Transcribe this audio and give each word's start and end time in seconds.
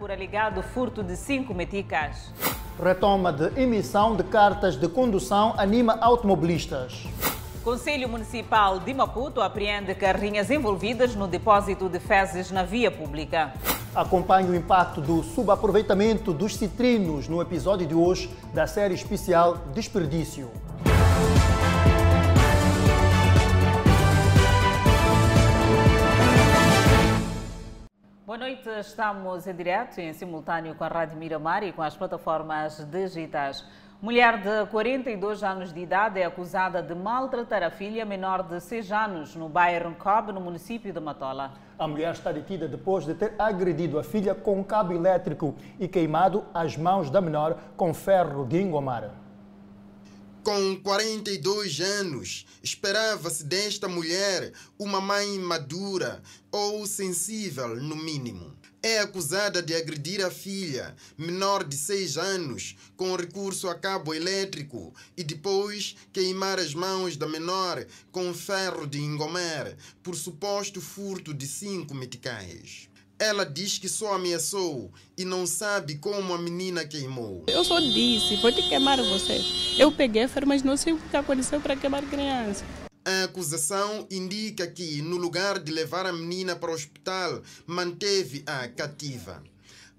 Por 0.00 0.10
alegado 0.10 0.62
furto 0.62 1.00
de 1.00 1.16
cinco 1.16 1.54
meticas. 1.54 2.32
Retoma 2.82 3.32
de 3.32 3.60
emissão 3.60 4.16
de 4.16 4.24
cartas 4.24 4.74
de 4.74 4.88
condução 4.88 5.54
anima 5.56 5.96
automobilistas. 6.00 7.06
Conselho 7.62 8.08
Municipal 8.08 8.80
de 8.80 8.92
Maputo 8.92 9.40
apreende 9.40 9.94
carrinhas 9.94 10.50
envolvidas 10.50 11.14
no 11.14 11.28
depósito 11.28 11.88
de 11.88 12.00
fezes 12.00 12.50
na 12.50 12.64
via 12.64 12.90
pública. 12.90 13.52
Acompanhe 13.94 14.50
o 14.50 14.56
impacto 14.56 15.00
do 15.00 15.22
subaproveitamento 15.22 16.32
dos 16.32 16.56
citrinos 16.56 17.28
no 17.28 17.40
episódio 17.40 17.86
de 17.86 17.94
hoje 17.94 18.28
da 18.52 18.66
série 18.66 18.94
especial 18.94 19.56
Desperdício. 19.72 20.50
Noite, 28.40 28.70
estamos 28.80 29.46
em 29.46 29.54
direto 29.54 30.00
e 30.00 30.04
em 30.04 30.14
simultâneo 30.14 30.74
com 30.74 30.82
a 30.82 30.88
Rádio 30.88 31.14
Miramar 31.18 31.62
e 31.62 31.72
com 31.72 31.82
as 31.82 31.94
plataformas 31.94 32.82
digitais. 32.86 33.62
Mulher 34.00 34.38
de 34.38 34.64
42 34.70 35.42
anos 35.42 35.74
de 35.74 35.80
idade 35.80 36.18
é 36.18 36.24
acusada 36.24 36.82
de 36.82 36.94
maltratar 36.94 37.62
a 37.62 37.68
filha 37.68 38.02
menor 38.06 38.42
de 38.42 38.58
6 38.58 38.92
anos 38.92 39.36
no 39.36 39.46
bairro 39.46 39.94
Cobb, 39.94 40.32
no 40.32 40.40
município 40.40 40.90
de 40.90 40.98
Matola. 40.98 41.52
A 41.78 41.86
mulher 41.86 42.14
está 42.14 42.32
detida 42.32 42.66
depois 42.66 43.04
de 43.04 43.12
ter 43.12 43.34
agredido 43.38 43.98
a 43.98 44.02
filha 44.02 44.34
com 44.34 44.58
um 44.58 44.64
cabo 44.64 44.94
elétrico 44.94 45.54
e 45.78 45.86
queimado 45.86 46.42
as 46.54 46.78
mãos 46.78 47.10
da 47.10 47.20
menor 47.20 47.58
com 47.76 47.92
ferro 47.92 48.46
de 48.46 48.58
engomar. 48.58 49.19
Com 50.42 50.74
42 50.80 51.80
anos, 51.80 52.46
esperava-se 52.62 53.44
desta 53.44 53.86
mulher 53.88 54.52
uma 54.78 54.98
mãe 54.98 55.38
madura 55.38 56.22
ou 56.50 56.86
sensível, 56.86 57.76
no 57.76 57.94
mínimo. 57.94 58.56
É 58.82 59.00
acusada 59.00 59.62
de 59.62 59.74
agredir 59.74 60.24
a 60.24 60.30
filha, 60.30 60.96
menor 61.18 61.62
de 61.62 61.76
6 61.76 62.16
anos, 62.16 62.74
com 62.96 63.14
recurso 63.14 63.68
a 63.68 63.74
cabo 63.74 64.14
elétrico 64.14 64.94
e 65.14 65.22
depois 65.22 65.94
queimar 66.10 66.58
as 66.58 66.72
mãos 66.72 67.18
da 67.18 67.28
menor 67.28 67.86
com 68.10 68.32
ferro 68.32 68.86
de 68.86 68.98
engomar 68.98 69.76
por 70.02 70.16
suposto 70.16 70.80
furto 70.80 71.34
de 71.34 71.46
cinco 71.46 71.94
meticais. 71.94 72.89
Ela 73.20 73.44
diz 73.44 73.76
que 73.76 73.86
só 73.86 74.14
ameaçou 74.14 74.90
e 75.14 75.26
não 75.26 75.46
sabe 75.46 75.96
como 75.96 76.32
a 76.32 76.38
menina 76.38 76.86
queimou. 76.86 77.44
Eu 77.48 77.62
só 77.62 77.78
disse, 77.78 78.36
vou 78.36 78.50
te 78.50 78.62
queimar 78.62 78.96
você. 78.96 79.44
Eu 79.76 79.92
peguei 79.92 80.26
ferro, 80.26 80.48
mas 80.48 80.62
não 80.62 80.74
sei 80.74 80.94
o 80.94 80.98
que 80.98 81.14
aconteceu 81.14 81.60
para 81.60 81.76
queimar 81.76 82.02
criança. 82.04 82.64
A 83.04 83.24
acusação 83.24 84.06
indica 84.10 84.66
que, 84.66 85.02
no 85.02 85.18
lugar 85.18 85.58
de 85.58 85.70
levar 85.70 86.06
a 86.06 86.12
menina 86.14 86.56
para 86.56 86.70
o 86.70 86.74
hospital, 86.74 87.42
manteve-a 87.66 88.68
cativa. 88.68 89.42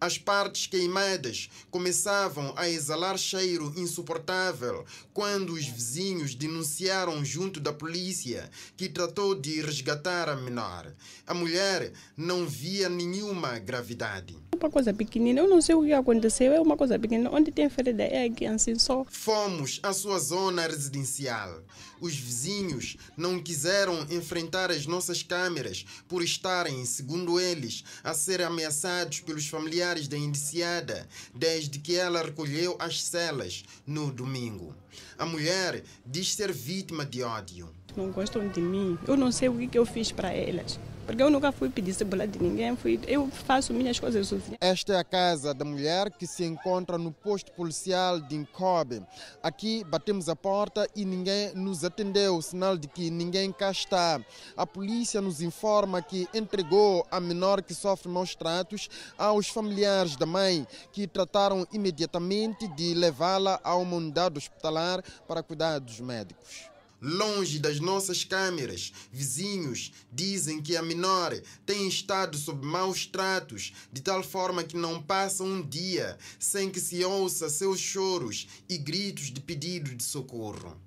As 0.04 0.18
partes 0.18 0.66
queimadas 0.66 1.48
começavam 1.70 2.56
a 2.58 2.68
exalar 2.68 3.20
cheiro 3.20 3.72
insuportável 3.78 4.84
quando 5.14 5.54
os 5.54 5.68
vizinhos 5.68 6.34
denunciaram 6.34 7.24
junto 7.24 7.60
da 7.60 7.72
polícia, 7.72 8.50
que 8.76 8.90
tratou 8.90 9.36
de 9.36 9.62
resgatar 9.62 10.28
a 10.28 10.36
menor. 10.36 10.92
A 11.28 11.36
mulher 11.36 11.94
não 12.18 12.48
via 12.48 12.90
nenhuma 12.90 13.60
gravidade. 13.60 14.40
Uma 14.62 14.70
coisa 14.70 14.94
pequenina, 14.94 15.40
eu 15.40 15.50
não 15.50 15.60
sei 15.60 15.74
o 15.74 15.82
que 15.84 15.92
aconteceu, 15.92 16.54
é 16.54 16.62
uma 16.62 16.78
coisa 16.78 17.00
pequenina. 17.00 17.32
Onde 17.32 17.52
tem 17.52 17.68
ferida 17.68 18.04
é 18.04 18.26
aqui 18.26 18.46
assim 18.46 18.78
só. 18.78 19.04
Fomos 19.10 19.80
à 19.82 19.92
sua 19.92 20.20
zona 20.20 20.68
residencial. 20.68 21.64
Os 22.00 22.14
vizinhos 22.14 22.96
não 23.18 23.42
quiseram 23.42 24.06
enfrentar 24.12 24.70
as 24.70 24.86
nossas 24.86 25.24
câmeras 25.24 25.84
por 26.08 26.22
estarem, 26.22 26.86
segundo 26.86 27.40
eles, 27.40 27.84
a 28.04 28.14
ser 28.14 28.44
ameaçados 28.44 29.22
pelos 29.22 29.48
familiares 29.48 30.08
da 30.08 30.16
indiciada 30.16 31.10
desde 31.34 31.80
que 31.80 31.96
ela 31.96 32.22
recolheu 32.22 32.76
as 32.78 33.02
celas 33.02 33.64
no 33.88 34.12
domingo. 34.12 34.76
A 35.18 35.26
mulher 35.26 35.84
diz 36.06 36.36
ser 36.36 36.52
vítima 36.52 37.04
de 37.04 37.24
ódio. 37.24 37.68
Não 37.98 38.12
gostam 38.12 38.48
de 38.48 38.62
mim. 38.62 38.96
Eu 39.08 39.18
não 39.18 39.32
sei 39.32 39.50
o 39.50 39.68
que 39.68 39.78
eu 39.78 39.88
fiz 39.88 40.12
para 40.12 40.32
elas. 40.32 40.80
Porque 41.12 41.24
eu 41.24 41.30
nunca 41.30 41.52
fui 41.52 41.70
pedir 41.70 41.94
cebola 41.94 42.26
de 42.26 42.42
ninguém, 42.42 42.74
fui, 42.74 42.98
eu 43.06 43.28
faço 43.28 43.74
minhas 43.74 44.00
coisas 44.00 44.26
sozinha. 44.26 44.58
Esta 44.62 44.94
é 44.94 44.98
a 44.98 45.04
casa 45.04 45.54
da 45.54 45.66
mulher 45.66 46.10
que 46.10 46.26
se 46.26 46.46
encontra 46.46 46.98
no 46.98 47.12
posto 47.12 47.52
policial 47.52 48.18
de 48.22 48.34
Incobe. 48.34 49.04
Aqui 49.44 49.84
batemos 49.84 50.30
a 50.30 50.38
porta 50.38 50.88
e 50.96 51.04
ninguém 51.04 51.54
nos 51.54 51.84
atendeu, 51.84 52.42
sinal 52.42 52.78
de 52.78 52.88
que 52.88 53.12
ninguém 53.12 53.52
cá 53.52 53.72
está. 53.72 54.22
A 54.56 54.66
polícia 54.66 55.20
nos 55.20 55.42
informa 55.42 56.02
que 56.02 56.30
entregou 56.34 57.06
a 57.12 57.20
menor 57.20 57.62
que 57.62 57.74
sofre 57.74 58.08
maus 58.08 58.34
tratos 58.34 58.88
aos 59.18 59.50
familiares 59.50 60.16
da 60.16 60.26
mãe, 60.26 60.66
que 60.94 61.08
trataram 61.08 61.68
imediatamente 61.74 62.70
de 62.70 62.94
levá-la 62.94 63.60
a 63.66 63.76
uma 63.76 63.98
unidade 63.98 64.38
hospitalar 64.38 65.04
para 65.28 65.44
cuidados 65.44 66.00
médicos 66.00 66.71
longe 67.02 67.60
das 67.60 67.80
nossas 67.80 68.24
câmeras. 68.24 68.94
Vizinhos 69.12 69.92
dizem 70.12 70.62
que 70.62 70.78
a 70.78 70.82
menor 70.82 71.34
tem 71.66 71.88
estado 71.88 72.38
sob 72.38 72.66
maus 72.66 73.06
tratos, 73.06 73.74
de 73.92 74.02
tal 74.02 74.22
forma 74.22 74.64
que 74.64 74.78
não 74.78 75.02
passa 75.02 75.44
um 75.44 75.62
dia 75.62 76.18
sem 76.40 76.70
que 76.70 76.80
se 76.80 77.04
ouça 77.04 77.50
seus 77.50 77.80
choros 77.80 78.48
e 78.70 78.78
gritos 78.78 79.32
de 79.32 79.42
pedido 79.42 79.96
de 79.96 80.04
socorro. 80.04 80.78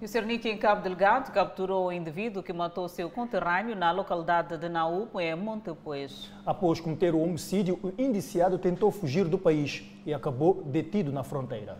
E 0.00 0.06
o 0.06 0.08
Cernic, 0.08 0.48
em 0.48 0.56
Cabo 0.56 0.80
Delgado, 0.80 1.30
capturou 1.30 1.88
o 1.88 1.92
indivíduo 1.92 2.42
que 2.42 2.54
matou 2.54 2.88
seu 2.88 3.10
conterrâneo 3.10 3.76
na 3.76 3.92
localidade 3.92 4.56
de 4.56 4.66
Naupo, 4.66 5.20
em 5.20 5.36
Montepuez. 5.36 6.32
Após 6.46 6.80
cometer 6.80 7.14
o 7.14 7.20
homicídio, 7.20 7.78
o 7.82 7.92
indiciado 8.00 8.58
tentou 8.58 8.90
fugir 8.90 9.26
do 9.26 9.36
país 9.36 9.82
e 10.06 10.14
acabou 10.14 10.62
detido 10.62 11.12
na 11.12 11.22
fronteira. 11.22 11.76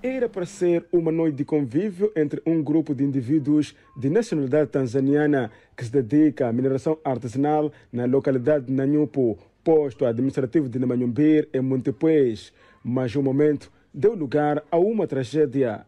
Era 0.00 0.28
para 0.28 0.46
ser 0.46 0.86
uma 0.92 1.10
noite 1.10 1.34
de 1.34 1.44
convívio 1.44 2.12
entre 2.14 2.40
um 2.46 2.62
grupo 2.62 2.94
de 2.94 3.02
indivíduos 3.02 3.74
de 3.96 4.08
nacionalidade 4.08 4.70
tanzaniana 4.70 5.50
que 5.76 5.84
se 5.84 5.90
dedica 5.90 6.46
à 6.46 6.52
mineração 6.52 6.96
artesanal 7.02 7.72
na 7.92 8.04
localidade 8.04 8.66
de 8.66 8.72
Nanyupo, 8.72 9.36
posto 9.64 10.06
administrativo 10.06 10.68
de 10.68 10.78
Namanhumbir, 10.78 11.48
em 11.52 11.60
Montepuez. 11.60 12.52
Mas 12.84 13.16
o 13.16 13.22
momento 13.24 13.72
deu 13.92 14.14
lugar 14.14 14.62
a 14.70 14.78
uma 14.78 15.04
tragédia. 15.04 15.84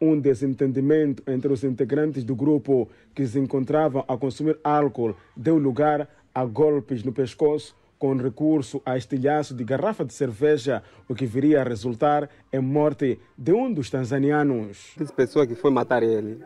Um 0.00 0.20
desentendimento 0.20 1.24
entre 1.26 1.52
os 1.52 1.64
integrantes 1.64 2.22
do 2.22 2.36
grupo 2.36 2.88
que 3.12 3.26
se 3.26 3.40
encontravam 3.40 4.04
a 4.06 4.16
consumir 4.16 4.56
álcool 4.62 5.16
deu 5.36 5.58
lugar 5.58 6.08
a 6.32 6.44
golpes 6.44 7.02
no 7.02 7.12
pescoço 7.12 7.74
com 7.98 8.14
recurso 8.16 8.80
a 8.86 8.96
estilhaço 8.96 9.54
de 9.54 9.64
garrafa 9.64 10.04
de 10.04 10.14
cerveja, 10.14 10.82
o 11.08 11.14
que 11.14 11.26
viria 11.26 11.60
a 11.60 11.64
resultar 11.64 12.30
em 12.52 12.60
morte 12.60 13.18
de 13.36 13.52
um 13.52 13.72
dos 13.72 13.90
tanzanianos. 13.90 14.94
Essa 15.00 15.12
pessoa 15.12 15.46
que 15.46 15.54
foi 15.54 15.70
matar 15.70 16.02
ele 16.02 16.38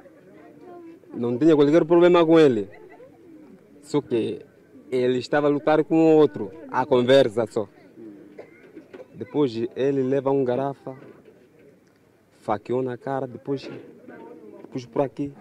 não 1.15 1.37
tinha 1.37 1.55
qualquer 1.55 1.85
problema 1.85 2.25
com 2.25 2.39
ele, 2.39 2.69
só 3.83 4.01
que 4.01 4.41
ele 4.91 5.19
estava 5.19 5.47
a 5.47 5.51
lutar 5.51 5.85
com 5.85 5.97
o 5.97 6.17
outro, 6.17 6.51
a 6.71 6.87
conversa 6.87 7.47
só. 7.47 7.69
Depois 9.15 9.55
ele 9.77 10.03
leva 10.03 10.31
uma 10.31 10.45
garrafa, 10.45 10.97
faqueou 12.41 12.83
na 12.83 12.97
cara, 12.97 13.27
depois 13.27 13.71
pus 14.71 14.87
por 14.87 15.03
aqui, 15.03 15.33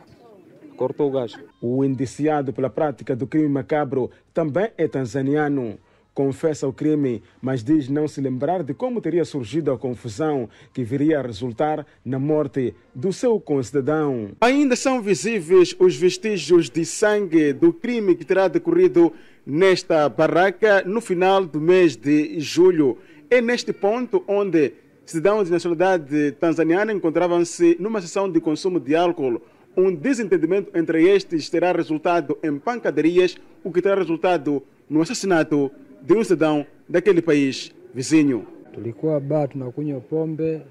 cortou 0.75 1.07
o 1.07 1.11
gajo. 1.11 1.39
O 1.61 1.85
indiciado 1.85 2.51
pela 2.51 2.69
prática 2.69 3.15
do 3.15 3.25
crime 3.25 3.47
macabro 3.47 4.11
também 4.33 4.71
é 4.77 4.87
tanzaniano 4.87 5.79
confessa 6.13 6.67
o 6.67 6.73
crime, 6.73 7.23
mas 7.41 7.63
diz 7.63 7.87
não 7.87 8.07
se 8.07 8.21
lembrar 8.21 8.63
de 8.63 8.73
como 8.73 9.01
teria 9.01 9.25
surgido 9.25 9.71
a 9.71 9.77
confusão 9.77 10.49
que 10.73 10.83
viria 10.83 11.19
a 11.19 11.21
resultar 11.21 11.85
na 12.03 12.19
morte 12.19 12.73
do 12.93 13.13
seu 13.13 13.39
concidadão. 13.39 14.31
Ainda 14.41 14.75
são 14.75 15.01
visíveis 15.01 15.75
os 15.79 15.95
vestígios 15.95 16.69
de 16.69 16.85
sangue 16.85 17.53
do 17.53 17.71
crime 17.71 18.15
que 18.15 18.25
terá 18.25 18.47
decorrido 18.47 19.13
nesta 19.45 20.07
barraca 20.09 20.83
no 20.85 21.01
final 21.01 21.45
do 21.45 21.59
mês 21.59 21.95
de 21.95 22.39
julho. 22.39 22.97
É 23.29 23.41
neste 23.41 23.71
ponto 23.71 24.23
onde 24.27 24.73
cidadãos 25.05 25.45
de 25.45 25.51
nacionalidade 25.51 26.33
tanzaniana 26.33 26.91
encontravam-se 26.91 27.77
numa 27.79 28.01
sessão 28.01 28.29
de 28.29 28.39
consumo 28.39 28.79
de 28.79 28.95
álcool. 28.95 29.41
Um 29.75 29.95
desentendimento 29.95 30.77
entre 30.77 31.07
estes 31.09 31.49
terá 31.49 31.71
resultado 31.71 32.37
em 32.43 32.59
pancadarias, 32.59 33.37
o 33.63 33.71
que 33.71 33.81
terá 33.81 33.95
resultado 33.95 34.61
no 34.89 35.01
assassinato 35.01 35.71
de 36.01 36.13
um 36.13 36.23
cidadão 36.23 36.65
daquele 36.89 37.21
país 37.21 37.71
vizinho. 37.93 38.47
Tulikuwa 38.73 39.19
baa 39.19 39.47
tunakunywa 39.47 39.99
pombe 40.01 40.61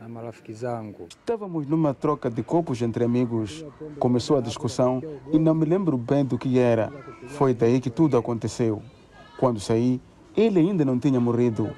na 0.00 0.08
marafiki 0.08 0.52
zangu. 0.52 1.06
Estávamos 1.08 1.66
numa 1.66 1.94
troca 1.94 2.30
de 2.30 2.42
copos 2.42 2.82
entre 2.82 3.04
amigos. 3.04 3.64
Começou 3.98 4.36
a 4.38 4.40
discussão 4.40 5.02
e 5.32 5.38
não 5.38 5.54
me 5.54 5.64
lembro 5.64 5.96
bem 5.96 6.24
do 6.24 6.38
que 6.38 6.58
era. 6.58 6.90
Foi 7.28 7.54
daí 7.54 7.80
que 7.80 7.90
tudo 7.90 8.16
aconteceu. 8.16 8.82
Quando 9.38 9.60
saí, 9.60 10.00
ele 10.36 10.58
ainda 10.58 10.84
não 10.84 10.98
tinha 10.98 11.20
morrido. 11.20 11.70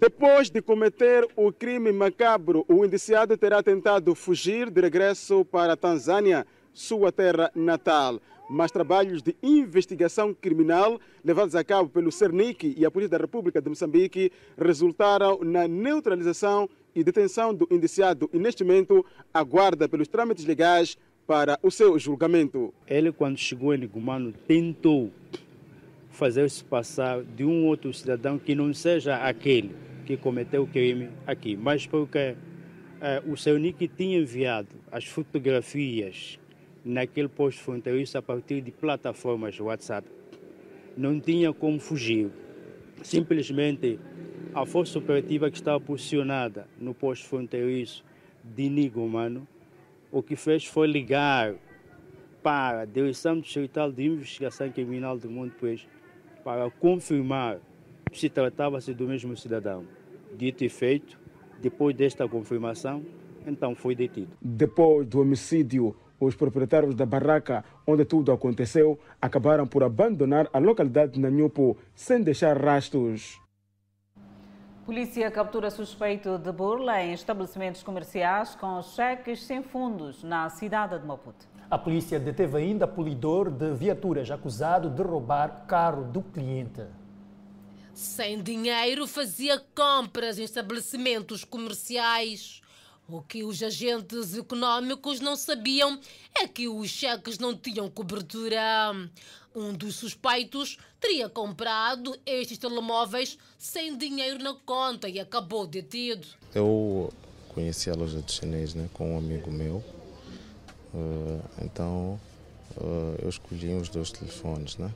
Depois 0.00 0.48
de 0.48 0.62
cometer 0.62 1.26
o 1.36 1.52
crime 1.52 1.92
macabro, 1.92 2.64
o 2.68 2.84
indiciado 2.84 3.36
terá 3.36 3.62
tentado 3.62 4.14
fugir 4.14 4.70
de 4.70 4.80
regresso 4.80 5.44
para 5.44 5.74
a 5.74 5.76
Tanzânia, 5.76 6.46
sua 6.72 7.10
terra 7.10 7.50
natal. 7.54 8.20
Mas 8.48 8.70
trabalhos 8.70 9.22
de 9.22 9.36
investigação 9.42 10.32
criminal 10.32 11.00
levados 11.24 11.54
a 11.54 11.64
cabo 11.64 11.88
pelo 11.88 12.12
CERNIC 12.12 12.74
e 12.76 12.84
a 12.84 12.90
Polícia 12.90 13.18
da 13.18 13.24
República 13.24 13.60
de 13.60 13.68
Moçambique 13.68 14.30
resultaram 14.56 15.40
na 15.42 15.66
neutralização 15.66 16.68
e 16.94 17.04
detenção 17.04 17.54
do 17.54 17.68
indiciado 17.70 18.30
e, 18.32 18.38
neste 18.38 18.64
momento, 18.64 19.04
aguarda 19.32 19.88
pelos 19.88 20.08
trâmites 20.08 20.44
legais 20.44 20.96
para 21.26 21.58
o 21.62 21.70
seu 21.70 21.98
julgamento. 21.98 22.72
Ele, 22.86 23.12
quando 23.12 23.36
chegou 23.36 23.74
em 23.74 23.86
Gumano, 23.86 24.32
tentou 24.46 25.10
fazer-se 26.10 26.64
passar 26.64 27.22
de 27.22 27.44
um 27.44 27.66
outro 27.66 27.92
cidadão 27.92 28.38
que 28.38 28.54
não 28.54 28.72
seja 28.72 29.16
aquele 29.16 29.74
que 30.06 30.16
cometeu 30.16 30.62
o 30.62 30.66
crime 30.66 31.10
aqui, 31.26 31.56
mas 31.56 31.86
porque 31.86 32.36
eh, 33.00 33.22
o 33.26 33.36
seu 33.36 33.58
Nick 33.58 33.86
tinha 33.88 34.18
enviado 34.18 34.68
as 34.90 35.04
fotografias 35.04 36.38
naquele 36.86 37.28
posto 37.28 37.60
fronteiriço 37.62 38.16
a 38.16 38.22
partir 38.22 38.60
de 38.60 38.70
plataformas 38.70 39.58
WhatsApp. 39.58 40.08
Não 40.96 41.18
tinha 41.18 41.52
como 41.52 41.80
fugir. 41.80 42.30
Simplesmente 43.02 43.98
a 44.54 44.64
força 44.64 44.98
operativa 44.98 45.50
que 45.50 45.56
estava 45.56 45.80
posicionada 45.80 46.68
no 46.80 46.94
posto 46.94 47.26
fronteiriço 47.26 48.04
de 48.42 48.68
Nigomano, 48.70 49.46
o 50.12 50.22
que 50.22 50.36
fez 50.36 50.64
foi 50.64 50.86
ligar 50.86 51.54
para 52.42 52.82
a 52.82 52.84
Direção 52.84 53.40
Distrital 53.40 53.90
de 53.90 54.04
Investigação 54.04 54.70
Criminal 54.70 55.18
do 55.18 55.28
Monte 55.28 55.56
Peixe 55.56 55.88
para 56.44 56.70
confirmar 56.70 57.58
se 58.12 58.30
tratava-se 58.30 58.94
do 58.94 59.08
mesmo 59.08 59.36
cidadão. 59.36 59.84
Dito 60.38 60.64
e 60.64 60.68
feito, 60.68 61.18
depois 61.60 61.94
desta 61.96 62.28
confirmação, 62.28 63.04
então 63.44 63.74
foi 63.74 63.96
detido. 63.96 64.30
Depois 64.40 65.06
do 65.06 65.20
homicídio, 65.20 65.94
os 66.20 66.34
proprietários 66.34 66.94
da 66.94 67.06
barraca 67.06 67.64
onde 67.86 68.04
tudo 68.04 68.32
aconteceu 68.32 68.98
acabaram 69.20 69.66
por 69.66 69.82
abandonar 69.82 70.48
a 70.52 70.58
localidade 70.58 71.12
de 71.12 71.20
Nanhupo 71.20 71.76
sem 71.94 72.22
deixar 72.22 72.56
rastros. 72.56 73.40
Polícia 74.84 75.28
captura 75.32 75.68
suspeito 75.70 76.38
de 76.38 76.52
burla 76.52 77.02
em 77.02 77.12
estabelecimentos 77.12 77.82
comerciais 77.82 78.54
com 78.54 78.80
cheques 78.82 79.42
sem 79.42 79.62
fundos 79.62 80.22
na 80.22 80.48
cidade 80.48 80.98
de 80.98 81.04
Maputo. 81.04 81.44
A 81.68 81.76
polícia 81.76 82.20
deteve 82.20 82.58
ainda 82.58 82.86
polidor 82.86 83.50
de 83.50 83.74
viaturas 83.74 84.30
acusado 84.30 84.88
de 84.88 85.02
roubar 85.02 85.66
carro 85.66 86.04
do 86.04 86.22
cliente. 86.22 86.84
Sem 87.92 88.40
dinheiro 88.40 89.08
fazia 89.08 89.60
compras 89.74 90.38
em 90.38 90.44
estabelecimentos 90.44 91.42
comerciais. 91.42 92.62
O 93.08 93.22
que 93.22 93.44
os 93.44 93.62
agentes 93.62 94.34
econômicos 94.34 95.20
não 95.20 95.36
sabiam 95.36 95.98
é 96.34 96.48
que 96.48 96.66
os 96.66 96.90
cheques 96.90 97.38
não 97.38 97.56
tinham 97.56 97.88
cobertura. 97.88 98.60
Um 99.54 99.72
dos 99.72 99.94
suspeitos 99.94 100.76
teria 101.00 101.28
comprado 101.28 102.18
estes 102.26 102.58
telemóveis 102.58 103.38
sem 103.56 103.96
dinheiro 103.96 104.42
na 104.42 104.54
conta 104.54 105.08
e 105.08 105.20
acabou 105.20 105.66
detido. 105.68 106.26
Eu 106.52 107.12
conheci 107.54 107.88
a 107.88 107.94
loja 107.94 108.20
de 108.20 108.32
chinês 108.32 108.74
né, 108.74 108.88
com 108.92 109.14
um 109.14 109.18
amigo 109.18 109.52
meu. 109.52 109.76
Uh, 110.92 111.42
então 111.62 112.20
uh, 112.76 113.16
eu 113.22 113.28
escolhi 113.28 113.72
os 113.74 113.88
dois 113.88 114.10
telefones, 114.10 114.76
né? 114.78 114.92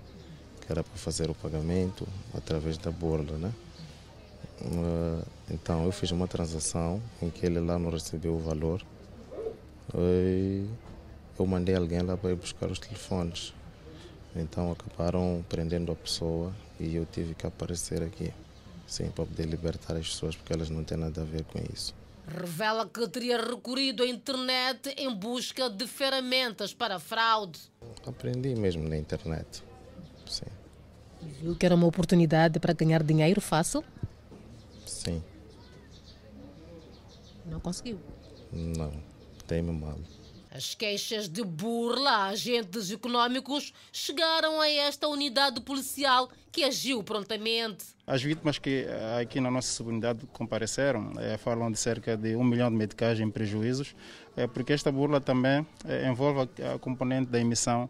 Que 0.61 0.73
era 0.73 0.83
para 0.83 0.97
fazer 0.97 1.31
o 1.31 1.35
pagamento 1.35 2.07
através 2.35 2.77
da 2.77 2.91
borla, 2.91 3.39
né? 3.39 3.53
Uh, 4.63 5.27
então 5.51 5.85
eu 5.85 5.93
fiz 5.93 6.11
uma 6.11 6.29
transação 6.29 7.03
em 7.23 7.31
que 7.31 7.47
ele 7.47 7.61
lá 7.61 7.79
não 7.79 7.91
recebeu 7.91 8.35
o 8.35 8.39
valor. 8.39 8.83
E 9.97 10.67
eu 11.39 11.47
mandei 11.47 11.75
alguém 11.75 12.01
lá 12.01 12.17
para 12.17 12.31
ir 12.31 12.37
buscar 12.37 12.71
os 12.71 12.79
telefones. 12.79 13.55
Então 14.37 14.71
acabaram 14.71 15.45
prendendo 15.49 15.91
a 15.91 15.97
pessoa 15.97 16.53
e 16.79 16.95
eu 16.95 17.05
tive 17.07 17.35
que 17.35 17.47
aparecer 17.47 18.03
aqui, 18.03 18.33
sim, 18.87 19.11
para 19.11 19.27
poder 19.27 19.47
libertar 19.47 19.97
as 19.97 20.09
pessoas, 20.09 20.37
porque 20.37 20.53
elas 20.53 20.71
não 20.71 20.85
têm 20.85 20.99
nada 20.99 21.21
a 21.21 21.25
ver 21.25 21.45
com 21.45 21.59
isso. 21.73 21.95
Revela 22.29 22.87
que 22.87 23.09
teria 23.09 23.41
recorrido 23.41 24.05
à 24.05 24.07
internet 24.07 24.95
em 24.97 25.13
busca 25.13 25.69
de 25.69 25.87
ferramentas 25.87 26.73
para 26.73 27.01
fraude. 27.01 27.59
Aprendi 28.07 28.55
mesmo 28.55 28.89
na 28.89 28.97
internet, 28.97 29.65
sim. 30.29 30.47
Viu 31.41 31.57
que 31.57 31.67
era 31.67 31.75
uma 31.75 31.87
oportunidade 31.87 32.61
para 32.61 32.73
ganhar 32.73 33.03
dinheiro 33.03 33.41
fácil? 33.41 33.85
Sim. 35.01 35.23
Não 37.47 37.59
conseguiu? 37.59 37.99
Não, 38.53 38.93
tem-me 39.47 39.73
mal. 39.73 39.99
As 40.51 40.75
queixas 40.75 41.27
de 41.27 41.43
burla 41.43 42.11
a 42.11 42.27
agentes 42.27 42.91
econômicos 42.91 43.73
chegaram 43.91 44.61
a 44.61 44.69
esta 44.69 45.09
unidade 45.09 45.59
policial 45.63 46.29
que 46.53 46.65
agiu 46.65 47.03
prontamente. 47.03 47.87
As 48.07 48.23
vítimas 48.23 48.59
que 48.59 48.85
eh, 48.87 49.21
aqui 49.23 49.41
na 49.41 49.51
nossa 49.51 49.83
unidade 49.83 50.27
compareceram 50.35 51.13
é, 51.19 51.39
falam 51.39 51.71
de 51.71 51.79
cerca 51.79 52.15
de 52.15 52.37
um 52.37 52.45
milhão 52.45 52.69
de 52.69 52.77
meticais 52.77 53.19
em 53.21 53.31
prejuízos, 53.31 53.95
é, 54.37 54.47
porque 54.47 54.75
esta 54.75 54.93
burla 54.93 55.19
também 55.19 55.67
é, 55.87 56.09
envolve 56.09 56.51
a, 56.63 56.75
a 56.75 56.79
componente 56.79 57.31
da 57.31 57.41
emissão 57.41 57.89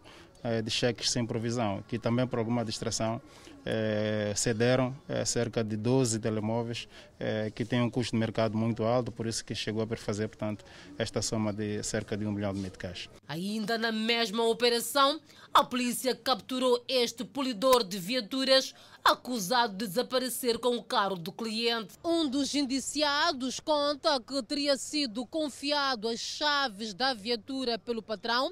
de 0.63 0.71
cheques 0.71 1.11
sem 1.11 1.23
provisão, 1.23 1.83
que 1.87 1.99
também 1.99 2.25
por 2.25 2.39
alguma 2.39 2.65
distração 2.65 3.21
é, 3.65 4.33
cederam 4.35 4.95
é, 5.07 5.23
cerca 5.25 5.63
de 5.63 5.77
12 5.77 6.19
telemóveis 6.19 6.87
é, 7.19 7.51
que 7.51 7.63
têm 7.63 7.81
um 7.81 7.89
custo 7.89 8.15
de 8.15 8.19
mercado 8.19 8.57
muito 8.57 8.83
alto, 8.83 9.11
por 9.11 9.27
isso 9.27 9.45
que 9.45 9.53
chegou 9.53 9.83
a 9.83 9.87
perfazer, 9.87 10.27
portanto, 10.27 10.65
esta 10.97 11.21
soma 11.21 11.53
de 11.53 11.83
cerca 11.83 12.17
de 12.17 12.25
um 12.25 12.31
milhão 12.31 12.53
de 12.53 12.59
meticais. 12.59 13.09
Ainda 13.27 13.77
na 13.77 13.91
mesma 13.91 14.43
operação, 14.43 15.19
a 15.53 15.63
polícia 15.63 16.15
capturou 16.15 16.83
este 16.87 17.23
polidor 17.23 17.83
de 17.83 17.99
viaturas 17.99 18.73
acusado 19.03 19.75
de 19.75 19.87
desaparecer 19.87 20.57
com 20.59 20.75
o 20.75 20.83
carro 20.83 21.15
do 21.15 21.31
cliente. 21.31 21.95
Um 22.03 22.27
dos 22.27 22.55
indiciados 22.55 23.59
conta 23.59 24.19
que 24.19 24.41
teria 24.43 24.77
sido 24.77 25.25
confiado 25.25 26.07
as 26.07 26.19
chaves 26.19 26.93
da 26.93 27.13
viatura 27.13 27.77
pelo 27.77 28.01
patrão 28.01 28.51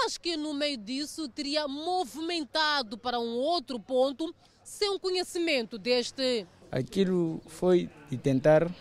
mas 0.00 0.16
que 0.16 0.36
no 0.36 0.54
meio 0.54 0.76
disso 0.76 1.28
teria 1.28 1.66
movimentado 1.66 2.96
para 2.96 3.18
um 3.18 3.34
outro 3.36 3.80
ponto 3.80 4.32
sem 4.62 4.88
o 4.90 5.00
conhecimento 5.00 5.76
deste. 5.76 6.46
Aquilo 6.70 7.40
foi 7.46 7.90
de 8.08 8.16
tentar 8.16 8.72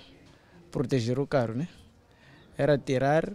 proteger 0.69 1.17
o 1.17 1.25
carro, 1.25 1.55
né? 1.55 1.67
Era 2.55 2.77
tirar, 2.77 3.33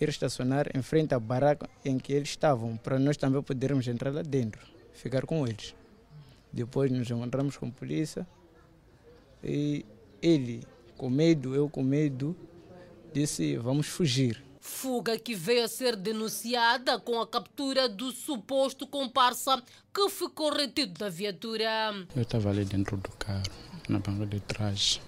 ir 0.00 0.08
estacionar 0.08 0.68
em 0.76 0.82
frente 0.82 1.14
à 1.14 1.18
barraca 1.18 1.68
em 1.84 1.98
que 1.98 2.12
eles 2.12 2.28
estavam, 2.28 2.76
para 2.76 2.98
nós 2.98 3.16
também 3.16 3.42
podermos 3.42 3.88
entrar 3.88 4.12
lá 4.12 4.22
dentro, 4.22 4.64
ficar 4.92 5.26
com 5.26 5.46
eles. 5.46 5.74
Depois 6.52 6.90
nos 6.92 7.10
encontramos 7.10 7.56
com 7.56 7.66
a 7.66 7.70
polícia 7.70 8.26
e 9.42 9.84
ele, 10.22 10.62
com 10.96 11.10
medo, 11.10 11.54
eu 11.54 11.68
com 11.68 11.82
medo, 11.82 12.36
disse: 13.12 13.56
vamos 13.56 13.88
fugir. 13.88 14.42
Fuga 14.68 15.16
que 15.16 15.32
veio 15.32 15.64
a 15.64 15.68
ser 15.68 15.94
denunciada 15.94 16.98
com 16.98 17.20
a 17.20 17.26
captura 17.26 17.88
do 17.88 18.10
suposto 18.10 18.84
comparsa 18.84 19.62
que 19.94 20.10
ficou 20.10 20.52
retido 20.52 20.98
da 20.98 21.08
viatura. 21.08 21.94
Eu 22.14 22.22
estava 22.22 22.50
ali 22.50 22.64
dentro 22.64 22.96
do 22.96 23.08
carro, 23.12 23.44
na 23.88 24.00
banca 24.00 24.26
de 24.26 24.40
trás. 24.40 25.00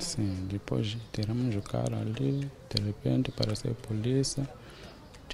Sim, 0.00 0.48
depois 0.50 0.96
tiramos 1.12 1.54
o 1.54 1.62
carro 1.62 1.94
ali, 1.94 2.50
de 2.68 2.82
repente 2.82 3.30
apareceu 3.30 3.70
a 3.70 3.86
polícia. 3.86 4.46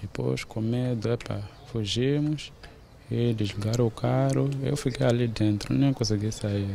Depois, 0.01 0.45
com 0.45 0.61
medo, 0.61 1.11
epa, 1.11 1.43
fugimos 1.69 2.53
e 3.11 3.33
desligaram 3.33 3.87
o 3.87 3.91
carro. 3.91 4.51
Eu 4.63 4.77
fiquei 4.77 5.07
ali 5.07 5.27
dentro, 5.27 5.75
nem 5.75 5.93
consegui 5.95 6.31
sair. 6.31 6.71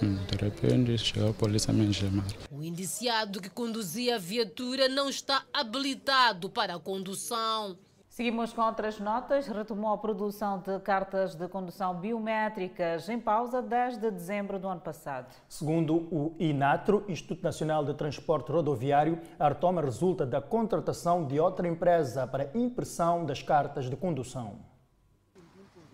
De 0.00 0.36
repente 0.36 0.96
chegou 0.96 1.30
a 1.30 1.34
polícia 1.34 1.72
me 1.72 1.92
chamar. 1.92 2.26
O 2.50 2.62
indiciado 2.62 3.40
que 3.40 3.50
conduzia 3.50 4.14
a 4.14 4.18
viatura 4.18 4.88
não 4.88 5.08
está 5.08 5.44
habilitado 5.52 6.48
para 6.48 6.76
a 6.76 6.78
condução. 6.78 7.76
Seguimos 8.08 8.52
com 8.52 8.62
outras 8.62 8.98
notas. 8.98 9.46
Retomou 9.46 9.92
a 9.92 9.98
produção 9.98 10.58
de 10.58 10.78
cartas 10.80 11.34
de 11.36 11.46
condução 11.46 11.94
biométricas 11.94 13.08
em 13.08 13.18
pausa 13.18 13.62
desde 13.62 14.10
dezembro 14.10 14.58
do 14.58 14.66
ano 14.66 14.80
passado. 14.80 15.32
Segundo 15.48 15.94
o 15.94 16.34
INATRO, 16.38 17.04
Instituto 17.08 17.42
Nacional 17.44 17.84
de 17.84 17.94
Transporte 17.94 18.50
Rodoviário, 18.50 19.20
a 19.38 19.48
retoma 19.48 19.80
resulta 19.80 20.26
da 20.26 20.40
contratação 20.40 21.26
de 21.26 21.38
outra 21.38 21.68
empresa 21.68 22.26
para 22.26 22.50
impressão 22.54 23.24
das 23.24 23.40
cartas 23.40 23.88
de 23.88 23.96
condução 23.96 24.58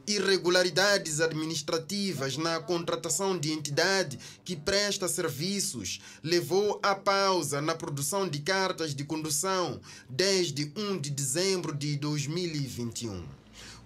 irregularidades 0.06 1.20
administrativas 1.20 2.36
na 2.36 2.60
contratação 2.60 3.38
de 3.38 3.52
entidade 3.52 4.18
que 4.44 4.54
presta 4.54 5.08
serviços 5.08 6.00
levou 6.22 6.78
à 6.82 6.94
pausa 6.94 7.60
na 7.60 7.74
produção 7.74 8.28
de 8.28 8.40
cartas 8.40 8.94
de 8.94 9.04
condução 9.04 9.80
desde 10.08 10.70
1 10.76 10.98
de 10.98 11.10
dezembro 11.10 11.74
de 11.74 11.96
2021. 11.96 13.22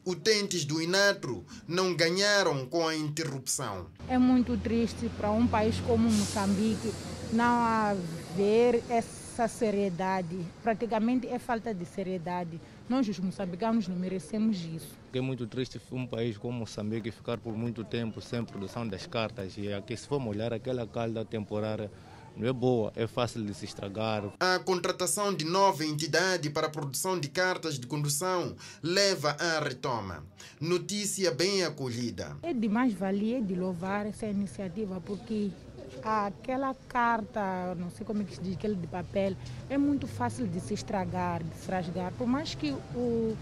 Utentes 0.04 0.64
do 0.64 0.80
Inatro 0.80 1.44
não 1.66 1.94
ganharam 1.94 2.64
com 2.64 2.88
a 2.88 2.96
interrupção. 2.96 3.86
É 4.08 4.16
muito 4.16 4.56
triste 4.56 5.10
para 5.18 5.30
um 5.30 5.46
país 5.46 5.78
como 5.80 6.10
Moçambique 6.10 6.92
não 7.32 7.62
haver 7.62 8.82
essa 8.88 9.46
seriedade. 9.46 10.38
Praticamente 10.62 11.26
é 11.26 11.38
falta 11.38 11.74
de 11.74 11.84
seriedade 11.84 12.58
Nós, 12.88 13.06
os 13.06 13.18
moçambicanos, 13.18 13.86
não 13.86 13.96
merecemos 13.96 14.58
isso. 14.64 14.96
É 15.12 15.20
muito 15.20 15.46
triste 15.46 15.78
um 15.92 16.06
país 16.06 16.38
como 16.38 16.60
Moçambique 16.60 17.10
ficar 17.10 17.36
por 17.36 17.54
muito 17.54 17.84
tempo 17.84 18.20
sem 18.20 18.42
produção 18.42 18.88
das 18.88 19.06
cartas. 19.06 19.58
E 19.58 19.70
aqui, 19.72 19.94
se 19.94 20.06
formos 20.06 20.34
olhar 20.34 20.54
aquela 20.54 20.86
calda 20.86 21.22
temporária, 21.22 21.90
não 22.34 22.48
é 22.48 22.52
boa, 22.52 22.92
é 22.96 23.06
fácil 23.06 23.44
de 23.44 23.52
se 23.52 23.66
estragar. 23.66 24.32
A 24.40 24.58
contratação 24.60 25.34
de 25.34 25.44
nova 25.44 25.84
entidade 25.84 26.48
para 26.48 26.68
a 26.68 26.70
produção 26.70 27.18
de 27.18 27.28
cartas 27.28 27.78
de 27.78 27.86
condução 27.86 28.56
leva 28.82 29.36
à 29.38 29.60
retoma. 29.60 30.24
Notícia 30.58 31.30
bem 31.30 31.64
acolhida. 31.64 32.36
É 32.42 32.54
de 32.54 32.68
mais 32.68 32.94
valia 32.94 33.42
de 33.42 33.54
louvar 33.54 34.06
essa 34.06 34.26
iniciativa, 34.26 35.00
porque 35.00 35.50
aquela 36.02 36.74
carta, 36.88 37.74
não 37.76 37.90
sei 37.90 38.06
como 38.06 38.22
é 38.22 38.24
que 38.24 38.34
se 38.34 38.40
diz, 38.40 38.54
aquele 38.54 38.74
de 38.74 38.86
papel, 38.86 39.34
é 39.68 39.78
muito 39.78 40.06
fácil 40.06 40.46
de 40.46 40.60
se 40.60 40.74
estragar, 40.74 41.42
de 41.42 41.54
se 41.56 41.70
rasgar. 41.70 42.12
Por 42.12 42.26
mais 42.26 42.54
que 42.54 42.72
o 42.94 43.36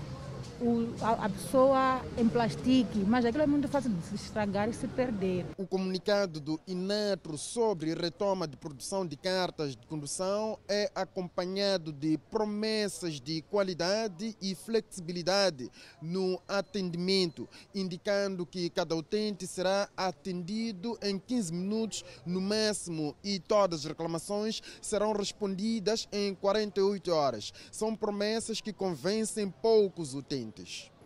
o, 0.61 0.95
a, 1.03 1.27
a, 1.27 1.29
pessoa 1.29 2.03
em 2.17 2.29
plastique, 2.29 2.99
mas 3.01 3.25
aquilo 3.25 3.45
é 3.45 3.47
muito 3.47 3.69
fácil 3.69 3.91
de 3.91 4.03
se 4.07 4.15
estragar 4.15 4.69
e 4.69 4.73
se 4.73 4.89
perder. 4.89 5.47
O 5.59 5.67
comunicado 5.67 6.41
do 6.41 6.61
INATRO 6.67 7.37
sobre 7.37 7.95
retoma 7.95 8.47
de 8.47 8.57
produção 8.57 9.07
de 9.07 9.17
cartas 9.17 9.77
de 9.77 9.87
condução 9.87 10.59
é 10.69 10.91
acompanhado 10.95 11.93
de 11.93 12.19
promessas 12.31 13.21
de 13.21 13.43
qualidade 13.43 14.37
e 14.41 14.55
flexibilidade 14.55 15.71
no 16.01 16.41
atendimento, 16.49 17.49
indicando 17.75 18.47
que 18.47 18.71
cada 18.71 18.97
utente 18.97 19.47
será 19.47 19.89
atendido 19.97 20.99
em 21.03 21.19
15 21.19 21.53
minutos 21.53 22.05
no 22.25 22.41
máximo 22.41 23.15
e 23.23 23.39
todas 23.39 23.81
as 23.81 23.87
reclamações 23.87 24.63
serão 24.81 25.13
respondidas 25.13 26.09
em 26.13 26.35
48 26.35 27.13
horas. 27.13 27.53
São 27.71 27.95
promessas 27.95 28.61
que 28.61 28.73
convencem 28.73 29.51
poucos 29.51 30.15
utentes. 30.15 30.46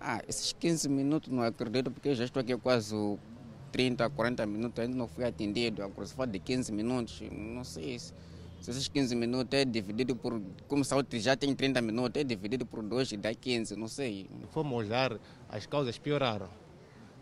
Ah, 0.00 0.22
esses 0.28 0.52
15 0.52 0.88
minutos 0.88 1.30
não 1.30 1.42
acredito 1.42 1.90
porque 1.90 2.08
eu 2.10 2.14
já 2.14 2.24
estou 2.24 2.40
aqui 2.40 2.56
quase 2.56 2.94
30, 3.72 4.08
40 4.10 4.46
minutos, 4.46 4.78
ainda 4.82 4.96
não 4.96 5.08
fui 5.08 5.24
atendido. 5.24 5.82
Agora 5.82 6.06
se 6.06 6.14
fala 6.14 6.28
de 6.28 6.38
15 6.38 6.72
minutos, 6.72 7.22
não 7.30 7.64
sei 7.64 7.98
se, 7.98 8.12
se 8.60 8.70
esses 8.70 8.88
15 8.88 9.14
minutos 9.14 9.58
é 9.58 9.64
dividido 9.64 10.16
por, 10.16 10.40
como 10.66 10.84
saúde 10.84 11.20
já 11.20 11.36
tem 11.36 11.54
30 11.54 11.80
minutos, 11.82 12.20
é 12.20 12.24
dividido 12.24 12.66
por 12.66 12.82
2 12.82 13.12
e 13.12 13.16
dá 13.16 13.34
15, 13.34 13.76
não 13.76 13.88
sei. 13.88 14.28
Fomos 14.52 14.78
olhar, 14.78 15.18
as 15.48 15.66
causas 15.66 15.98
pioraram. 15.98 16.48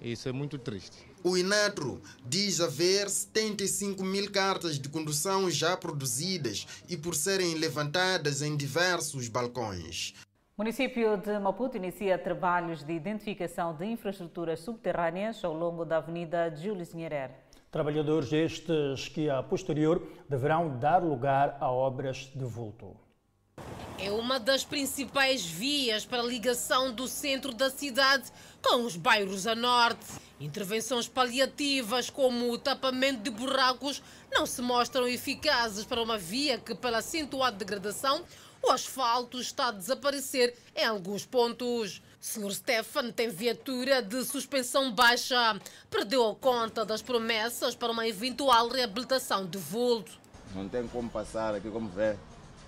Isso 0.01 0.29
é 0.29 0.33
muito 0.33 0.59
triste. 0.59 0.97
O 1.25 1.37
Inatro 1.37 2.01
diz 2.25 2.61
haver 2.61 3.11
75 3.11 4.05
mil 4.05 4.31
cartas 4.31 4.79
de 4.79 4.89
condução 4.89 5.51
já 5.51 5.77
produzidas 5.77 6.67
e 6.89 6.97
por 6.97 7.17
serem 7.17 7.55
levantadas 7.55 8.41
em 8.41 8.57
diversos 8.57 9.27
balcões. 9.29 10.15
O 10.59 10.61
município 10.61 11.17
de 11.17 11.39
Maputo 11.39 11.77
inicia 11.77 12.19
trabalhos 12.19 12.83
de 12.83 12.93
identificação 12.93 13.77
de 13.77 13.87
infraestruturas 13.87 14.59
subterrâneas 14.59 15.45
ao 15.45 15.55
longo 15.55 15.85
da 15.85 15.99
Avenida 15.99 16.53
Júlio 16.53 16.85
Nyerere. 16.95 17.33
Trabalhadores 17.71 18.33
estes 18.33 19.07
que, 19.07 19.31
a 19.31 19.41
posterior, 19.41 20.03
deverão 20.29 20.77
dar 20.77 21.01
lugar 21.01 21.57
a 21.61 21.71
obras 21.71 22.33
de 22.35 22.45
vulto. 22.45 22.97
É 24.01 24.11
uma 24.11 24.41
das 24.41 24.65
principais 24.65 25.47
vias 25.47 26.05
para 26.05 26.23
a 26.23 26.27
ligação 26.27 26.93
do 26.93 27.07
centro 27.07 27.55
da 27.55 27.71
cidade 27.71 28.29
com 28.61 28.85
os 28.85 28.97
bairros 28.97 29.47
a 29.47 29.55
norte. 29.55 30.07
Intervenções 30.41 31.07
paliativas, 31.07 32.11
como 32.11 32.51
o 32.51 32.59
tapamento 32.59 33.23
de 33.23 33.31
buracos, 33.31 34.03
não 34.33 34.45
se 34.45 34.61
mostram 34.61 35.07
eficazes 35.07 35.85
para 35.85 36.03
uma 36.03 36.19
via 36.19 36.59
que, 36.59 36.75
pela 36.75 36.99
acentuada 36.99 37.57
degradação, 37.57 38.25
o 38.63 38.71
asfalto 38.71 39.41
está 39.41 39.69
a 39.69 39.73
desaparecer 39.73 40.55
em 40.75 40.85
alguns 40.85 41.25
pontos. 41.25 42.03
Sr. 42.21 42.53
Stefan 42.53 43.11
tem 43.13 43.29
viatura 43.29 44.03
de 44.03 44.25
suspensão 44.25 44.93
baixa. 44.93 45.59
Perdeu 45.89 46.29
a 46.29 46.35
conta 46.35 46.85
das 46.85 47.01
promessas 47.01 47.75
para 47.75 47.93
uma 47.93 48.07
eventual 48.07 48.69
reabilitação 48.69 49.47
de 49.47 49.59
vulto. 49.59 50.13
Não 50.55 50.69
tem 50.69 50.87
como 50.89 51.09
passar 51.09 51.55
aqui, 51.55 51.71
como 51.71 51.89
vê. 51.89 52.17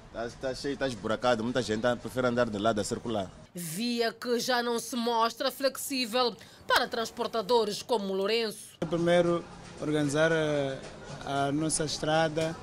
Está, 0.09 0.27
está 0.27 0.55
cheio, 0.55 0.75
está 0.75 0.87
esburacado. 0.87 1.43
Muita 1.43 1.63
gente 1.63 1.83
prefere 1.97 2.27
andar 2.27 2.49
de 2.49 2.59
lado 2.59 2.81
a 2.81 2.85
circular. 2.85 3.31
Via 3.55 4.13
que 4.13 4.39
já 4.39 4.63
não 4.63 4.79
se 4.79 4.95
mostra 4.95 5.51
flexível 5.51 6.37
para 6.67 6.87
transportadores 6.87 7.83
como 7.83 8.13
Lourenço. 8.13 8.79
Primeiro, 8.89 9.45
organizar 9.81 10.31
a, 10.33 11.47
a 11.47 11.53
nossa 11.53 11.85
estrada 11.85 12.57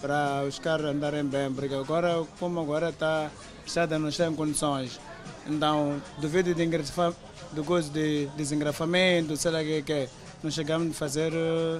para 0.00 0.44
os 0.46 0.58
carros 0.58 0.86
andarem 0.86 1.24
bem, 1.24 1.52
porque 1.52 1.74
agora, 1.74 2.26
como 2.38 2.60
agora 2.60 2.90
está, 2.90 3.30
estrada 3.66 3.98
não 3.98 4.08
está 4.08 4.26
em 4.26 4.34
condições, 4.34 4.98
então, 5.46 6.00
devido 6.18 6.54
de, 6.54 6.66
de 6.66 7.62
coisa 7.62 7.90
de 7.90 8.26
desengrafamento, 8.36 9.36
sei 9.36 9.50
lá 9.50 9.60
o 9.60 9.82
que 9.82 9.92
é, 9.92 10.08
não 10.42 10.50
chegamos 10.50 10.90
a 10.90 10.94
fazer 10.94 11.32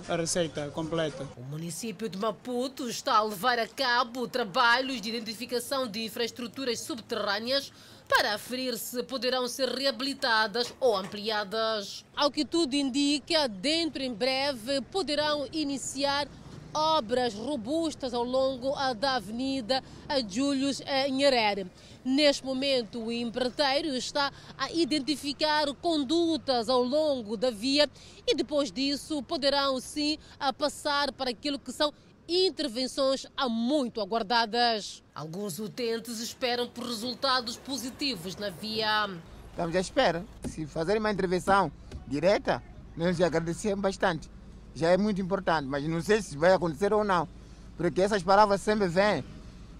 a 0.08 0.16
receita 0.16 0.68
completa. 0.68 1.26
O 1.36 1.42
município 1.42 2.08
de 2.08 2.18
Maputo 2.18 2.88
está 2.88 3.16
a 3.16 3.22
levar 3.22 3.58
a 3.58 3.66
cabo 3.66 4.28
trabalhos 4.28 5.00
de 5.00 5.08
identificação 5.08 5.86
de 5.86 6.04
infraestruturas 6.04 6.80
subterrâneas 6.80 7.72
para 8.08 8.34
aferir 8.34 8.76
se 8.76 9.02
poderão 9.04 9.46
ser 9.46 9.68
reabilitadas 9.68 10.74
ou 10.80 10.96
ampliadas. 10.96 12.04
Ao 12.14 12.30
que 12.30 12.44
tudo 12.44 12.74
indica, 12.74 13.46
dentro 13.46 14.02
em 14.02 14.12
breve 14.12 14.80
poderão 14.90 15.46
iniciar 15.52 16.26
obras 16.74 17.34
robustas 17.34 18.14
ao 18.14 18.24
longo 18.24 18.74
da 18.94 19.16
Avenida 19.16 19.82
Július 20.28 20.80
Nyerere. 21.10 21.66
Neste 22.04 22.44
momento, 22.44 23.04
o 23.04 23.12
empreiteiro 23.12 23.88
está 23.88 24.32
a 24.56 24.72
identificar 24.72 25.66
condutas 25.74 26.68
ao 26.68 26.82
longo 26.82 27.36
da 27.36 27.50
via 27.50 27.88
e 28.26 28.34
depois 28.34 28.72
disso 28.72 29.22
poderão 29.22 29.78
sim 29.80 30.16
a 30.38 30.52
passar 30.52 31.12
para 31.12 31.30
aquilo 31.30 31.58
que 31.58 31.72
são 31.72 31.92
intervenções 32.26 33.26
há 33.36 33.48
muito 33.48 34.00
aguardadas. 34.00 35.02
Alguns 35.14 35.58
utentes 35.58 36.20
esperam 36.20 36.68
por 36.68 36.84
resultados 36.84 37.56
positivos 37.56 38.36
na 38.36 38.50
via. 38.50 39.10
Estamos 39.50 39.74
à 39.76 39.80
espera. 39.80 40.24
Se 40.46 40.64
fazerem 40.64 41.00
uma 41.00 41.10
intervenção 41.10 41.70
direta, 42.06 42.62
nós 42.96 43.20
agradecemos 43.20 43.82
bastante 43.82 44.30
já 44.74 44.88
é 44.88 44.96
muito 44.96 45.20
importante, 45.20 45.66
mas 45.66 45.84
não 45.84 46.00
sei 46.00 46.22
se 46.22 46.36
vai 46.36 46.52
acontecer 46.52 46.92
ou 46.92 47.04
não, 47.04 47.28
porque 47.76 48.02
essas 48.02 48.22
palavras 48.22 48.60
sempre 48.60 48.88
vêm, 48.88 49.24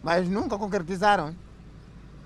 mas 0.03 0.29
nunca 0.29 0.59
concretizaram. 0.59 1.35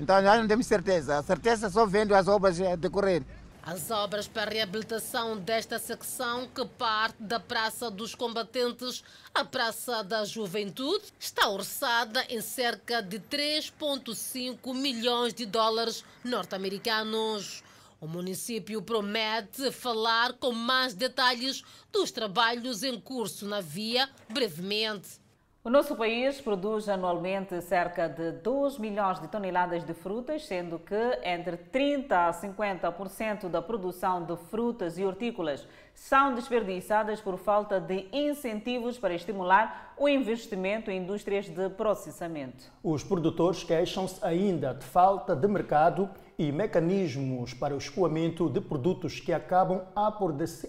Então 0.00 0.21
nós 0.23 0.40
não 0.40 0.49
temos 0.49 0.66
certeza, 0.66 1.18
a 1.18 1.23
certeza 1.23 1.71
só 1.71 1.87
vendo 1.87 2.14
as 2.14 2.26
obras 2.26 2.59
decorrer. 2.78 3.23
As 3.66 3.90
obras 3.90 4.28
para 4.28 4.50
a 4.50 4.54
reabilitação 4.54 5.38
desta 5.38 5.78
secção, 5.78 6.47
que 6.54 6.66
parte 6.66 7.16
da 7.23 7.40
Praça 7.40 7.90
dos 7.90 8.14
Combatentes 8.14 9.02
à 9.35 9.42
Praça 9.42 10.04
da 10.04 10.23
Juventude, 10.26 11.04
está 11.18 11.49
orçada 11.49 12.23
em 12.28 12.42
cerca 12.42 13.02
de 13.02 13.18
3,5 13.18 14.75
milhões 14.75 15.33
de 15.33 15.47
dólares 15.47 16.04
norte-americanos. 16.23 17.62
O 18.04 18.06
município 18.06 18.82
promete 18.82 19.73
falar 19.73 20.34
com 20.34 20.52
mais 20.52 20.92
detalhes 20.92 21.64
dos 21.90 22.11
trabalhos 22.11 22.82
em 22.82 23.00
curso 23.00 23.49
na 23.49 23.62
via 23.62 24.11
brevemente. 24.28 25.18
O 25.64 25.70
nosso 25.70 25.96
país 25.96 26.38
produz 26.38 26.87
anualmente 26.90 27.58
cerca 27.62 28.06
de 28.06 28.32
2 28.32 28.76
milhões 28.76 29.18
de 29.18 29.28
toneladas 29.28 29.84
de 29.84 29.94
frutas, 29.94 30.44
sendo 30.44 30.78
que 30.78 30.94
entre 31.25 31.56
30% 31.56 32.12
a 32.12 32.30
50% 32.30 33.49
da 33.49 33.62
produção 33.62 34.23
de 34.23 34.37
frutas 34.50 34.99
e 34.99 35.04
hortícolas 35.06 35.66
são 35.94 36.34
desperdiçadas 36.34 37.23
por 37.23 37.38
falta 37.38 37.80
de 37.80 38.06
incentivos 38.12 38.99
para 38.99 39.14
estimular 39.14 39.94
o 39.96 40.06
investimento 40.06 40.90
em 40.90 40.99
indústrias 40.99 41.49
de 41.49 41.70
processamento. 41.70 42.70
Os 42.82 43.02
produtores 43.02 43.64
queixam-se 43.64 44.23
ainda 44.23 44.75
de 44.75 44.84
falta 44.84 45.34
de 45.34 45.49
mercado 45.49 46.11
e 46.38 46.50
mecanismos 46.50 47.54
para 47.54 47.74
o 47.74 47.78
escoamento 47.78 48.48
de 48.48 48.60
produtos 48.60 49.20
que 49.20 49.32
acabam 49.32 49.82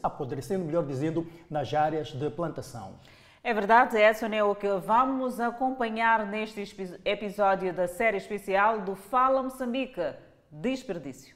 apodrecendo, 0.04 0.66
melhor 0.66 0.86
dizendo, 0.86 1.28
nas 1.50 1.74
áreas 1.74 2.10
de 2.10 2.30
plantação. 2.30 2.96
É 3.44 3.54
verdade, 3.54 3.98
Edson, 3.98 4.34
é 4.34 4.44
o 4.44 4.56
que 4.56 4.68
vamos 4.80 5.40
acompanhar 5.40 6.26
neste 6.26 6.64
episódio 7.06 7.72
da 7.74 7.88
série 7.88 8.18
especial 8.18 8.82
do 8.82 8.96
Fala 8.96 9.44
Moçambique, 9.44 10.02
Desperdício. 10.52 11.36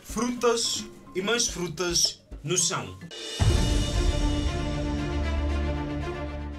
Frutas 0.00 0.86
e 1.14 1.20
mais 1.20 1.48
frutas 1.48 2.26
no 2.42 2.56
chão. 2.56 2.98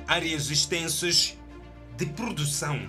Áreas 0.08 0.52
extensas 0.52 1.39
de 2.00 2.06
produção. 2.06 2.80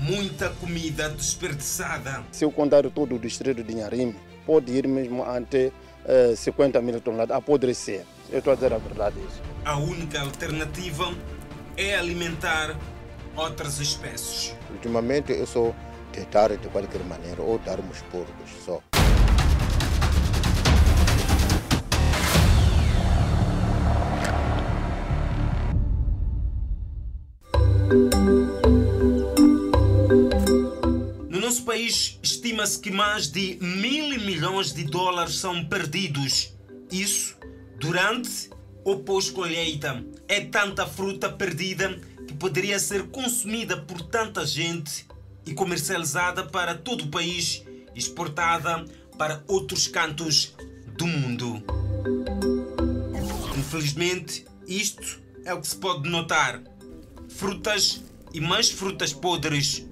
Muita 0.00 0.48
comida 0.48 1.10
desperdiçada. 1.10 2.24
Se 2.32 2.42
eu 2.42 2.50
contar 2.50 2.88
todo 2.88 3.16
o 3.16 3.18
distrito 3.18 3.62
de 3.62 3.72
Inharime, 3.74 4.16
pode 4.46 4.72
ir 4.72 4.88
mesmo 4.88 5.22
ante 5.22 5.70
uh, 6.06 6.34
50 6.34 6.80
mil 6.80 6.98
toneladas, 7.02 7.36
apodrecer. 7.36 8.06
Eu 8.30 8.38
estou 8.38 8.54
a 8.54 8.56
dizer 8.56 8.72
a 8.72 8.78
verdade 8.78 9.16
isso. 9.28 9.42
A 9.62 9.76
única 9.76 10.22
alternativa 10.22 11.14
é 11.76 11.98
alimentar 11.98 12.74
outras 13.36 13.78
espécies. 13.78 14.56
Ultimamente 14.70 15.30
eu 15.32 15.46
sou 15.46 15.76
tentar 16.10 16.48
de 16.56 16.68
qualquer 16.68 17.04
maneira 17.04 17.42
ou 17.42 17.58
dar 17.58 17.78
uns 17.78 18.00
porcos 18.10 18.50
só. 18.64 18.80
País, 31.88 32.18
estima-se 32.22 32.78
que 32.78 32.90
mais 32.90 33.30
de 33.30 33.56
mil 33.60 34.08
milhões 34.20 34.74
de 34.74 34.84
dólares 34.84 35.36
são 35.36 35.64
perdidos. 35.64 36.52
Isso 36.90 37.36
durante 37.80 38.50
ou 38.84 39.00
pós-colheita. 39.00 40.04
É 40.26 40.42
tanta 40.42 40.86
fruta 40.86 41.30
perdida 41.30 41.98
que 42.26 42.34
poderia 42.34 42.78
ser 42.78 43.04
consumida 43.04 43.76
por 43.76 44.02
tanta 44.02 44.46
gente 44.46 45.06
e 45.46 45.54
comercializada 45.54 46.44
para 46.44 46.74
todo 46.74 47.04
o 47.04 47.08
país, 47.08 47.64
exportada 47.94 48.84
para 49.16 49.42
outros 49.46 49.88
cantos 49.88 50.54
do 50.96 51.06
mundo. 51.06 51.62
Infelizmente, 53.56 54.44
isto 54.66 55.20
é 55.44 55.54
o 55.54 55.60
que 55.60 55.68
se 55.68 55.76
pode 55.76 56.08
notar. 56.08 56.62
Frutas 57.30 58.02
e 58.34 58.40
mais 58.40 58.70
frutas 58.70 59.12
podres. 59.12 59.86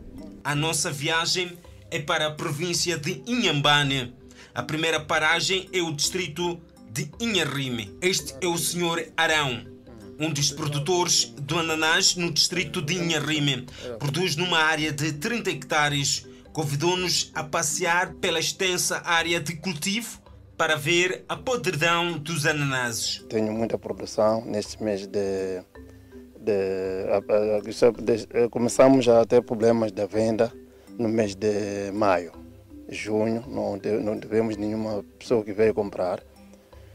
A 0.45 0.55
nossa 0.55 0.93
viagem 0.93 1.59
é 1.91 1.99
para 2.01 2.27
a 2.27 2.31
província 2.31 2.97
de 2.97 3.23
Inhambane. 3.27 4.15
A 4.55 4.63
primeira 4.63 4.99
paragem 5.01 5.69
é 5.73 5.83
o 5.83 5.93
distrito 5.93 6.61
de 6.91 7.11
Inharime. 7.21 7.95
Este 8.01 8.35
é 8.41 8.47
o 8.47 8.57
Sr. 8.57 9.11
Arão, 9.17 9.65
um 10.19 10.31
dos 10.31 10.51
produtores 10.51 11.27
do 11.41 11.59
ananás 11.59 12.17
no 12.17 12.31
distrito 12.33 12.81
de 12.81 12.95
Inharime. 12.95 13.67
Produz 13.99 14.35
numa 14.37 14.59
área 14.59 14.91
de 14.93 15.13
30 15.13 15.51
hectares. 15.51 16.27
Convidou-nos 16.53 17.31
a 17.35 17.45
passear 17.45 18.15
pela 18.15 18.41
extensa 18.41 19.03
área 19.05 19.39
de 19.39 19.57
cultivo 19.57 20.23
para 20.57 20.75
ver 20.75 21.23
a 21.29 21.37
podridão 21.37 22.17
dos 22.19 22.47
ananases. 22.47 23.23
Tenho 23.29 23.53
muita 23.53 23.77
produção 23.77 24.43
neste 24.47 24.83
mês 24.83 25.07
de. 25.07 25.61
de, 26.41 26.53
a- 27.11 27.57
a- 27.59 27.61
de- 27.61 28.49
começamos 28.49 29.07
a 29.07 29.25
ter 29.27 29.43
problemas 29.43 29.93
de 29.93 30.07
venda 30.07 30.51
no 30.99 31.09
mês 31.09 31.35
de 31.35 31.91
maio. 31.93 32.33
Junho, 32.89 33.45
não, 33.49 33.79
não 34.03 34.21
tivemos 34.21 34.57
nenhuma 34.57 35.05
pessoa 35.19 35.43
que 35.45 35.53
veio 35.53 35.75
comprar. 35.75 36.23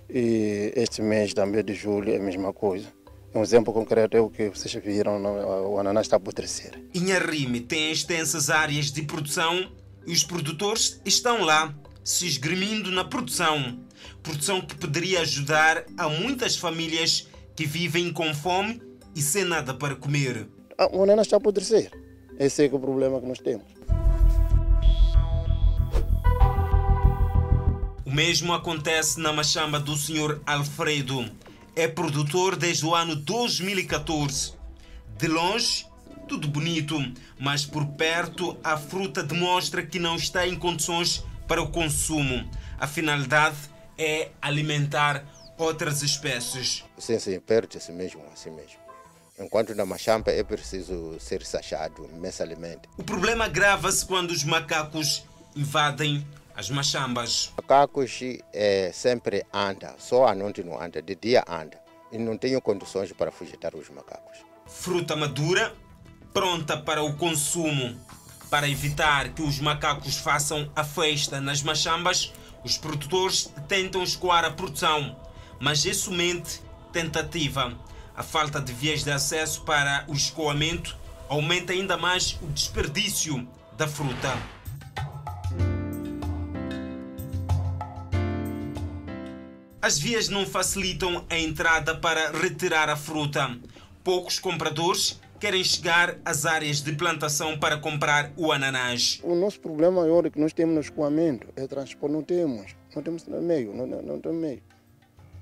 E 0.09 0.73
este 0.75 1.01
mês 1.01 1.33
também 1.33 1.63
de 1.63 1.73
julho 1.73 2.11
é 2.11 2.17
a 2.17 2.19
mesma 2.19 2.53
coisa. 2.53 2.87
Um 3.33 3.41
exemplo 3.41 3.73
concreto 3.73 4.17
é 4.17 4.19
o 4.19 4.29
que 4.29 4.49
vocês 4.49 4.73
viram, 4.83 5.17
no- 5.19 5.69
o 5.69 5.79
ananás 5.79 6.05
está 6.07 6.17
a 6.17 6.17
apodrecer. 6.17 6.71
Inharime 6.93 7.61
tem 7.61 7.91
extensas 7.91 8.49
áreas 8.49 8.91
de 8.91 9.03
produção 9.03 9.71
e 10.05 10.11
os 10.11 10.23
produtores 10.23 10.99
estão 11.05 11.41
lá, 11.45 11.73
se 12.03 12.27
esgrimindo 12.27 12.91
na 12.91 13.05
produção. 13.05 13.79
Produção 14.21 14.59
que 14.59 14.75
poderia 14.75 15.21
ajudar 15.21 15.85
a 15.97 16.09
muitas 16.09 16.57
famílias 16.57 17.29
que 17.55 17.65
vivem 17.65 18.11
com 18.11 18.33
fome 18.33 18.81
e 19.15 19.21
sem 19.21 19.45
nada 19.45 19.73
para 19.73 19.95
comer. 19.95 20.47
Ah, 20.77 20.89
O 20.91 21.03
ananás 21.03 21.27
está 21.27 21.37
a 21.37 21.39
apodrecer. 21.39 21.89
Esse 22.37 22.65
é 22.65 22.67
que 22.69 22.75
é 22.75 22.77
o 22.77 22.81
problema 22.81 23.21
que 23.21 23.27
nós 23.27 23.39
temos. 23.39 23.63
O 28.11 28.13
mesmo 28.13 28.53
acontece 28.53 29.21
na 29.21 29.31
machamba 29.31 29.79
do 29.79 29.95
Sr. 29.95 30.41
Alfredo. 30.45 31.31
É 31.73 31.87
produtor 31.87 32.57
desde 32.57 32.85
o 32.85 32.93
ano 32.93 33.15
2014. 33.15 34.51
De 35.17 35.29
longe, 35.29 35.87
tudo 36.27 36.45
bonito, 36.49 36.97
mas 37.39 37.65
por 37.65 37.85
perto 37.85 38.57
a 38.61 38.75
fruta 38.75 39.23
demonstra 39.23 39.81
que 39.81 39.97
não 39.97 40.17
está 40.17 40.45
em 40.45 40.57
condições 40.57 41.23
para 41.47 41.61
o 41.61 41.71
consumo. 41.71 42.51
A 42.77 42.85
finalidade 42.85 43.55
é 43.97 44.31
alimentar 44.41 45.23
outras 45.57 46.01
espécies. 46.01 46.83
Sim, 46.97 47.17
sim, 47.17 47.39
perde-se 47.39 47.93
mesmo, 47.93 48.21
assim 48.33 48.51
mesmo. 48.51 48.77
Enquanto 49.39 49.73
na 49.73 49.85
machamba 49.85 50.31
é 50.31 50.43
preciso 50.43 51.17
ser 51.17 51.45
sachado 51.45 52.09
mensalmente. 52.15 52.89
O 52.97 53.05
problema 53.05 53.45
agrava-se 53.45 54.05
quando 54.05 54.31
os 54.31 54.43
macacos 54.43 55.23
invadem 55.55 56.27
as 56.55 56.69
machambas. 56.69 57.51
Macacos 57.57 58.19
é, 58.53 58.91
sempre 58.93 59.45
anda, 59.53 59.95
só 59.97 60.27
à 60.27 60.35
noite 60.35 60.63
não 60.63 60.81
anda, 60.81 61.01
de 61.01 61.15
dia 61.15 61.43
anda. 61.47 61.79
E 62.11 62.17
não 62.17 62.37
tenho 62.37 62.61
condições 62.61 63.11
para 63.13 63.31
fugitar 63.31 63.75
os 63.75 63.89
macacos. 63.89 64.39
Fruta 64.65 65.15
madura, 65.15 65.73
pronta 66.33 66.77
para 66.77 67.03
o 67.03 67.15
consumo. 67.15 67.97
Para 68.49 68.67
evitar 68.67 69.29
que 69.29 69.41
os 69.41 69.59
macacos 69.59 70.17
façam 70.17 70.69
a 70.75 70.83
festa 70.83 71.39
nas 71.39 71.61
machambas, 71.63 72.33
os 72.63 72.77
produtores 72.77 73.49
tentam 73.67 74.03
escoar 74.03 74.43
a 74.43 74.51
produção, 74.51 75.15
mas 75.59 75.85
é 75.85 75.93
somente 75.93 76.61
tentativa. 76.91 77.73
A 78.15 78.23
falta 78.23 78.59
de 78.59 78.73
vias 78.73 79.03
de 79.03 79.11
acesso 79.11 79.61
para 79.61 80.05
o 80.07 80.13
escoamento 80.13 80.97
aumenta 81.29 81.71
ainda 81.71 81.95
mais 81.95 82.37
o 82.41 82.47
desperdício 82.47 83.47
da 83.77 83.87
fruta. 83.87 84.37
As 89.81 89.97
vias 89.97 90.29
não 90.29 90.45
facilitam 90.45 91.25
a 91.27 91.39
entrada 91.39 91.95
para 91.95 92.29
retirar 92.29 92.87
a 92.87 92.95
fruta. 92.95 93.57
Poucos 94.03 94.37
compradores 94.37 95.19
querem 95.39 95.63
chegar 95.63 96.19
às 96.23 96.45
áreas 96.45 96.81
de 96.81 96.93
plantação 96.93 97.57
para 97.57 97.77
comprar 97.77 98.31
o 98.37 98.51
ananás. 98.51 99.19
O 99.23 99.33
nosso 99.33 99.59
problema 99.59 100.01
maior 100.01 100.29
que 100.29 100.39
nós 100.39 100.53
temos 100.53 100.75
no 100.75 100.81
escoamento 100.81 101.47
é 101.55 101.65
transporte, 101.65 102.13
não 102.13 102.21
temos. 102.21 102.75
Não 102.95 103.01
temos 103.01 103.25
meio, 103.25 103.73
não, 103.73 103.87
não, 103.87 104.03
não 104.03 104.19
temos 104.19 104.39
meio. 104.39 104.61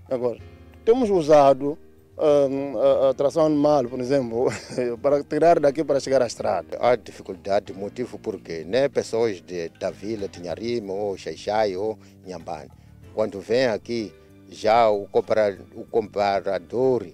Agora, 0.10 0.40
temos 0.86 1.10
usado 1.10 1.78
hum, 2.18 2.78
a, 2.80 3.10
a 3.10 3.14
tração 3.14 3.46
animal, 3.46 3.90
por 3.90 4.00
exemplo, 4.00 4.48
para 5.04 5.22
tirar 5.22 5.60
daqui 5.60 5.84
para 5.84 6.00
chegar 6.00 6.22
à 6.22 6.28
estrada. 6.28 6.78
Há 6.80 6.96
dificuldade, 6.96 7.74
motivo 7.74 8.18
porque 8.18 8.64
nem 8.66 8.90
pessoas 8.90 9.42
de, 9.42 9.68
da 9.68 9.92
vila 9.92 10.30
de 10.30 10.42
Nharima, 10.42 10.94
ou 10.94 11.18
Xaixai, 11.18 11.76
ou 11.76 12.00
Nhambane, 12.26 12.72
quando 13.14 13.42
vem 13.42 13.66
aqui, 13.66 14.14
já 14.50 14.90
o, 14.90 15.04
o 15.04 15.86
comprador 15.86 17.08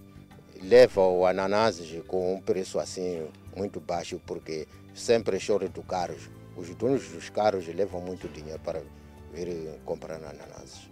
leva 0.62 1.02
o 1.02 1.26
ananás 1.26 1.82
com 2.08 2.36
um 2.36 2.42
preço 2.42 2.80
assim 2.80 3.28
muito 3.56 3.80
baixo, 3.80 4.22
porque 4.26 4.68
sempre 4.94 5.38
chora 5.46 5.68
do 5.70 5.84
carros. 5.84 6.30
Os 6.56 6.74
donos 6.76 7.08
dos 7.10 7.30
carros 7.30 7.68
levam 7.68 8.00
muito 8.02 8.30
dinheiro 8.30 8.60
para 8.60 8.82
vir 9.34 9.80
comprar 9.84 10.16
ananases. 10.16 10.90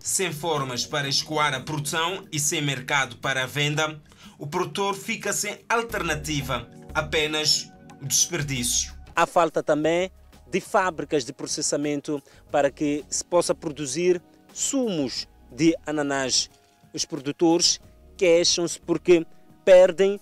Sem 0.00 0.32
formas 0.32 0.84
para 0.84 1.08
escoar 1.08 1.54
a 1.54 1.60
produção 1.60 2.24
e 2.30 2.38
sem 2.38 2.60
mercado 2.60 3.16
para 3.16 3.44
a 3.44 3.46
venda, 3.46 4.00
o 4.38 4.46
produtor 4.46 4.94
fica 4.94 5.32
sem 5.32 5.60
alternativa, 5.68 6.68
apenas 6.92 7.70
o 8.02 8.06
desperdício. 8.06 8.92
Há 9.16 9.26
falta 9.26 9.62
também 9.62 10.10
de 10.54 10.60
fábricas 10.60 11.24
de 11.24 11.32
processamento 11.32 12.22
para 12.48 12.70
que 12.70 13.04
se 13.10 13.24
possa 13.24 13.52
produzir 13.52 14.22
sumos 14.52 15.26
de 15.50 15.74
ananás. 15.84 16.48
Os 16.92 17.04
produtores 17.04 17.80
queixam-se 18.16 18.80
porque 18.80 19.26
perdem 19.64 20.20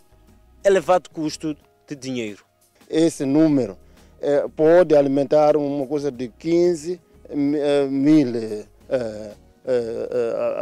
elevado 0.64 1.11
custo 1.11 1.55
de 1.87 1.95
dinheiro. 1.95 2.47
Esse 2.88 3.27
número 3.27 3.77
eh, 4.23 4.47
pode 4.57 4.97
alimentar 4.97 5.55
uma 5.55 5.87
coisa 5.87 6.11
de 6.11 6.29
15 6.29 6.99
mi- 7.35 7.59
eh, 7.59 7.87
mil 7.90 8.35
eh, 8.35 8.64
eh, 8.88 9.37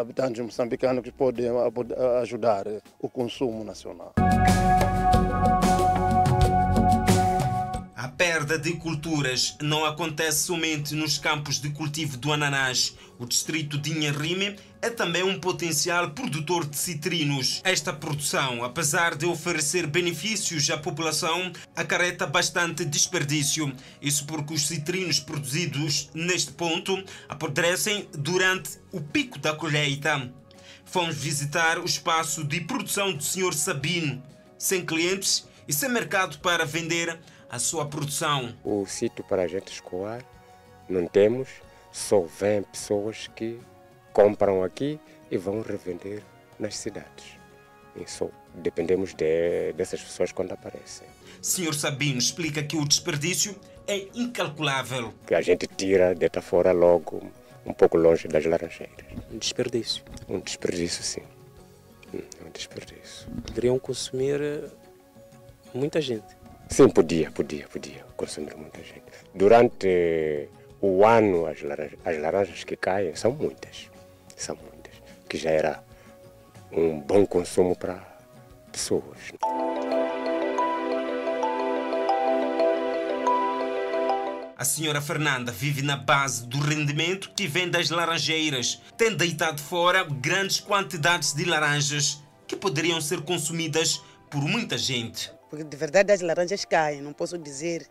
habitantes 0.01 0.45
moçambicanos 0.45 1.05
que 1.05 1.13
podem 1.13 1.47
pode 1.73 1.95
ajudar 2.21 2.67
o 3.01 3.09
consumo 3.09 3.63
nacional. 3.63 4.13
Perda 8.21 8.59
de 8.59 8.75
culturas 8.75 9.57
não 9.63 9.83
acontece 9.83 10.45
somente 10.45 10.95
nos 10.95 11.17
campos 11.17 11.59
de 11.59 11.71
cultivo 11.71 12.19
do 12.19 12.31
ananás. 12.31 12.95
O 13.19 13.25
distrito 13.25 13.79
de 13.79 13.93
Inharime 13.93 14.57
é 14.83 14.91
também 14.91 15.23
um 15.23 15.41
potencial 15.41 16.11
produtor 16.11 16.67
de 16.67 16.77
citrinos. 16.77 17.63
Esta 17.65 17.95
produção, 17.95 18.63
apesar 18.63 19.15
de 19.15 19.25
oferecer 19.25 19.87
benefícios 19.87 20.69
à 20.69 20.77
população, 20.77 21.51
acarreta 21.75 22.27
bastante 22.27 22.85
desperdício. 22.85 23.75
Isso 24.03 24.27
porque 24.27 24.53
os 24.53 24.67
citrinos 24.67 25.19
produzidos 25.19 26.11
neste 26.13 26.53
ponto 26.53 27.03
apodrecem 27.27 28.07
durante 28.13 28.73
o 28.93 29.01
pico 29.01 29.39
da 29.39 29.55
colheita. 29.55 30.31
Fomos 30.85 31.17
visitar 31.17 31.79
o 31.79 31.87
espaço 31.87 32.45
de 32.45 32.61
produção 32.61 33.15
do 33.15 33.25
Sr. 33.25 33.55
Sabino, 33.55 34.23
sem 34.59 34.85
clientes 34.85 35.49
e 35.67 35.73
sem 35.73 35.89
mercado 35.89 36.39
para 36.41 36.67
vender 36.67 37.19
a 37.51 37.59
sua 37.59 37.87
produção. 37.87 38.55
O 38.65 38.87
sítio 38.87 39.25
para 39.25 39.43
a 39.43 39.49
gente 39.49 39.73
escoar 39.73 40.25
não 40.89 41.07
temos, 41.07 41.49
só 41.93 42.21
vêm 42.21 42.63
pessoas 42.63 43.29
que 43.35 43.59
compram 44.13 44.63
aqui 44.63 45.01
e 45.31 45.37
vão 45.37 45.61
revender 45.61 46.23
nas 46.59 46.77
cidades. 46.77 47.39
Isso 47.97 48.31
dependemos 48.55 49.15
de, 49.15 49.73
dessas 49.73 50.01
pessoas 50.01 50.31
quando 50.33 50.53
aparecem. 50.53 51.07
Senhor 51.43 51.75
Sabino 51.75 52.19
explica 52.19 52.63
que 52.63 52.77
o 52.77 52.87
desperdício 52.87 53.57
é 53.87 54.07
incalculável. 54.15 55.13
Que 55.27 55.35
a 55.35 55.41
gente 55.41 55.67
tira, 55.67 56.15
deita 56.15 56.41
fora 56.41 56.71
logo, 56.71 57.21
um 57.67 57.73
pouco 57.73 57.97
longe 57.97 58.29
das 58.29 58.45
laranjeiras. 58.45 59.07
Um 59.33 59.39
desperdício. 59.39 60.05
Um 60.29 60.39
desperdício, 60.39 61.03
sim. 61.03 61.23
Hum, 62.15 62.21
um 62.47 62.51
desperdício. 62.51 63.29
Poderiam 63.47 63.79
consumir 63.79 64.41
eh, 64.41 64.69
muita 65.75 66.01
gente. 66.01 66.39
Sim, 66.71 66.89
podia, 66.89 67.33
podia, 67.33 67.67
podia 67.67 68.05
consumir 68.17 68.57
muita 68.57 68.79
gente. 68.79 69.03
Durante 69.35 70.49
o 70.81 71.05
ano, 71.05 71.47
as 71.47 71.61
laranjas, 71.63 71.99
as 72.05 72.19
laranjas 72.19 72.65
que 72.65 72.77
caem 72.77 73.15
são 73.17 73.33
muitas. 73.33 73.91
São 74.37 74.55
muitas. 74.57 74.95
Que 75.29 75.37
já 75.37 75.51
era 75.51 75.85
um 76.71 77.01
bom 77.01 77.27
consumo 77.27 77.77
para 77.77 77.97
pessoas. 78.71 79.19
A 84.57 84.65
senhora 84.65 85.01
Fernanda 85.01 85.51
vive 85.51 85.83
na 85.83 85.97
base 85.97 86.47
do 86.47 86.61
rendimento 86.61 87.33
que 87.35 87.49
vem 87.49 87.69
das 87.69 87.91
laranjeiras. 87.91 88.81
Tem 88.97 89.17
deitado 89.17 89.61
fora 89.61 90.05
grandes 90.05 90.61
quantidades 90.61 91.33
de 91.33 91.45
laranjas 91.45 92.23
que 92.47 92.55
poderiam 92.55 93.01
ser 93.01 93.23
consumidas 93.23 94.01
por 94.31 94.43
muita 94.43 94.79
gente. 94.79 95.39
Porque 95.51 95.65
de 95.65 95.77
verdade 95.77 96.13
as 96.13 96.21
laranjas 96.21 96.65
caem, 96.65 97.03
não 97.03 97.13
posso 97.13 97.37
dizer 97.37 97.87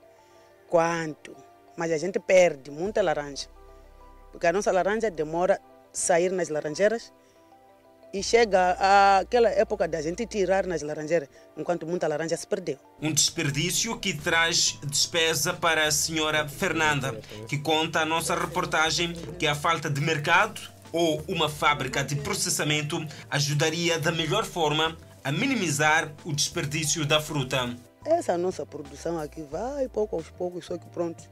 quanto, 0.69 1.36
mas 1.78 1.91
a 1.91 1.98
gente 1.98 2.19
perde 2.19 2.72
muita 2.72 3.02
laranja. 3.02 3.48
Porque 4.32 4.48
a 4.48 4.54
nossa 4.54 4.72
laranja 4.72 5.12
demora 5.12 5.60
sair 5.91 6.32
nas 6.32 6.50
laranjeiras 6.50 7.12
e 8.13 8.24
chega 8.24 9.19
aquela 9.19 9.50
época 9.50 9.88
da 9.88 10.02
gente 10.02 10.26
tirar 10.26 10.65
nas 10.65 10.82
laranjeiras, 10.82 11.30
enquanto 11.58 11.86
muita 11.86 12.08
laranja 12.08 12.36
se 12.38 12.48
perdeu. 12.48 12.78
Um 13.02 13.12
desperdício 13.12 14.00
que 14.00 14.13
traz 14.13 14.80
despesa 14.84 15.54
para 15.54 15.86
a 15.86 15.91
senhora 15.91 16.48
Fernanda, 16.48 17.19
que 17.48 17.58
conta 17.58 18.00
a 18.00 18.06
nossa 18.06 18.36
reportagem 18.36 19.13
que 19.38 19.45
a 19.45 19.54
falta 19.54 19.89
de 19.89 20.02
mercado 20.02 20.60
ou 20.91 21.24
uma 21.28 21.48
fábrica 21.48 22.04
de 22.04 22.15
processamento 22.15 23.06
ajudaria 23.30 24.00
da 24.00 24.12
melhor 24.12 24.43
forma 24.43 24.98
a 25.23 25.32
minimizar 25.32 26.12
o 26.23 26.34
desperdício 26.34 27.05
da 27.05 27.19
fruta. 27.19 27.75
Essa 28.05 28.38
nossa 28.38 28.65
produção 28.65 29.19
aqui 29.19 29.41
vai 29.41 29.88
pouco 29.88 30.15
aos 30.15 30.29
poucos, 30.29 30.65
só 30.65 30.77
que 30.77 30.88
pronto. 30.88 31.23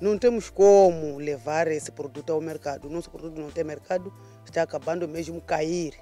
Não 0.00 0.18
temos 0.18 0.50
como 0.50 1.16
levar 1.16 1.68
esse 1.68 1.90
produto 1.90 2.30
ao 2.30 2.40
mercado. 2.40 2.86
O 2.86 2.90
nosso 2.90 3.10
produto 3.10 3.40
não 3.40 3.50
tem 3.50 3.64
mercado, 3.64 4.12
está 4.44 4.62
acabando 4.62 5.08
mesmo 5.08 5.40
cair. 5.40 5.94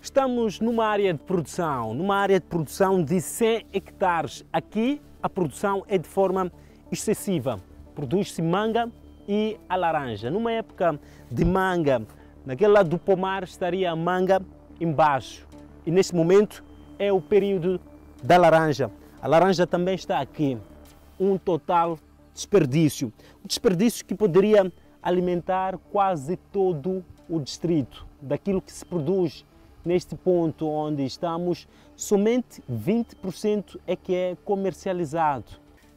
Estamos 0.00 0.60
numa 0.60 0.86
área 0.86 1.12
de 1.12 1.18
produção, 1.18 1.92
numa 1.92 2.16
área 2.16 2.38
de 2.38 2.46
produção 2.46 3.02
de 3.02 3.20
100 3.20 3.66
hectares. 3.72 4.44
Aqui 4.52 5.02
a 5.20 5.28
produção 5.28 5.84
é 5.88 5.98
de 5.98 6.08
forma 6.08 6.52
excessiva. 6.92 7.60
Produz-se 7.96 8.40
manga 8.40 8.88
e 9.26 9.58
a 9.68 9.74
laranja. 9.74 10.30
Numa 10.30 10.52
época 10.52 11.00
de 11.28 11.44
manga, 11.44 12.06
naquele 12.44 12.72
lado 12.72 12.90
do 12.90 12.98
pomar 12.98 13.42
estaria 13.44 13.90
a 13.90 13.96
manga 13.96 14.42
embaixo. 14.80 15.46
E 15.86 15.90
neste 15.90 16.14
momento 16.14 16.64
é 16.98 17.12
o 17.12 17.20
período 17.20 17.80
da 18.22 18.36
laranja. 18.36 18.90
A 19.20 19.28
laranja 19.28 19.66
também 19.66 19.94
está 19.94 20.20
aqui. 20.20 20.58
Um 21.18 21.38
total 21.38 21.98
desperdício. 22.32 23.12
Um 23.44 23.46
desperdício 23.46 24.04
que 24.04 24.14
poderia 24.14 24.70
alimentar 25.02 25.78
quase 25.90 26.36
todo 26.52 27.04
o 27.28 27.40
distrito. 27.40 28.06
Daquilo 28.20 28.60
que 28.60 28.72
se 28.72 28.84
produz 28.84 29.44
neste 29.84 30.16
ponto 30.16 30.66
onde 30.66 31.04
estamos, 31.04 31.68
somente 31.94 32.62
20% 32.70 33.78
é 33.86 33.94
que 33.94 34.14
é 34.14 34.36
comercializado. 34.44 35.44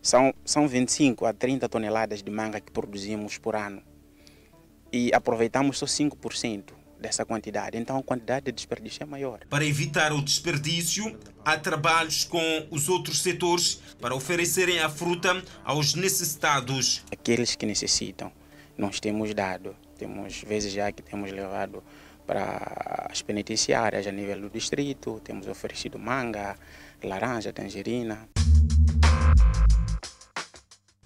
São, 0.02 0.34
são 0.44 0.68
25 0.68 1.26
a 1.26 1.34
30 1.34 1.68
toneladas 1.68 2.22
de 2.22 2.30
manga 2.30 2.60
que 2.60 2.72
produzimos 2.72 3.38
por 3.38 3.56
ano 3.56 3.82
e 4.92 5.14
aproveitamos 5.14 5.78
só 5.78 5.86
5% 5.86 6.74
dessa 7.00 7.26
quantidade, 7.26 7.78
então 7.78 7.98
a 7.98 8.04
quantidade 8.04 8.46
de 8.48 8.52
desperdício 8.52 9.04
é 9.04 9.06
maior. 9.06 9.40
Para 9.50 9.66
evitar 9.66 10.12
o 10.12 10.22
desperdício, 10.22 11.18
há 11.46 11.58
trabalhos 11.58 12.24
com 12.24 12.68
os 12.72 12.90
outros 12.90 13.22
setores 13.22 13.80
para 14.02 14.16
oferecerem 14.16 14.80
a 14.80 14.90
fruta 14.90 15.44
aos 15.64 15.94
necessitados. 15.94 17.04
Aqueles 17.12 17.56
que 17.56 17.66
necessitam, 17.66 18.32
nós 18.78 19.00
temos 19.00 19.34
dado, 19.34 19.76
temos 19.98 20.42
vezes 20.42 20.74
já 20.74 20.92
que 20.92 21.02
temos 21.02 21.32
levado 21.32 21.84
para 22.26 23.08
as 23.10 23.22
penitenciárias 23.22 24.06
a 24.06 24.12
nível 24.12 24.42
do 24.42 24.50
distrito, 24.50 25.22
temos 25.24 25.48
oferecido 25.48 25.98
manga, 25.98 26.58
laranja, 27.04 27.54
tangerina. 27.54 28.28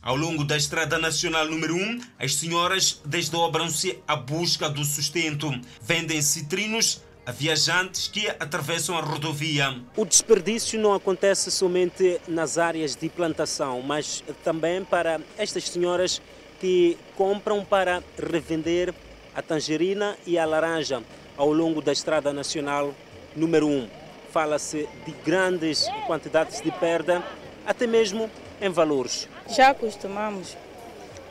Ao 0.04 0.16
longo 0.16 0.44
da 0.44 0.58
Estrada 0.58 0.98
Nacional 0.98 1.46
número 1.46 1.76
1, 1.76 2.02
as 2.18 2.34
senhoras 2.34 3.00
desdobram-se 3.06 4.00
à 4.08 4.16
busca 4.16 4.68
do 4.68 4.84
sustento. 4.84 5.52
Vendem 5.80 6.20
citrinos 6.24 7.04
a 7.24 7.32
viajantes 7.32 8.08
que 8.08 8.28
atravessam 8.28 8.98
a 8.98 9.02
rodovia. 9.02 9.80
O 9.96 10.04
desperdício 10.04 10.80
não 10.80 10.96
acontece 10.96 11.52
somente 11.52 12.20
nas 12.28 12.58
áreas 12.58 12.96
de 12.96 13.10
plantação, 13.10 13.80
mas 13.84 14.24
também 14.44 14.84
para 14.84 15.22
estas 15.38 15.66
senhoras 15.66 16.20
que 16.60 16.98
compram 17.16 17.64
para 17.64 18.04
revender 18.18 18.96
a 19.36 19.42
tangerina 19.44 20.18
e 20.26 20.36
a 20.36 20.46
laranja 20.46 21.04
ao 21.38 21.54
longo 21.54 21.80
da 21.80 21.92
Estrada 21.92 22.34
Nacional 22.34 22.92
número 23.36 23.68
1. 23.68 23.88
Fala-se 24.32 24.90
de 25.06 25.12
grandes 25.24 25.88
quantidades 26.08 26.60
de 26.60 26.72
perda, 26.72 27.24
até 27.68 27.86
mesmo 27.86 28.32
em 28.60 28.70
valores. 28.70 29.30
Já 29.48 29.70
acostumamos, 29.70 30.56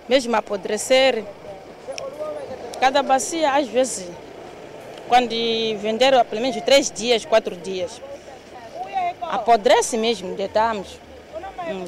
mesmo 0.09 0.37
apodrecer. 0.37 1.25
Cada 2.81 3.03
bacia, 3.03 3.53
às 3.53 3.69
vezes, 3.69 4.09
quando 5.09 5.31
venderam 5.79 6.25
pelo 6.25 6.41
menos 6.41 6.61
três 6.63 6.91
dias, 6.91 7.25
quatro 7.25 7.57
dias, 7.57 8.01
apodrece 9.23 9.97
mesmo, 9.97 10.35
deitamos. 10.35 10.99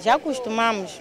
Já 0.02 0.14
acostumamos. 0.14 1.00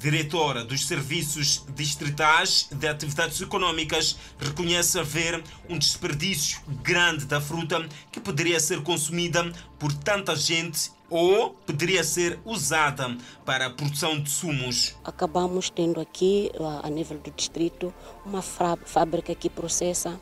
Diretora 0.00 0.64
dos 0.64 0.86
Serviços 0.86 1.62
Distritais 1.74 2.66
de 2.72 2.88
Atividades 2.88 3.38
Econômicas 3.38 4.16
reconhece 4.38 4.98
haver 4.98 5.44
um 5.68 5.78
desperdício 5.78 6.62
grande 6.82 7.26
da 7.26 7.38
fruta 7.38 7.86
que 8.10 8.18
poderia 8.18 8.58
ser 8.58 8.82
consumida 8.82 9.52
por 9.78 9.92
tanta 9.92 10.34
gente 10.34 10.90
ou 11.10 11.50
poderia 11.50 12.02
ser 12.02 12.40
usada 12.46 13.14
para 13.44 13.66
a 13.66 13.70
produção 13.70 14.18
de 14.18 14.30
sumos. 14.30 14.96
Acabamos 15.04 15.68
tendo 15.68 16.00
aqui, 16.00 16.50
a 16.82 16.88
nível 16.88 17.18
do 17.18 17.30
distrito, 17.32 17.92
uma 18.24 18.40
fábrica 18.40 19.34
que 19.34 19.50
processa 19.50 20.18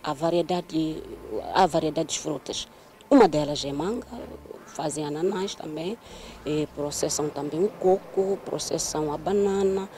a 0.00 0.12
variedade, 0.12 1.02
a 1.54 1.66
variedade 1.66 2.10
de 2.10 2.20
frutas. 2.20 2.68
Uma 3.10 3.26
delas 3.26 3.64
é 3.64 3.72
manga, 3.72 4.06
fazem 4.78 5.04
ananás 5.04 5.56
também, 5.56 5.98
processam 6.76 7.28
também 7.28 7.64
o 7.64 7.68
coco, 7.68 8.38
processam 8.44 9.12
a 9.12 9.18
banana, 9.18 9.90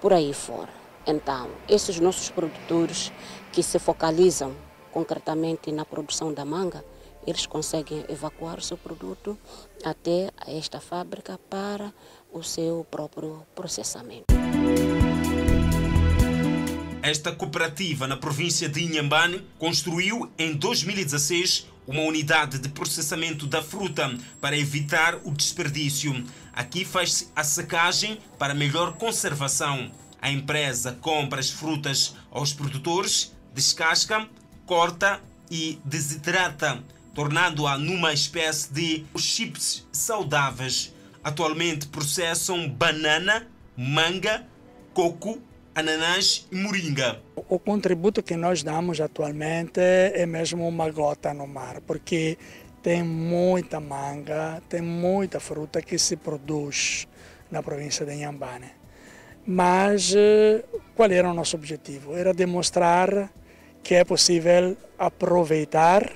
por 0.00 0.12
aí 0.12 0.34
fora. 0.34 0.70
Então, 1.06 1.48
esses 1.68 2.00
nossos 2.00 2.30
produtores 2.30 3.12
que 3.52 3.62
se 3.62 3.78
focalizam 3.78 4.52
concretamente 4.90 5.70
na 5.70 5.84
produção 5.84 6.32
da 6.32 6.44
manga, 6.44 6.84
eles 7.24 7.46
conseguem 7.46 8.04
evacuar 8.08 8.58
o 8.58 8.62
seu 8.62 8.76
produto 8.76 9.38
até 9.84 10.30
esta 10.48 10.80
fábrica 10.80 11.38
para 11.48 11.94
o 12.32 12.42
seu 12.42 12.84
próprio 12.90 13.46
processamento. 13.54 14.24
Esta 17.04 17.32
cooperativa 17.32 18.06
na 18.06 18.16
província 18.16 18.66
de 18.66 18.82
Inhambane 18.82 19.46
construiu 19.58 20.32
em 20.38 20.54
2016 20.54 21.66
uma 21.86 22.00
unidade 22.00 22.58
de 22.58 22.70
processamento 22.70 23.46
da 23.46 23.62
fruta 23.62 24.18
para 24.40 24.56
evitar 24.56 25.16
o 25.22 25.30
desperdício. 25.30 26.24
Aqui 26.50 26.82
faz-se 26.82 27.28
a 27.36 27.44
secagem 27.44 28.18
para 28.38 28.54
melhor 28.54 28.94
conservação. 28.94 29.92
A 30.18 30.30
empresa 30.30 30.96
compra 30.98 31.40
as 31.40 31.50
frutas 31.50 32.14
aos 32.30 32.54
produtores, 32.54 33.36
descasca, 33.52 34.26
corta 34.64 35.20
e 35.50 35.78
desidrata, 35.84 36.82
tornando-a 37.12 37.76
numa 37.76 38.14
espécie 38.14 38.72
de 38.72 39.04
chips 39.18 39.86
saudáveis. 39.92 40.94
Atualmente 41.22 41.86
processam 41.86 42.66
banana, 42.66 43.46
manga, 43.76 44.48
coco, 44.94 45.42
ananás 45.74 46.46
e 46.50 46.56
moringa. 46.56 47.20
O 47.48 47.58
contributo 47.58 48.22
que 48.22 48.36
nós 48.36 48.62
damos 48.62 49.00
atualmente 49.00 49.80
é 49.80 50.24
mesmo 50.26 50.66
uma 50.66 50.90
gota 50.90 51.34
no 51.34 51.46
mar, 51.46 51.80
porque 51.80 52.38
tem 52.82 53.02
muita 53.02 53.80
manga, 53.80 54.62
tem 54.68 54.80
muita 54.80 55.40
fruta 55.40 55.82
que 55.82 55.98
se 55.98 56.16
produz 56.16 57.08
na 57.50 57.62
província 57.62 58.04
de 58.06 58.14
Inhambane. 58.14 58.70
Mas 59.46 60.14
eh, 60.16 60.64
qual 60.94 61.10
era 61.10 61.30
o 61.30 61.34
nosso 61.34 61.56
objetivo? 61.56 62.16
Era 62.16 62.32
demonstrar 62.32 63.30
que 63.82 63.94
é 63.94 64.04
possível 64.04 64.76
aproveitar 64.98 66.10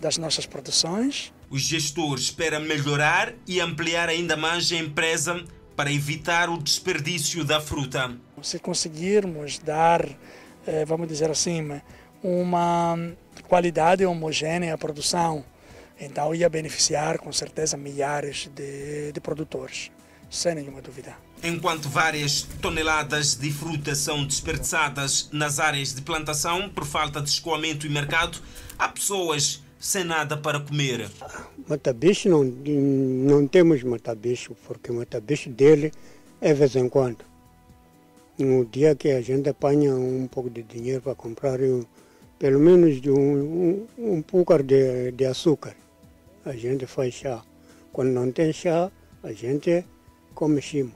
das 0.00 0.18
nossas 0.18 0.44
produções. 0.44 1.32
O 1.50 1.58
gestor 1.58 2.18
espera 2.18 2.60
melhorar 2.60 3.32
e 3.46 3.60
ampliar 3.60 4.08
ainda 4.08 4.36
mais 4.36 4.70
a 4.70 4.76
empresa 4.76 5.44
para 5.78 5.92
evitar 5.92 6.50
o 6.50 6.60
desperdício 6.60 7.44
da 7.44 7.60
fruta. 7.60 8.12
Se 8.42 8.58
conseguirmos 8.58 9.60
dar, 9.60 10.04
eh, 10.66 10.84
vamos 10.84 11.06
dizer 11.06 11.30
assim, 11.30 11.80
uma 12.20 12.98
qualidade 13.46 14.04
homogênea 14.04 14.74
à 14.74 14.76
produção, 14.76 15.44
então 16.00 16.34
ia 16.34 16.48
beneficiar 16.48 17.18
com 17.18 17.32
certeza 17.32 17.76
milhares 17.76 18.50
de, 18.52 19.12
de 19.12 19.20
produtores, 19.20 19.92
sem 20.28 20.56
nenhuma 20.56 20.82
dúvida. 20.82 21.14
Enquanto 21.44 21.88
várias 21.88 22.42
toneladas 22.60 23.36
de 23.36 23.52
fruta 23.52 23.94
são 23.94 24.26
desperdiçadas 24.26 25.28
nas 25.30 25.60
áreas 25.60 25.94
de 25.94 26.02
plantação 26.02 26.68
por 26.68 26.84
falta 26.84 27.22
de 27.22 27.28
escoamento 27.28 27.86
e 27.86 27.88
mercado, 27.88 28.38
há 28.76 28.88
pessoas 28.88 29.62
sem 29.78 30.04
nada 30.04 30.36
para 30.36 30.60
comer. 30.60 31.08
Matabicho 31.68 32.28
não, 32.28 32.44
não 32.44 33.46
temos 33.46 33.82
matabicho, 33.82 34.56
porque 34.66 34.90
matabicho 34.90 35.50
dele 35.50 35.92
é 36.40 36.52
vez 36.52 36.74
em 36.76 36.88
quando. 36.88 37.24
No 38.38 38.64
dia 38.64 38.94
que 38.94 39.10
a 39.10 39.20
gente 39.20 39.48
apanha 39.48 39.94
um 39.94 40.28
pouco 40.28 40.48
de 40.48 40.62
dinheiro 40.62 41.02
para 41.02 41.14
comprar 41.14 41.58
pelo 42.38 42.60
menos 42.60 43.00
de 43.00 43.10
um, 43.10 43.86
um, 43.98 44.16
um 44.16 44.22
pouco 44.22 44.56
de, 44.62 45.10
de 45.12 45.24
açúcar, 45.24 45.74
a 46.44 46.52
gente 46.52 46.86
faz 46.86 47.14
chá. 47.14 47.42
Quando 47.92 48.10
não 48.10 48.30
tem 48.30 48.52
chá, 48.52 48.92
a 49.22 49.32
gente 49.32 49.84
come 50.34 50.62
chimo. 50.62 50.92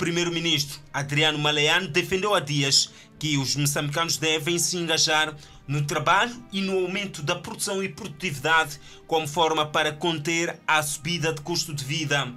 Primeiro-ministro 0.00 0.80
Adriano 0.94 1.38
Maleano 1.38 1.86
defendeu 1.86 2.34
há 2.34 2.40
dias 2.40 2.90
que 3.18 3.36
os 3.36 3.54
moçambicanos 3.54 4.16
devem 4.16 4.58
se 4.58 4.78
engajar 4.78 5.36
no 5.68 5.84
trabalho 5.84 6.42
e 6.50 6.62
no 6.62 6.78
aumento 6.78 7.22
da 7.22 7.36
produção 7.36 7.84
e 7.84 7.88
produtividade 7.90 8.80
como 9.06 9.28
forma 9.28 9.66
para 9.66 9.92
conter 9.92 10.58
a 10.66 10.82
subida 10.82 11.34
de 11.34 11.42
custo 11.42 11.74
de 11.74 11.84
vida. 11.84 12.32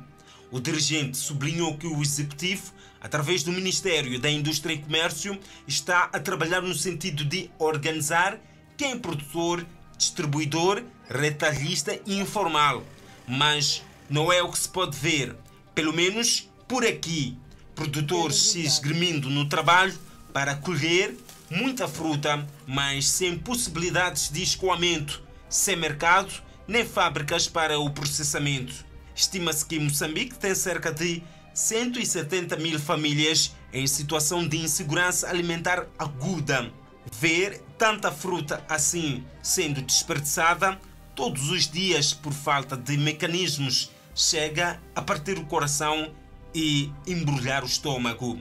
O 0.51 0.59
dirigente 0.59 1.15
sublinhou 1.15 1.77
que 1.77 1.87
o 1.87 2.01
executivo, 2.01 2.73
através 2.99 3.43
do 3.43 3.51
Ministério 3.53 4.19
da 4.19 4.29
Indústria 4.29 4.73
e 4.73 4.79
Comércio, 4.79 5.39
está 5.65 6.09
a 6.11 6.19
trabalhar 6.19 6.61
no 6.61 6.75
sentido 6.75 7.23
de 7.23 7.49
organizar 7.57 8.37
quem 8.75 8.91
é 8.91 8.97
produtor, 8.97 9.65
distribuidor, 9.97 10.83
retalhista 11.07 11.97
e 12.05 12.19
informal. 12.19 12.83
Mas 13.25 13.81
não 14.09 14.33
é 14.33 14.43
o 14.43 14.51
que 14.51 14.59
se 14.59 14.67
pode 14.67 14.97
ver, 14.97 15.33
pelo 15.73 15.93
menos 15.93 16.49
por 16.67 16.85
aqui. 16.85 17.37
Produtores 17.75 18.35
se 18.35 18.61
esgrimindo 18.61 19.29
no 19.29 19.47
trabalho 19.47 19.93
para 20.31 20.55
colher 20.55 21.15
muita 21.49 21.87
fruta, 21.87 22.47
mas 22.65 23.07
sem 23.07 23.37
possibilidades 23.37 24.29
de 24.29 24.41
escoamento, 24.41 25.21
sem 25.49 25.75
mercado 25.75 26.33
nem 26.67 26.85
fábricas 26.85 27.47
para 27.47 27.79
o 27.79 27.89
processamento. 27.89 28.85
Estima-se 29.15 29.65
que 29.65 29.79
Moçambique 29.79 30.35
tem 30.35 30.55
cerca 30.55 30.91
de 30.91 31.21
170 31.53 32.55
mil 32.57 32.79
famílias 32.79 33.53
em 33.71 33.85
situação 33.85 34.47
de 34.47 34.57
insegurança 34.57 35.29
alimentar 35.29 35.87
aguda. 35.99 36.71
Ver 37.19 37.61
tanta 37.77 38.11
fruta 38.11 38.63
assim 38.67 39.23
sendo 39.41 39.81
desperdiçada 39.81 40.79
todos 41.15 41.49
os 41.49 41.69
dias 41.69 42.13
por 42.13 42.33
falta 42.33 42.75
de 42.75 42.97
mecanismos 42.97 43.91
chega 44.15 44.81
a 44.95 45.01
partir 45.01 45.37
o 45.37 45.45
coração 45.45 46.11
e 46.53 46.91
embrulhar 47.07 47.63
o 47.63 47.67
estômago. 47.67 48.39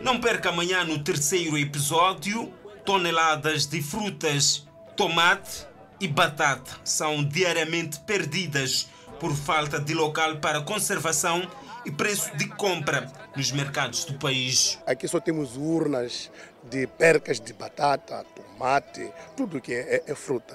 Não 0.00 0.20
perca 0.20 0.48
amanhã 0.48 0.84
no 0.84 1.02
terceiro 1.02 1.58
episódio. 1.58 2.52
Toneladas 2.84 3.66
de 3.66 3.82
frutas, 3.82 4.66
tomate 4.96 5.66
e 6.00 6.08
batata 6.08 6.72
são 6.82 7.22
diariamente 7.22 8.00
perdidas 8.00 8.88
por 9.20 9.36
falta 9.36 9.78
de 9.78 9.92
local 9.92 10.38
para 10.38 10.62
conservação 10.62 11.46
e 11.84 11.90
preço 11.90 12.34
de 12.36 12.48
compra 12.48 13.10
nos 13.36 13.52
mercados 13.52 14.04
do 14.06 14.14
país. 14.14 14.78
Aqui 14.86 15.06
só 15.06 15.20
temos 15.20 15.56
urnas 15.56 16.30
de 16.64 16.86
percas 16.86 17.38
de 17.38 17.52
batata, 17.52 18.24
tomate, 18.34 19.10
tudo 19.36 19.60
que 19.60 19.74
é, 19.74 20.02
é 20.06 20.14
fruta. 20.14 20.54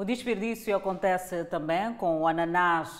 O 0.00 0.04
desperdício 0.04 0.74
acontece 0.74 1.44
também 1.44 1.92
com 1.92 2.22
o 2.22 2.26
ananás 2.26 2.96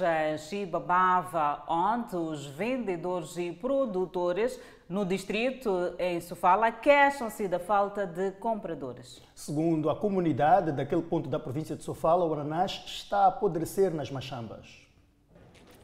Chibabava, 0.46 1.64
onde 1.66 2.14
os 2.14 2.44
vendedores 2.44 3.38
e 3.38 3.52
produtores 3.52 4.60
no 4.86 5.06
distrito, 5.06 5.94
em 5.98 6.20
Sofala, 6.20 6.70
queixam-se 6.70 7.48
da 7.48 7.58
falta 7.58 8.06
de 8.06 8.32
compradores. 8.32 9.22
Segundo 9.34 9.88
a 9.88 9.96
comunidade 9.96 10.72
daquele 10.72 11.00
ponto 11.00 11.26
da 11.26 11.38
província 11.38 11.74
de 11.74 11.82
Sofala, 11.82 12.26
o 12.26 12.34
ananás 12.34 12.82
está 12.84 13.20
a 13.20 13.28
apodrecer 13.28 13.90
nas 13.94 14.10
machambas. 14.10 14.66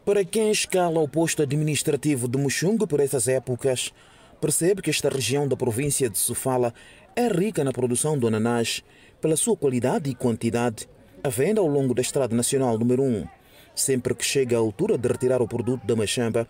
Para 0.05 0.22
quem 0.22 0.50
escala 0.50 1.00
o 1.00 1.09
posto 1.09 1.40
administrativo 1.40 2.29
de 2.29 2.37
Muxungo 2.37 2.87
por 2.87 3.00
essas 3.00 3.26
épocas, 3.26 3.90
percebe 4.38 4.83
que 4.83 4.90
esta 4.90 5.09
região 5.09 5.48
da 5.48 5.57
província 5.57 6.11
de 6.11 6.18
Sofala 6.18 6.74
é 7.16 7.26
rica 7.26 7.64
na 7.64 7.72
produção 7.72 8.18
do 8.18 8.26
ananás 8.26 8.85
pela 9.18 9.35
sua 9.35 9.57
qualidade 9.57 10.11
e 10.11 10.14
quantidade 10.14 10.87
a 11.27 11.29
venda 11.29 11.61
ao 11.61 11.67
longo 11.67 11.93
da 11.93 12.01
Estrada 12.01 12.37
Nacional 12.37 12.79
número 12.79 13.03
1. 13.03 13.27
Sempre 13.75 14.15
que 14.15 14.25
chega 14.25 14.55
a 14.55 14.61
altura 14.61 14.97
de 14.97 15.09
retirar 15.09 15.43
o 15.43 15.49
produto 15.49 15.85
da 15.85 15.97
machamba, 15.97 16.47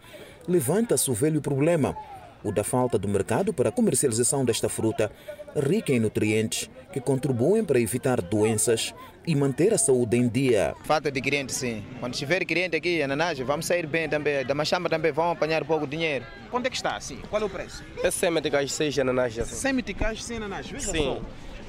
levanta-se 0.47 1.11
o 1.11 1.15
velho 1.15 1.41
problema, 1.41 1.97
o 2.45 2.53
da 2.53 2.62
falta 2.62 2.99
de 2.99 3.09
mercado 3.09 3.55
para 3.55 3.71
a 3.71 3.73
comercialização 3.73 4.45
desta 4.45 4.69
fruta, 4.69 5.11
rica 5.57 5.95
em 5.95 5.99
nutrientes 5.99 6.69
que 6.93 7.01
contribuem 7.01 7.65
para 7.65 7.81
evitar 7.81 8.21
doenças 8.21 8.95
e 9.27 9.35
manter 9.35 9.73
a 9.73 9.79
saúde 9.79 10.19
em 10.19 10.29
dia. 10.29 10.75
Falta 10.85 11.11
de 11.11 11.23
cliente, 11.23 11.55
sim. 11.55 11.83
Quando 11.99 12.12
tiver 12.12 12.45
cliente 12.45 12.77
aqui, 12.77 13.03
ananás, 13.03 13.39
vamos 13.39 13.65
sair 13.65 13.87
bem 13.87 14.11
também. 14.11 14.45
Da 14.45 14.55
machamba 14.55 14.91
também 14.91 15.11
vamos 15.11 15.39
apanhar 15.39 15.65
pouco 15.65 15.87
dinheiro. 15.87 16.27
Quanto 16.51 16.67
é 16.67 16.71
que 16.71 16.77
está, 16.77 16.97
assim? 16.97 17.17
Qual 17.31 17.41
é 17.41 17.45
o 17.47 17.49
preço? 17.49 17.83
É 18.03 18.11
100 18.11 18.31
meticais, 18.31 18.73
6 18.75 18.99
ananás. 18.99 19.35
100 19.35 19.73
meticais, 19.73 20.23
100 20.23 20.37
ananás. 20.37 20.67
Veja 20.69 20.91
Sim. 20.91 20.99
só. 20.99 21.23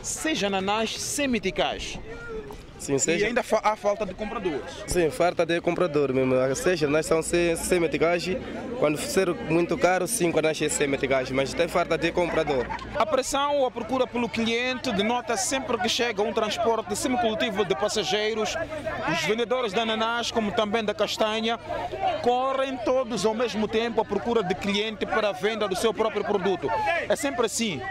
6 0.03 0.43
ananás, 0.43 0.97
100 0.99 1.27
meticais. 1.29 1.99
Sim, 2.77 2.97
seja... 2.97 3.25
E 3.25 3.27
ainda 3.27 3.43
fa 3.43 3.59
há 3.63 3.75
falta 3.75 4.05
de 4.05 4.13
compradores. 4.13 4.83
Sim, 4.87 5.09
falta 5.09 5.45
de 5.45 5.59
comprador 5.61 6.13
mesmo. 6.13 6.55
Seja, 6.55 6.87
nós 6.87 7.05
são 7.05 7.21
100 7.21 7.79
meticais. 7.79 8.25
Quando 8.79 8.97
ser 8.97 9.33
muito 9.49 9.77
caro, 9.77 10.07
5 10.07 10.41
nós 10.41 10.61
é 10.61 10.69
100 10.69 10.87
meticais. 10.87 11.31
Mas 11.31 11.53
tem 11.53 11.67
falta 11.67 11.97
de 11.97 12.11
comprador. 12.11 12.65
A 12.95 13.05
pressão 13.05 13.57
ou 13.57 13.65
a 13.65 13.71
procura 13.71 14.05
pelo 14.05 14.29
cliente 14.29 14.91
denota 14.91 15.35
sempre 15.35 15.77
que 15.79 15.89
chega 15.89 16.21
um 16.21 16.31
transporte 16.31 16.95
semicultivo 16.95 17.65
de 17.65 17.75
passageiros. 17.75 18.55
Os 19.11 19.21
vendedores 19.23 19.73
de 19.73 19.79
ananás, 19.79 20.31
como 20.31 20.51
também 20.51 20.83
da 20.83 20.93
castanha, 20.93 21.59
correm 22.21 22.77
todos 22.77 23.25
ao 23.25 23.33
mesmo 23.33 23.67
tempo 23.67 24.01
à 24.01 24.05
procura 24.05 24.43
de 24.43 24.53
cliente 24.53 25.05
para 25.05 25.29
a 25.29 25.31
venda 25.31 25.67
do 25.67 25.75
seu 25.75 25.93
próprio 25.93 26.23
produto. 26.23 26.69
É 27.09 27.15
sempre 27.15 27.45
assim. 27.47 27.81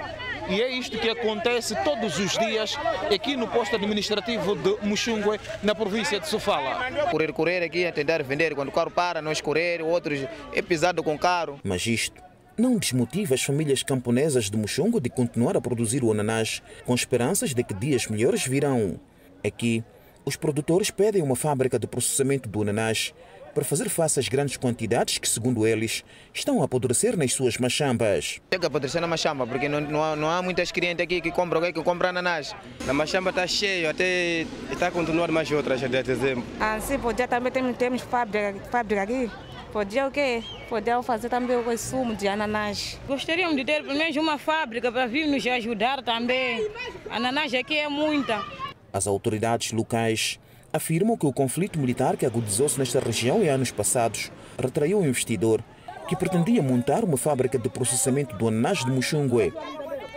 E 0.49 0.63
é 0.63 0.71
isto 0.71 0.99
que 0.99 1.11
acontece 1.11 1.75
todos 1.83 2.19
os 2.19 2.39
dias 2.39 2.77
aqui 3.13 3.37
no 3.37 3.49
posto 3.49 3.75
administrativo 3.75 4.55
de 4.55 4.87
Muxungue, 4.87 5.41
na 5.63 5.75
província 5.75 6.21
de 6.21 6.29
Sofala. 6.29 6.91
Correr, 7.11 7.33
correr 7.33 7.63
aqui 7.65 7.85
a 7.85 7.93
tentar 7.93 8.23
vender. 8.23 8.55
Quando 8.55 8.69
o 8.69 8.73
carro 8.73 8.91
para, 8.91 9.21
nós 9.21 9.41
correr, 9.41 9.83
outros 9.83 10.21
é 10.53 10.63
pisado 10.63 11.03
com 11.03 11.19
carro. 11.19 11.61
Mas 11.65 11.87
isto 11.87 12.23
não 12.57 12.79
desmotiva 12.79 13.35
as 13.35 13.43
famílias 13.43 13.83
camponesas 13.83 14.49
de 14.49 14.57
Muxungo 14.57 15.01
de 15.01 15.11
continuar 15.11 15.57
a 15.57 15.61
produzir 15.61 16.03
o 16.03 16.11
ananás 16.11 16.63
com 16.87 16.95
esperanças 16.95 17.53
de 17.53 17.63
que 17.63 17.75
dias 17.75 18.07
melhores 18.07 18.47
virão. 18.47 18.99
Aqui, 19.47 19.85
os 20.25 20.37
produtores 20.37 20.91
pedem 20.91 21.23
uma 21.23 21.37
fábrica 21.37 21.79
de 21.79 21.87
processamento 21.87 22.49
do 22.49 22.63
ananás 22.63 23.13
para 23.57 23.65
fazer 23.65 23.89
face 23.89 24.21
às 24.21 24.29
grandes 24.29 24.59
quantidades 24.59 25.17
que, 25.17 25.27
segundo 25.27 25.67
eles, 25.67 26.05
estão 26.35 26.61
a 26.61 26.67
apodrecer 26.67 27.17
nas 27.17 27.33
suas 27.33 27.57
machambas. 27.57 28.39
Chega 28.53 28.67
a 28.67 28.69
apodrecer 28.69 29.01
na 29.01 29.07
machamba, 29.07 29.47
porque 29.47 29.67
não, 29.67 29.81
não, 29.81 30.05
há, 30.05 30.15
não 30.15 30.29
há 30.31 30.43
muitas 30.43 30.71
clientes 30.71 31.03
aqui 31.03 31.23
que 31.23 31.31
compram, 31.31 31.63
que 31.63 31.83
compram 31.83 32.11
ananás. 32.11 32.55
Na 32.85 32.93
machamba 32.93 33.31
está 33.31 33.47
cheio, 33.47 33.89
até 33.89 34.45
está 34.71 34.89
a 34.89 34.91
continuar 34.91 35.33
mais 35.33 35.51
outras 35.51 35.83
até 35.83 36.03
dezembro. 36.03 36.45
Ah, 36.61 36.79
sim, 36.83 36.99
podia 36.99 37.27
também 37.27 37.51
temos, 37.51 37.75
temos 37.79 38.03
fábrica, 38.03 38.55
fábrica 38.71 39.03
aqui. 39.05 39.31
Podia 39.73 40.07
o 40.07 40.11
quê? 40.11 40.43
Podia 40.69 41.03
fazer 41.03 41.31
também 41.31 41.57
o 41.57 41.65
consumo 41.65 42.15
de 42.15 42.29
ananás. 42.29 43.01
Gostaríamos 43.09 43.57
de 43.57 43.65
ter 43.65 43.83
pelo 43.83 43.97
menos 43.97 44.15
uma 44.19 44.37
fábrica 44.37 44.93
para 44.93 45.07
vir 45.07 45.27
nos 45.27 45.47
ajudar 45.47 46.03
também. 46.03 46.71
Ananás 47.09 47.55
aqui 47.55 47.79
é 47.79 47.89
muita. 47.89 48.45
As 48.93 49.07
autoridades 49.07 49.73
locais 49.73 50.39
afirmam 50.77 51.17
que 51.17 51.27
o 51.27 51.33
conflito 51.33 51.79
militar 51.79 52.17
que 52.17 52.27
agudizou-se 52.27 52.79
nesta 52.79 53.01
região 53.01 53.43
em 53.43 53.49
anos 53.49 53.71
passados 53.71 54.31
retraiu 54.59 55.01
um 55.01 55.07
investidor 55.07 55.63
que 56.09 56.15
pretendia 56.15 56.63
montar 56.63 57.03
uma 57.03 57.17
fábrica 57.17 57.59
de 57.59 57.69
processamento 57.69 58.37
do 58.37 58.47
ananás 58.47 58.85
de 58.85 58.91
Muxungue. 58.91 59.53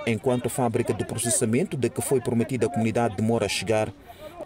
Enquanto 0.06 0.46
a 0.46 0.50
fábrica 0.50 0.94
de 0.94 1.04
processamento 1.04 1.76
de 1.76 1.90
que 1.90 2.02
foi 2.02 2.22
prometida 2.22 2.68
à 2.68 2.70
comunidade 2.70 3.16
demora 3.16 3.46
a 3.46 3.50
chegar, 3.50 3.92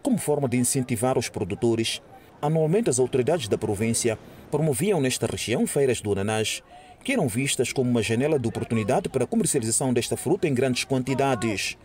como 0.01 0.17
forma 0.17 0.47
de 0.47 0.57
incentivar 0.57 1.17
os 1.17 1.29
produtores, 1.29 2.01
anualmente 2.41 2.89
as 2.89 2.99
autoridades 2.99 3.47
da 3.47 3.57
província 3.57 4.17
promoviam 4.51 5.01
nesta 5.01 5.25
região 5.25 5.65
feiras 5.65 5.99
do 5.99 6.11
ananás, 6.11 6.61
que 7.03 7.13
eram 7.13 7.27
vistas 7.27 7.73
como 7.73 7.89
uma 7.89 8.01
janela 8.01 8.39
de 8.39 8.47
oportunidade 8.47 9.09
para 9.09 9.25
a 9.25 9.27
comercialização 9.27 9.93
desta 9.93 10.15
fruta 10.15 10.47
em 10.47 10.53
grandes 10.53 10.83
quantidades. 10.83 11.77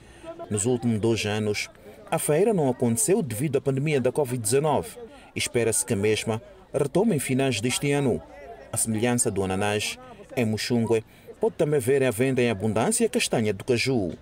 Nos 0.50 0.66
últimos 0.66 1.00
dois 1.00 1.26
anos, 1.26 1.68
a 2.10 2.18
feira 2.18 2.54
não 2.54 2.68
aconteceu 2.68 3.22
devido 3.22 3.56
à 3.56 3.60
pandemia 3.60 4.00
da 4.00 4.10
Covid-19. 4.10 4.96
Espera-se 5.36 5.84
que 5.84 5.92
a 5.92 5.96
mesma 5.96 6.40
retome 6.72 7.14
em 7.14 7.18
finais 7.18 7.60
deste 7.60 7.92
ano. 7.92 8.22
A 8.72 8.76
semelhança 8.76 9.30
do 9.30 9.42
ananás, 9.42 9.98
em 10.36 10.44
Muxungue, 10.44 11.04
pode 11.40 11.56
também 11.56 11.80
ver 11.80 12.02
a 12.02 12.10
venda 12.10 12.42
em 12.42 12.50
abundância 12.50 13.08
castanha 13.08 13.52
do 13.52 13.64
caju. 13.64 14.12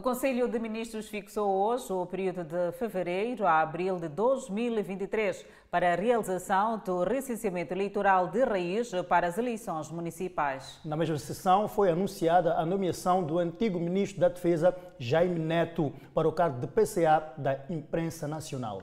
O 0.00 0.02
Conselho 0.02 0.48
de 0.48 0.58
Ministros 0.58 1.10
fixou 1.10 1.46
hoje 1.46 1.92
o 1.92 2.06
período 2.06 2.42
de 2.42 2.72
fevereiro 2.78 3.46
a 3.46 3.60
abril 3.60 3.98
de 3.98 4.08
2023 4.08 5.44
para 5.70 5.92
a 5.92 5.94
realização 5.94 6.78
do 6.78 7.04
recenseamento 7.04 7.74
eleitoral 7.74 8.28
de 8.28 8.42
raiz 8.42 8.90
para 9.06 9.26
as 9.26 9.36
eleições 9.36 9.90
municipais. 9.90 10.80
Na 10.86 10.96
mesma 10.96 11.18
sessão 11.18 11.68
foi 11.68 11.90
anunciada 11.90 12.54
a 12.54 12.64
nomeação 12.64 13.22
do 13.22 13.38
antigo 13.38 13.78
ministro 13.78 14.18
da 14.18 14.30
Defesa, 14.30 14.74
Jaime 14.98 15.38
Neto, 15.38 15.92
para 16.14 16.26
o 16.26 16.32
cargo 16.32 16.58
de 16.58 16.66
PCA 16.66 17.34
da 17.36 17.62
Imprensa 17.68 18.26
Nacional. 18.26 18.82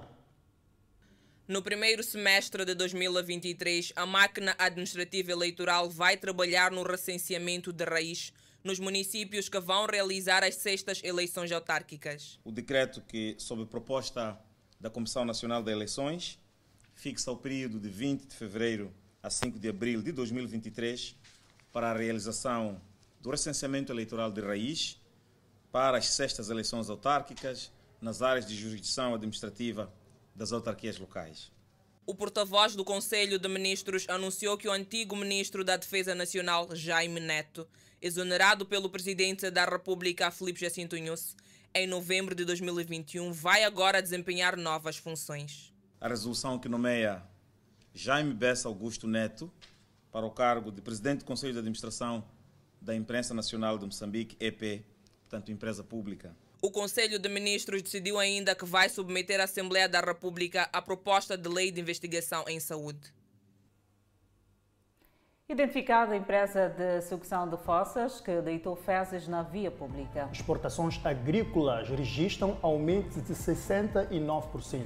No 1.48 1.64
primeiro 1.64 2.04
semestre 2.04 2.64
de 2.64 2.76
2023, 2.76 3.92
a 3.96 4.06
máquina 4.06 4.54
administrativa 4.60 5.32
eleitoral 5.32 5.90
vai 5.90 6.16
trabalhar 6.16 6.70
no 6.70 6.84
recenseamento 6.84 7.74
de 7.74 7.86
raiz 7.86 8.32
nos 8.68 8.80
municípios 8.80 9.48
que 9.48 9.60
vão 9.60 9.88
realizar 9.88 10.44
as 10.44 10.56
sextas 10.56 11.02
eleições 11.04 11.52
autárquicas. 11.52 12.38
O 12.44 12.52
decreto 12.52 13.02
que, 13.02 13.36
sob 13.40 13.66
proposta 13.66 14.38
da 14.80 14.90
Comissão 14.90 15.24
Nacional 15.24 15.64
de 15.64 15.72
Eleições, 15.72 16.38
fixa 16.94 17.32
o 17.32 17.38
período 17.38 17.80
de 17.80 17.90
20 17.90 18.28
de 18.28 18.36
fevereiro 18.36 18.94
a 19.24 19.30
5 19.30 19.58
de 19.58 19.70
abril 19.70 20.02
de 20.02 20.12
2023 20.12 21.16
para 21.72 21.92
a 21.92 21.98
realização 21.98 22.80
do 23.22 23.32
recenseamento 23.32 23.92
eleitoral 23.92 24.32
de 24.32 24.42
raiz 24.42 25.00
para 25.72 25.98
as 25.98 26.08
sextas 26.08 26.50
eleições 26.50 26.90
autárquicas 26.90 27.72
nas 28.02 28.22
áreas 28.22 28.46
de 28.46 28.56
jurisdição 28.56 29.16
administrativa 29.16 29.92
das 30.36 30.52
autarquias 30.52 30.98
locais. 31.00 31.52
O 32.06 32.16
porta-voz 32.16 32.76
do 32.76 32.86
Conselho 32.86 33.38
de 33.38 33.50
Ministros 33.50 34.06
anunciou 34.08 34.58
que 34.58 34.68
o 34.68 34.72
antigo 34.72 35.16
ministro 35.16 35.64
da 35.64 35.76
Defesa 35.76 36.16
Nacional, 36.16 36.74
Jaime 36.74 37.20
Neto, 37.20 37.68
exonerado 38.02 38.66
pelo 38.66 38.90
presidente 38.90 39.50
da 39.50 39.66
República, 39.66 40.32
Filipe 40.32 40.60
Jacinto 40.60 40.96
Inhosse, 40.96 41.36
em 41.74 41.88
novembro 41.88 42.34
de 42.34 42.46
2021, 42.46 43.32
vai 43.32 43.64
agora 43.64 44.02
desempenhar 44.02 44.56
novas 44.58 44.98
funções. 44.98 45.74
A 46.00 46.08
resolução 46.08 46.58
que 46.58 46.70
nomeia 46.70 47.24
Jaime 47.94 48.34
Bessa 48.34 48.68
Augusto 48.68 49.08
Neto 49.08 49.52
para 50.12 50.26
o 50.26 50.32
cargo 50.32 50.72
de 50.72 50.82
presidente 50.82 51.20
do 51.20 51.26
Conselho 51.26 51.54
de 51.54 51.60
Administração 51.60 52.24
da 52.82 52.96
Imprensa 52.96 53.34
Nacional 53.34 53.78
de 53.78 53.86
Moçambique, 53.86 54.38
EP, 54.40 54.84
portanto, 55.22 55.52
empresa 55.52 55.84
pública. 55.84 56.36
O 56.62 56.72
Conselho 56.72 57.20
de 57.20 57.30
Ministros 57.30 57.82
decidiu 57.82 58.18
ainda 58.18 58.56
que 58.56 58.66
vai 58.66 58.90
submeter 58.90 59.40
à 59.40 59.44
Assembleia 59.44 59.88
da 59.88 60.02
República 60.02 60.70
a 60.74 60.82
proposta 60.82 61.38
de 61.38 61.48
lei 61.48 61.72
de 61.72 61.80
investigação 61.80 62.46
em 62.48 62.60
saúde. 62.60 63.14
Identificada 65.50 66.12
a 66.12 66.18
empresa 66.18 66.68
de 66.68 67.02
sucção 67.04 67.48
de 67.48 67.56
fossas 67.56 68.20
que 68.20 68.42
deitou 68.42 68.76
fezes 68.76 69.30
na 69.30 69.44
via 69.44 69.72
pública. 69.72 70.28
Exportações 70.30 71.00
agrícolas 71.06 71.88
registram 71.88 72.58
aumento 72.62 73.22
de 73.22 73.34
69%. 73.34 74.84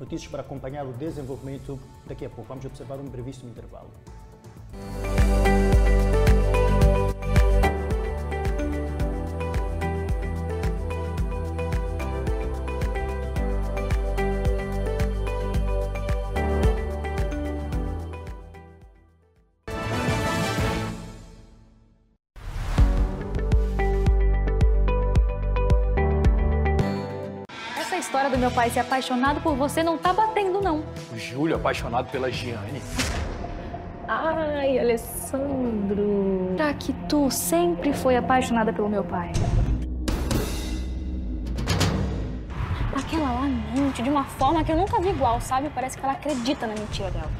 Notícias 0.00 0.28
para 0.28 0.40
acompanhar 0.40 0.84
o 0.84 0.92
desenvolvimento 0.92 1.78
daqui 2.06 2.26
a 2.26 2.28
pouco. 2.28 2.48
Vamos 2.48 2.64
observar 2.64 2.98
um 2.98 3.04
brevíssimo 3.04 3.50
intervalo. 3.50 3.88
Meu 28.40 28.50
pai 28.50 28.70
ser 28.70 28.80
apaixonado 28.80 29.40
por 29.42 29.54
você 29.54 29.82
não 29.82 29.98
tá 29.98 30.12
batendo, 30.14 30.62
não. 30.62 30.82
O 31.12 31.18
Júlio 31.18 31.56
apaixonado 31.56 32.10
pela 32.10 32.32
Giane. 32.32 32.80
Ai, 34.08 34.78
Alessandro. 34.78 36.54
Será 36.56 36.72
que 36.74 36.92
tu 37.06 37.30
sempre 37.30 37.92
foi 37.92 38.16
apaixonada 38.16 38.72
pelo 38.72 38.88
meu 38.88 39.04
pai? 39.04 39.30
Aquela 42.96 43.30
lá 43.30 43.42
mente 43.76 44.02
de 44.02 44.08
uma 44.08 44.24
forma 44.24 44.64
que 44.64 44.72
eu 44.72 44.76
nunca 44.76 45.00
vi 45.00 45.10
igual, 45.10 45.40
sabe? 45.40 45.70
Parece 45.74 45.98
que 45.98 46.04
ela 46.04 46.14
acredita 46.14 46.66
na 46.66 46.74
mentira 46.74 47.10
dela. 47.10 47.30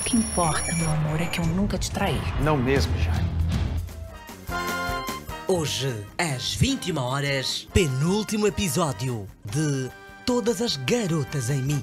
O 0.00 0.04
que 0.04 0.16
importa, 0.16 0.72
meu 0.76 0.90
amor, 0.90 1.20
é 1.20 1.26
que 1.26 1.40
eu 1.40 1.46
nunca 1.46 1.76
te 1.76 1.90
traí. 1.90 2.20
Não 2.40 2.56
mesmo, 2.56 2.96
Jane. 2.98 3.28
Hoje, 5.46 6.06
às 6.16 6.54
21 6.54 6.98
horas, 6.98 7.68
penúltimo 7.72 8.46
episódio 8.46 9.26
de 9.44 9.90
todas 10.28 10.60
as 10.60 10.76
garotas 10.76 11.48
em 11.48 11.62
mim. 11.62 11.82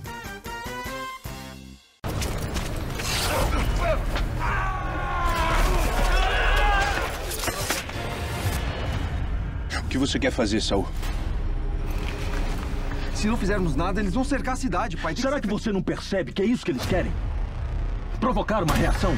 O 9.80 9.88
que 9.90 9.98
você 9.98 10.20
quer 10.20 10.30
fazer, 10.30 10.62
Saul? 10.62 10.88
Se 13.16 13.26
não 13.26 13.36
fizermos 13.36 13.76
nada, 13.76 14.00
eles 14.00 14.14
vão 14.14 14.24
cercar 14.24 14.54
a 14.54 14.58
cidade, 14.58 14.96
pai. 14.96 15.16
Será 15.16 15.38
que, 15.40 15.48
que 15.48 15.52
você 15.52 15.72
não 15.72 15.82
percebe 15.82 16.32
que 16.32 16.44
é 16.44 16.46
isso 16.46 16.64
que 16.64 16.70
eles 16.70 16.86
querem? 16.86 17.12
Provocar 18.20 18.62
uma 18.62 18.76
reação? 18.76 19.18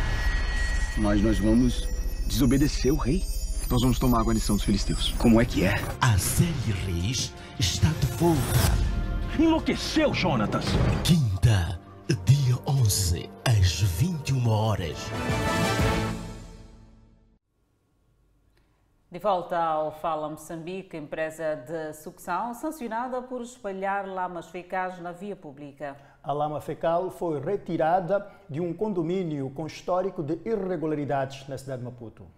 Mas 0.98 1.22
nós 1.22 1.38
vamos 1.38 1.86
desobedecer 2.26 2.94
o 2.94 2.96
rei. 2.96 3.22
Nós 3.70 3.82
vamos 3.82 4.00
tomar 4.00 4.22
a 4.22 4.24
guarnição 4.24 4.56
dos 4.56 4.64
filisteus. 4.64 5.14
Como 5.18 5.42
é 5.42 5.44
que 5.44 5.66
é? 5.66 5.84
A 6.00 6.18
série 6.18 6.72
Reis 6.86 7.34
está 7.60 7.90
de 7.90 8.08
volta. 8.16 8.97
Enlouqueceu, 9.40 10.16
Jonatas! 10.16 10.66
Quinta, 11.06 11.80
dia 12.26 12.56
11, 12.66 13.30
às 13.46 13.82
21 13.82 14.50
horas. 14.50 14.98
De 19.12 19.20
volta 19.20 19.56
ao 19.56 19.92
Fala 19.92 20.28
Moçambique, 20.28 20.98
empresa 20.98 21.56
de 21.56 21.94
sucção 21.94 22.56
sancionada 22.56 23.22
por 23.22 23.44
espalhar 23.44 24.08
lamas 24.08 24.48
fecais 24.48 25.00
na 25.00 25.12
via 25.12 25.36
pública. 25.36 25.96
A 26.24 26.34
lama 26.34 26.60
fecal 26.60 27.12
foi 27.12 27.40
retirada 27.40 28.28
de 28.50 28.60
um 28.60 28.74
condomínio 28.74 29.52
com 29.52 29.68
histórico 29.68 30.24
de 30.24 30.40
irregularidades 30.50 31.48
na 31.48 31.60
cidade 31.60 31.84
de 31.84 31.86
Maputo. 31.86 32.37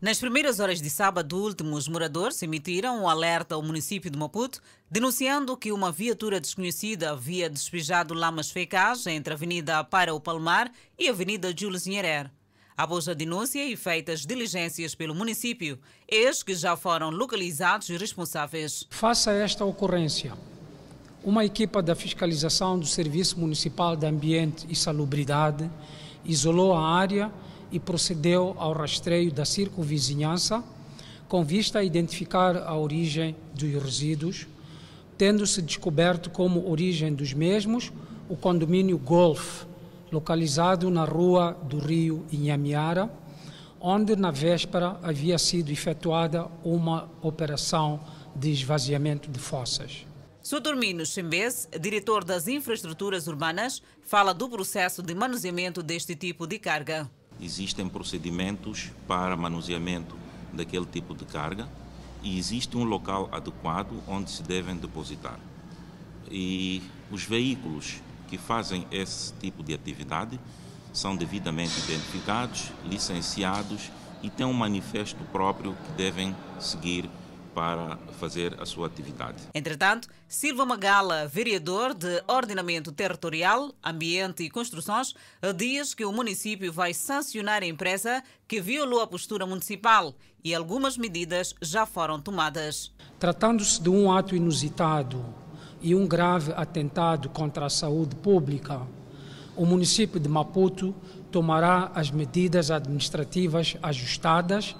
Nas 0.00 0.20
primeiras 0.20 0.60
horas 0.60 0.80
de 0.80 0.88
sábado 0.88 1.36
último, 1.36 1.74
os 1.74 1.88
moradores 1.88 2.40
emitiram 2.40 3.02
um 3.02 3.08
alerta 3.08 3.56
ao 3.56 3.62
município 3.64 4.08
de 4.08 4.16
Maputo, 4.16 4.60
denunciando 4.88 5.56
que 5.56 5.72
uma 5.72 5.90
viatura 5.90 6.40
desconhecida 6.40 7.10
havia 7.10 7.50
despejado 7.50 8.14
lamas 8.14 8.48
fecais 8.48 9.04
entre 9.08 9.32
a 9.32 9.36
Avenida 9.36 9.82
Para 9.82 10.14
o 10.14 10.20
Palmar 10.20 10.70
e 10.96 11.08
a 11.08 11.10
Avenida 11.10 11.52
Jules 11.56 11.84
Nherer. 11.84 12.30
Após 12.76 13.08
a 13.08 13.12
denúncia 13.12 13.64
e 13.64 13.74
feitas 13.74 14.24
diligências 14.24 14.94
pelo 14.94 15.16
município, 15.16 15.80
eis 16.06 16.44
que 16.44 16.54
já 16.54 16.76
foram 16.76 17.10
localizados 17.10 17.88
os 17.88 18.00
responsáveis. 18.00 18.86
Faça 18.90 19.32
esta 19.32 19.64
ocorrência. 19.64 20.32
Uma 21.24 21.44
equipa 21.44 21.82
da 21.82 21.96
fiscalização 21.96 22.78
do 22.78 22.86
Serviço 22.86 23.36
Municipal 23.36 23.96
de 23.96 24.06
Ambiente 24.06 24.64
e 24.70 24.76
Salubridade 24.76 25.68
isolou 26.24 26.72
a 26.72 26.88
área 26.88 27.32
e 27.70 27.78
procedeu 27.78 28.54
ao 28.58 28.72
rastreio 28.72 29.32
da 29.32 29.44
circunvizinhança 29.44 30.62
com 31.28 31.44
vista 31.44 31.80
a 31.80 31.84
identificar 31.84 32.56
a 32.56 32.74
origem 32.74 33.36
dos 33.54 33.70
resíduos, 33.82 34.46
tendo-se 35.16 35.60
descoberto 35.60 36.30
como 36.30 36.70
origem 36.70 37.14
dos 37.14 37.34
mesmos 37.34 37.92
o 38.28 38.36
condomínio 38.36 38.98
Golf, 38.98 39.64
localizado 40.10 40.90
na 40.90 41.04
rua 41.04 41.56
do 41.64 41.78
Rio 41.78 42.24
Inhamiara, 42.32 43.10
onde 43.80 44.16
na 44.16 44.30
véspera 44.30 44.98
havia 45.02 45.38
sido 45.38 45.70
efetuada 45.70 46.46
uma 46.64 47.08
operação 47.22 48.00
de 48.34 48.50
esvaziamento 48.50 49.30
de 49.30 49.38
fossas. 49.38 50.06
Sotormino 50.42 51.04
Chembes, 51.04 51.68
diretor 51.78 52.24
das 52.24 52.48
infraestruturas 52.48 53.26
urbanas, 53.26 53.82
fala 54.02 54.32
do 54.32 54.48
processo 54.48 55.02
de 55.02 55.14
manuseamento 55.14 55.82
deste 55.82 56.16
tipo 56.16 56.46
de 56.46 56.58
carga. 56.58 57.10
Existem 57.40 57.88
procedimentos 57.88 58.90
para 59.06 59.36
manuseamento 59.36 60.16
daquele 60.52 60.86
tipo 60.86 61.14
de 61.14 61.24
carga 61.24 61.68
e 62.22 62.38
existe 62.38 62.76
um 62.76 62.84
local 62.84 63.28
adequado 63.30 64.02
onde 64.08 64.30
se 64.30 64.42
devem 64.42 64.76
depositar. 64.76 65.38
E 66.30 66.82
os 67.10 67.24
veículos 67.24 68.02
que 68.28 68.36
fazem 68.36 68.86
esse 68.90 69.32
tipo 69.34 69.62
de 69.62 69.72
atividade 69.72 70.38
são 70.92 71.16
devidamente 71.16 71.78
identificados, 71.78 72.72
licenciados 72.84 73.90
e 74.22 74.28
têm 74.28 74.46
um 74.46 74.52
manifesto 74.52 75.22
próprio 75.32 75.74
que 75.74 75.92
devem 75.92 76.34
seguir 76.58 77.08
para 77.58 77.98
fazer 78.20 78.54
a 78.60 78.64
sua 78.64 78.86
atividade. 78.86 79.42
Entretanto, 79.52 80.06
Silva 80.28 80.64
Magala, 80.64 81.26
vereador 81.26 81.92
de 81.92 82.22
Ordenamento 82.28 82.92
Territorial, 82.92 83.74
Ambiente 83.82 84.44
e 84.44 84.48
Construções, 84.48 85.12
diz 85.56 85.92
que 85.92 86.04
o 86.04 86.12
município 86.12 86.72
vai 86.72 86.94
sancionar 86.94 87.64
a 87.64 87.66
empresa 87.66 88.22
que 88.46 88.60
violou 88.60 89.00
a 89.00 89.08
postura 89.08 89.44
municipal 89.44 90.14
e 90.44 90.54
algumas 90.54 90.96
medidas 90.96 91.52
já 91.60 91.84
foram 91.84 92.20
tomadas. 92.20 92.92
Tratando-se 93.18 93.82
de 93.82 93.90
um 93.90 94.12
ato 94.12 94.36
inusitado 94.36 95.24
e 95.82 95.96
um 95.96 96.06
grave 96.06 96.52
atentado 96.54 97.28
contra 97.28 97.66
a 97.66 97.70
saúde 97.70 98.14
pública, 98.14 98.86
o 99.56 99.66
município 99.66 100.20
de 100.20 100.28
Maputo 100.28 100.94
tomará 101.32 101.90
as 101.92 102.08
medidas 102.08 102.70
administrativas 102.70 103.76
ajustadas 103.82 104.76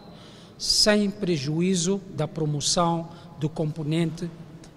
sem 0.59 1.11
prejuízo 1.11 1.99
da 2.11 2.27
promoção 2.27 3.09
do 3.39 3.49
componente 3.49 4.29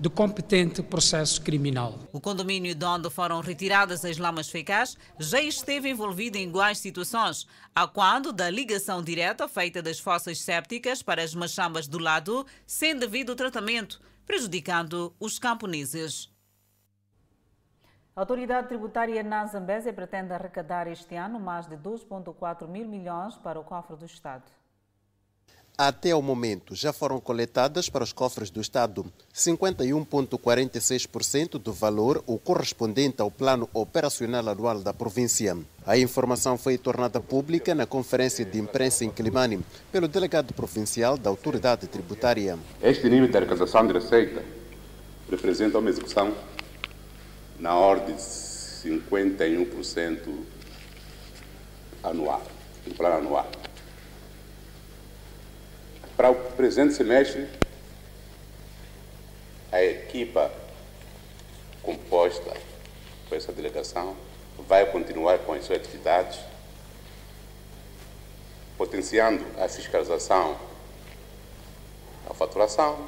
do 0.01 0.09
competente 0.09 0.81
processo 0.81 1.39
criminal. 1.39 1.93
O 2.11 2.19
condomínio 2.19 2.73
de 2.73 2.83
onde 2.83 3.07
foram 3.11 3.39
retiradas 3.39 4.03
as 4.03 4.17
lamas 4.17 4.49
fecais 4.49 4.97
já 5.19 5.39
esteve 5.39 5.89
envolvido 5.89 6.39
em 6.39 6.47
iguais 6.47 6.79
situações, 6.79 7.45
a 7.75 7.87
quando 7.87 8.33
da 8.33 8.49
ligação 8.49 9.03
direta 9.03 9.47
feita 9.47 9.79
das 9.79 9.99
fossas 9.99 10.39
sépticas 10.39 11.03
para 11.03 11.21
as 11.21 11.35
machambas 11.35 11.87
do 11.87 11.99
lado, 11.99 12.47
sem 12.65 12.97
devido 12.97 13.35
tratamento, 13.35 14.01
prejudicando 14.25 15.13
os 15.19 15.37
camponeses. 15.37 16.31
A 18.15 18.21
autoridade 18.21 18.69
tributária 18.69 19.21
na 19.21 19.45
Zambésia 19.45 19.93
pretende 19.93 20.33
arrecadar 20.33 20.87
este 20.87 21.15
ano 21.15 21.39
mais 21.39 21.67
de 21.67 21.77
2,4 21.77 22.67
mil 22.67 22.87
milhões 22.87 23.37
para 23.37 23.59
o 23.59 23.63
cofre 23.63 23.95
do 23.95 24.05
Estado. 24.05 24.60
Até 25.83 26.15
o 26.15 26.21
momento, 26.21 26.75
já 26.75 26.93
foram 26.93 27.19
coletadas 27.19 27.89
para 27.89 28.03
os 28.03 28.13
cofres 28.13 28.51
do 28.51 28.61
Estado 28.61 29.03
51,46% 29.33 31.57
do 31.57 31.73
valor, 31.73 32.23
o 32.27 32.37
correspondente 32.37 33.19
ao 33.19 33.31
plano 33.31 33.67
operacional 33.73 34.47
anual 34.47 34.79
da 34.81 34.93
província. 34.93 35.57
A 35.83 35.97
informação 35.97 36.55
foi 36.55 36.77
tornada 36.77 37.19
pública 37.19 37.73
na 37.73 37.87
conferência 37.87 38.45
de 38.45 38.59
imprensa 38.59 39.03
em 39.03 39.09
Quilimane 39.09 39.59
pelo 39.91 40.07
delegado 40.07 40.53
provincial 40.53 41.17
da 41.17 41.31
autoridade 41.31 41.87
tributária. 41.87 42.59
Este 42.83 43.09
nível 43.09 43.27
de 43.27 43.37
arrecadação 43.37 43.87
de 43.87 43.93
receita 43.93 44.43
representa 45.31 45.79
uma 45.79 45.89
execução 45.89 46.31
na 47.59 47.73
ordem 47.73 48.15
de 48.15 48.21
51% 48.21 50.29
anual, 52.03 52.43
no 52.85 52.93
plano 52.93 53.15
anual. 53.15 53.49
Para 56.15 56.29
o 56.29 56.35
presente 56.35 56.93
semestre, 56.93 57.47
a 59.71 59.81
equipa 59.83 60.51
composta 61.81 62.53
por 63.27 63.37
essa 63.37 63.51
delegação 63.51 64.15
vai 64.67 64.85
continuar 64.91 65.39
com 65.39 65.53
as 65.53 65.65
suas 65.65 65.79
atividades, 65.79 66.39
potenciando 68.77 69.43
a 69.57 69.67
fiscalização, 69.67 70.59
a 72.29 72.33
faturação. 72.33 73.07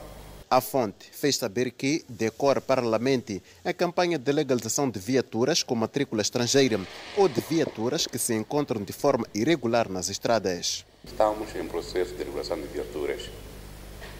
A 0.49 0.61
fonte 0.61 1.09
fez 1.11 1.35
saber 1.35 1.71
que 1.71 2.05
decora 2.07 2.61
paralelamente 2.61 3.41
a 3.65 3.73
campanha 3.73 4.17
de 4.17 4.31
legalização 4.31 4.89
de 4.89 4.99
viaturas 4.99 5.63
com 5.63 5.75
matrícula 5.75 6.21
estrangeira 6.21 6.79
ou 7.17 7.27
de 7.27 7.41
viaturas 7.41 8.07
que 8.07 8.19
se 8.19 8.33
encontram 8.33 8.83
de 8.83 8.93
forma 8.93 9.27
irregular 9.33 9.89
nas 9.89 10.09
estradas. 10.09 10.85
Estamos 11.05 11.53
em 11.55 11.67
processo 11.67 12.15
de 12.15 12.23
regulação 12.23 12.59
de 12.59 12.67
viaturas. 12.67 13.29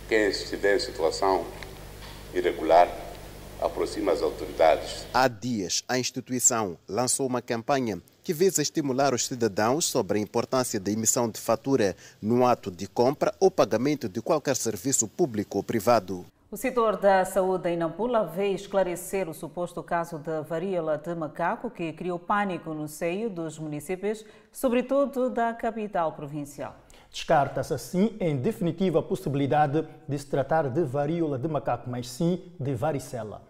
Quem 0.10 0.28
estiver 0.28 0.76
em 0.76 0.80
situação 0.80 1.46
irregular 2.34 2.90
aproxima 3.62 4.12
as 4.12 4.22
autoridades. 4.22 5.06
Há 5.14 5.30
dias, 5.30 5.82
a 5.88 5.98
instituição 5.98 6.78
lançou 6.88 7.26
uma 7.26 7.42
campanha 7.42 8.02
que 8.22 8.34
visa 8.34 8.62
estimular 8.62 9.14
os 9.14 9.26
cidadãos 9.26 9.86
sobre 9.86 10.20
a 10.20 10.22
importância 10.22 10.80
da 10.80 10.92
emissão 10.92 11.30
de 11.30 11.40
fatura 11.40 11.96
no 12.22 12.46
ato 12.46 12.70
de 12.70 12.88
compra 12.88 13.34
ou 13.40 13.50
pagamento 13.50 14.10
de 14.10 14.22
qualquer 14.22 14.56
serviço 14.56 15.08
público 15.08 15.58
ou 15.58 15.64
privado. 15.64 16.26
O 16.54 16.56
setor 16.56 16.97
da 16.97 17.26
saúde 17.26 17.68
em 17.70 17.76
Nampula 17.76 18.28
veio 18.28 18.54
esclarecer 18.54 19.28
o 19.28 19.34
suposto 19.34 19.82
caso 19.82 20.20
da 20.20 20.41
varíola 20.41 20.99
de 20.99 21.16
macaco 21.16 21.72
que 21.72 21.91
criou 21.93 22.20
pânico 22.20 22.76
no 22.76 22.88
seio 22.88 23.28
dos 23.28 23.58
municípios, 23.58 24.24
sobretudo 24.51 25.32
da 25.32 25.51
capital 25.56 26.12
provincial. 26.14 26.76
Descarta-se 27.10 27.74
assim, 27.74 28.16
em 28.20 28.38
definitiva, 28.38 28.99
a 28.99 29.01
possibilidade 29.01 29.84
de 30.08 30.20
se 30.20 30.28
tratar 30.28 30.70
de 30.70 30.84
varíola 30.84 31.39
de 31.39 31.47
macaco, 31.47 31.89
mas 31.89 32.08
sim 32.08 32.54
de 32.60 32.76
varicela. 32.76 33.41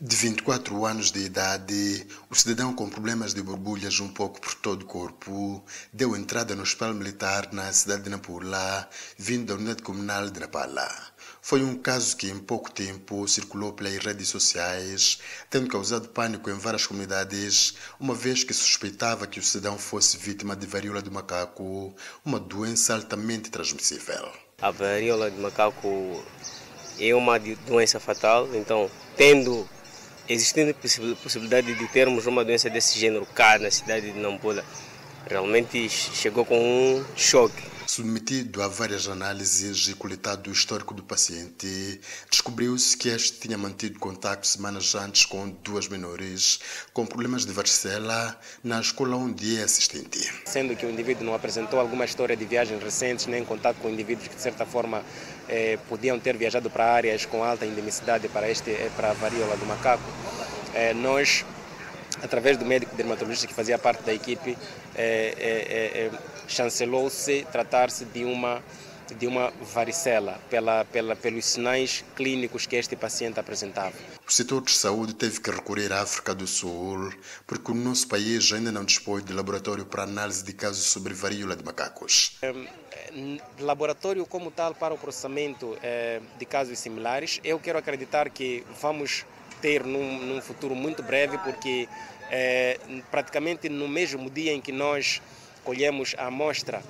De 0.00 0.16
24 0.16 0.84
anos 0.84 1.12
de 1.12 1.20
idade, 1.20 2.06
o 2.28 2.34
cidadão 2.34 2.74
com 2.74 2.90
problemas 2.90 3.32
de 3.32 3.42
borbulhas 3.44 4.00
um 4.00 4.08
pouco 4.08 4.40
por 4.40 4.54
todo 4.56 4.82
o 4.82 4.86
corpo 4.86 5.64
deu 5.92 6.16
entrada 6.16 6.56
no 6.56 6.62
hospital 6.62 6.92
militar 6.94 7.52
na 7.52 7.72
cidade 7.72 8.02
de 8.02 8.10
Nampula, 8.10 8.88
vindo 9.16 9.46
da 9.46 9.54
unidade 9.54 9.82
comunal 9.82 10.28
de 10.28 10.40
Napala. 10.40 10.88
Foi 11.46 11.62
um 11.62 11.76
caso 11.76 12.16
que 12.16 12.26
em 12.26 12.38
pouco 12.38 12.70
tempo 12.72 13.28
circulou 13.28 13.70
pelas 13.70 14.02
redes 14.02 14.30
sociais, 14.30 15.18
tendo 15.50 15.68
causado 15.68 16.08
pânico 16.08 16.48
em 16.48 16.54
várias 16.54 16.86
comunidades, 16.86 17.74
uma 18.00 18.14
vez 18.14 18.42
que 18.42 18.54
suspeitava 18.54 19.26
que 19.26 19.38
o 19.38 19.42
cidadão 19.42 19.76
fosse 19.76 20.16
vítima 20.16 20.56
de 20.56 20.66
varíola 20.66 21.02
do 21.02 21.12
macaco, 21.12 21.94
uma 22.24 22.40
doença 22.40 22.94
altamente 22.94 23.50
transmissível. 23.50 24.26
A 24.62 24.70
varíola 24.70 25.30
do 25.30 25.38
macaco 25.38 26.24
é 26.98 27.14
uma 27.14 27.38
doença 27.38 28.00
fatal, 28.00 28.48
então, 28.54 28.90
tendo 29.14 29.68
existindo 30.26 30.74
possibilidade 31.22 31.74
de 31.74 31.88
termos 31.88 32.26
uma 32.26 32.42
doença 32.42 32.70
desse 32.70 32.98
gênero 32.98 33.26
cá 33.26 33.58
na 33.58 33.70
cidade 33.70 34.12
de 34.12 34.18
Nampula, 34.18 34.64
realmente 35.28 35.90
chegou 35.90 36.46
com 36.46 36.58
um 36.58 37.04
choque. 37.14 37.73
Submetido 37.94 38.60
a 38.60 38.66
várias 38.66 39.06
análises 39.06 39.86
e 39.86 39.94
coletado 39.94 40.50
o 40.50 40.52
histórico 40.52 40.92
do 40.92 41.04
paciente, 41.04 42.00
descobriu-se 42.28 42.96
que 42.96 43.08
este 43.08 43.38
tinha 43.38 43.56
mantido 43.56 44.00
contato 44.00 44.48
semanas 44.48 44.96
antes 44.96 45.24
com 45.24 45.48
duas 45.48 45.86
menores 45.86 46.58
com 46.92 47.06
problemas 47.06 47.46
de 47.46 47.52
varicela 47.52 48.36
na 48.64 48.80
escola 48.80 49.14
onde 49.14 49.60
é 49.60 49.62
assistente. 49.62 50.18
Sendo 50.44 50.74
que 50.74 50.84
o 50.84 50.90
indivíduo 50.90 51.24
não 51.24 51.36
apresentou 51.36 51.78
alguma 51.78 52.04
história 52.04 52.36
de 52.36 52.44
viagens 52.44 52.82
recentes, 52.82 53.26
nem 53.26 53.44
contato 53.44 53.76
com 53.76 53.88
indivíduos 53.88 54.26
que 54.26 54.34
de 54.34 54.42
certa 54.42 54.66
forma 54.66 55.00
eh, 55.48 55.78
podiam 55.88 56.18
ter 56.18 56.36
viajado 56.36 56.68
para 56.68 56.92
áreas 56.92 57.24
com 57.24 57.44
alta 57.44 57.64
endemicidade 57.64 58.28
para, 58.28 58.50
este, 58.50 58.72
para 58.96 59.12
a 59.12 59.14
varíola 59.14 59.56
do 59.56 59.66
macaco, 59.66 60.02
eh, 60.74 60.92
nós 60.94 61.44
através 62.20 62.56
do 62.56 62.64
médico 62.64 62.96
dermatologista 62.96 63.46
que 63.46 63.54
fazia 63.54 63.78
parte 63.78 64.02
da 64.02 64.12
equipe, 64.12 64.58
eh, 64.96 66.10
chancelou-se 66.48 67.46
tratar-se 67.50 68.04
de 68.04 68.24
uma 68.24 68.62
de 69.18 69.26
uma 69.26 69.52
varicela 69.60 70.40
pela, 70.48 70.84
pela, 70.86 71.14
pelos 71.14 71.44
sinais 71.44 72.04
clínicos 72.16 72.66
que 72.66 72.76
este 72.76 72.96
paciente 72.96 73.38
apresentava. 73.38 73.94
O 74.26 74.32
setor 74.32 74.62
de 74.62 74.72
saúde 74.72 75.14
teve 75.14 75.40
que 75.40 75.50
recorrer 75.50 75.92
à 75.92 76.00
África 76.00 76.34
do 76.34 76.46
Sul 76.46 77.12
porque 77.46 77.70
o 77.70 77.74
nosso 77.74 78.08
país 78.08 78.50
ainda 78.52 78.72
não 78.72 78.84
dispõe 78.84 79.22
de 79.22 79.32
laboratório 79.32 79.84
para 79.84 80.04
análise 80.04 80.42
de 80.42 80.52
casos 80.52 80.84
sobre 80.86 81.12
varíola 81.12 81.54
de 81.54 81.64
macacos. 81.64 82.38
laboratório 83.60 84.24
como 84.24 84.50
tal 84.50 84.74
para 84.74 84.94
o 84.94 84.98
processamento 84.98 85.76
de 86.38 86.46
casos 86.46 86.78
similares, 86.78 87.40
eu 87.44 87.58
quero 87.58 87.78
acreditar 87.78 88.30
que 88.30 88.64
vamos 88.80 89.26
ter 89.60 89.84
num, 89.84 90.18
num 90.18 90.40
futuro 90.40 90.74
muito 90.74 91.02
breve 91.02 91.36
porque 91.38 91.88
praticamente 93.10 93.68
no 93.68 93.86
mesmo 93.86 94.30
dia 94.30 94.52
em 94.52 94.60
que 94.60 94.72
nós 94.72 95.20
colhemos 95.64 96.14
a 96.18 96.26
amostra, 96.26 96.82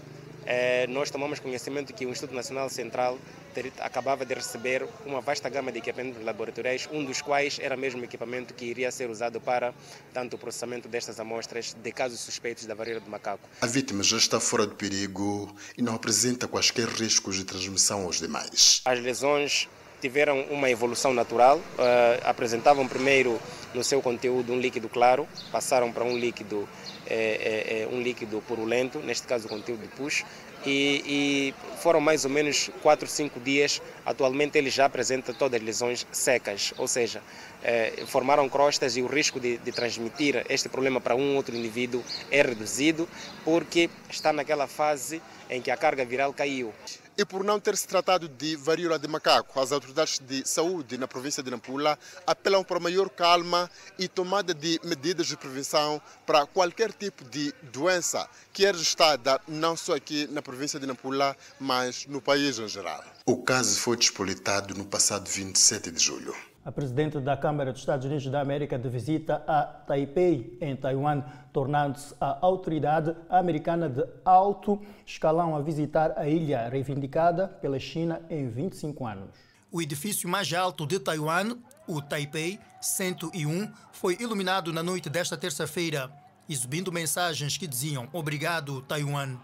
eh, 0.47 0.87
nós 0.89 1.11
tomamos 1.11 1.41
conhecimento 1.41 1.95
que 1.95 2.05
o 2.05 2.11
Instituto 2.11 2.35
Nacional 2.35 2.69
Central 2.69 3.19
ter, 3.55 3.73
acabava 3.79 4.25
de 4.27 4.35
receber 4.35 4.87
uma 5.07 5.21
vasta 5.21 5.49
gama 5.49 5.73
de 5.73 5.79
equipamentos 5.79 6.23
laboratoriais, 6.23 6.89
um 6.93 7.05
dos 7.05 7.23
quais 7.23 7.59
era 7.61 7.77
mesmo 7.77 8.03
o 8.03 8.05
equipamento 8.05 8.53
que 8.53 8.67
iria 8.67 8.91
ser 8.91 9.09
usado 9.09 9.41
para 9.41 9.73
tanto 10.13 10.37
o 10.37 10.39
processamento 10.39 10.89
destas 10.89 11.19
amostras 11.19 11.75
de 11.75 11.93
casos 11.93 12.21
suspeitos 12.21 12.67
da 12.67 12.75
varíola 12.75 13.01
do 13.01 13.11
macaco. 13.11 13.49
A 13.61 13.67
vítima 13.67 14.03
já 14.03 14.19
está 14.19 14.39
fora 14.39 14.67
de 14.67 14.75
perigo 14.75 15.55
e 15.79 15.83
não 15.83 15.95
apresenta 15.95 16.47
quaisquer 16.47 16.89
riscos 16.89 17.37
de 17.37 17.45
transmissão 17.45 18.03
aos 18.03 18.19
demais. 18.19 18.83
As 18.85 19.01
lesões 19.01 19.69
tiveram 20.05 20.43
uma 20.51 20.69
evolução 20.69 21.15
natural. 21.15 21.57
Uh, 21.57 22.21
apresentavam 22.25 22.87
primeiro 22.87 23.41
no 23.73 23.83
seu 23.83 24.03
conteúdo 24.03 24.53
um 24.53 24.61
líquido 24.61 24.87
claro, 24.87 25.27
passaram 25.51 25.91
para 25.91 26.05
um 26.05 26.15
líquido, 26.15 26.69
é, 27.07 27.87
é, 27.89 27.89
um 27.91 28.03
líquido 28.03 28.43
purulento, 28.47 28.99
neste 28.99 29.27
caso 29.27 29.47
o 29.47 29.49
conteúdo 29.49 29.81
de 29.81 29.89
push, 29.89 30.23
e, 30.67 31.03
e, 31.07 31.55
foram 31.79 32.01
mais 32.01 32.25
ou 32.25 32.31
menos 32.31 32.71
4, 32.83 33.09
5 33.09 33.41
dias. 33.41 33.81
Atualmente 34.05 34.59
ele 34.59 34.69
já 34.69 34.85
apresenta 34.85 35.33
todas 35.33 35.59
as 35.59 35.67
lesões 35.67 36.07
secas, 36.13 36.75
ou 36.77 36.87
seja, 36.87 37.23
é, 37.63 38.05
formaram 38.07 38.47
crostas 38.47 38.99
e 38.99 39.03
o 39.03 39.07
risco 39.07 39.41
de, 39.41 39.57
de 39.57 39.73
transmitir 39.73 40.45
este 40.51 40.69
problema 40.69 41.01
para 41.01 41.17
um 41.17 41.35
outro 41.35 41.57
indivíduo 41.57 42.05
é 42.31 42.43
reduzido 42.43 43.09
porque 43.43 43.89
está 44.11 44.35
naquela 44.35 44.67
fase 44.67 45.23
em 45.49 45.63
que 45.63 45.71
a 45.71 45.77
carga 45.79 46.05
viral 46.05 46.33
caiu. 46.35 46.75
E 47.17 47.25
por 47.25 47.45
não 47.45 47.61
ter 47.61 47.77
se 47.77 47.87
tratado 47.87 48.29
de 48.29 48.57
varíola 48.57 48.99
de 48.99 49.07
macaco, 49.07 49.61
as 49.61 49.71
autoridades 49.71 50.19
de 50.19 50.47
saúde 50.49 50.99
na 50.99 51.07
província 51.07 51.45
de 51.45 51.51
Nampula 51.51 51.97
apelam 52.27 52.65
para 52.65 52.81
maior 52.81 53.09
calma 53.09 53.71
e 53.97 54.09
tomada 54.09 54.53
de 54.53 54.81
medidas 54.83 55.29
de 55.29 55.37
prevenção 55.37 56.03
para 56.27 56.45
qualquer 56.45 56.93
tipo 56.93 57.23
de 57.25 57.55
doença 57.73 58.29
que 58.53 58.67
é 58.67 58.73
registrada 58.73 59.41
não 59.47 59.77
só 59.77 59.95
aqui 59.95 60.27
na 60.27 60.43
província 60.43 60.81
de 60.81 60.87
Nampula, 60.87 61.37
mas 61.61 62.05
no 62.07 62.21
país 62.21 62.59
em 62.59 62.67
geral. 62.67 63.05
O 63.27 63.45
caso 63.45 63.79
foi 63.79 63.97
despolitado 63.97 64.75
no 64.75 64.85
passado 64.85 65.29
27 65.29 65.93
de 65.93 66.03
julho. 66.03 66.35
A 66.65 66.73
presidente 66.73 67.21
da 67.21 67.37
Câmara 67.37 67.73
dos 67.73 67.83
Estados 67.83 68.07
Unidos 68.07 68.27
da 68.29 68.41
América 68.41 68.79
de 68.79 68.89
visita 68.89 69.45
a 69.47 69.65
Taipei, 69.65 70.57
em 70.63 70.75
Taiwan, 70.75 71.23
tornando-se 71.53 72.15
a 72.19 72.39
autoridade 72.41 73.15
americana 73.29 73.87
de 73.87 74.03
alto 74.25 74.81
escalão 75.05 75.55
a 75.55 75.61
visitar 75.61 76.15
a 76.17 76.27
ilha 76.27 76.67
reivindicada 76.71 77.47
pela 77.47 77.79
China 77.79 78.23
em 78.31 78.49
25 78.49 79.07
anos. 79.07 79.29
O 79.71 79.83
edifício 79.83 80.27
mais 80.27 80.51
alto 80.55 80.87
de 80.87 80.99
Taiwan, 80.99 81.59
o 81.87 82.01
Taipei 82.01 82.59
101, 82.81 83.71
foi 83.93 84.17
iluminado 84.19 84.73
na 84.73 84.83
noite 84.83 85.11
desta 85.11 85.37
terça-feira, 85.37 86.11
exibindo 86.49 86.91
mensagens 86.91 87.59
que 87.59 87.67
diziam 87.67 88.09
Obrigado, 88.11 88.81
Taiwan. 88.83 89.37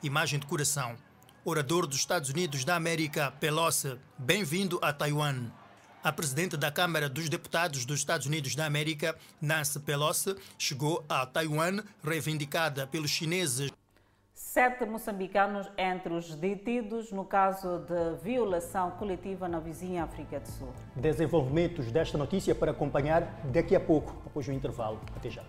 Imagem 0.00 0.38
de 0.38 0.46
coração. 0.46 0.94
Orador 1.44 1.88
dos 1.88 1.98
Estados 1.98 2.30
Unidos 2.30 2.64
da 2.64 2.76
América, 2.76 3.32
Pelosi, 3.40 3.98
bem-vindo 4.16 4.78
a 4.80 4.92
Taiwan. 4.92 5.50
A 6.08 6.12
presidente 6.12 6.56
da 6.56 6.70
Câmara 6.70 7.06
dos 7.06 7.28
Deputados 7.28 7.84
dos 7.84 7.98
Estados 7.98 8.24
Unidos 8.24 8.54
da 8.54 8.64
América, 8.64 9.14
Nancy 9.42 9.78
Pelosi, 9.78 10.34
chegou 10.56 11.04
a 11.06 11.26
Taiwan, 11.26 11.82
reivindicada 12.02 12.86
pelos 12.86 13.10
chineses. 13.10 13.70
Sete 14.34 14.86
moçambicanos 14.86 15.70
entre 15.76 16.14
os 16.14 16.34
detidos 16.34 17.12
no 17.12 17.26
caso 17.26 17.80
de 17.80 18.24
violação 18.24 18.92
coletiva 18.92 19.50
na 19.50 19.60
vizinha 19.60 20.04
África 20.04 20.40
do 20.40 20.48
Sul. 20.48 20.72
Desenvolvimentos 20.96 21.92
desta 21.92 22.16
notícia 22.16 22.54
para 22.54 22.70
acompanhar 22.70 23.24
daqui 23.52 23.76
a 23.76 23.80
pouco, 23.80 24.16
após 24.24 24.48
o 24.48 24.52
intervalo. 24.52 24.98
Até 25.14 25.28
já. 25.28 25.44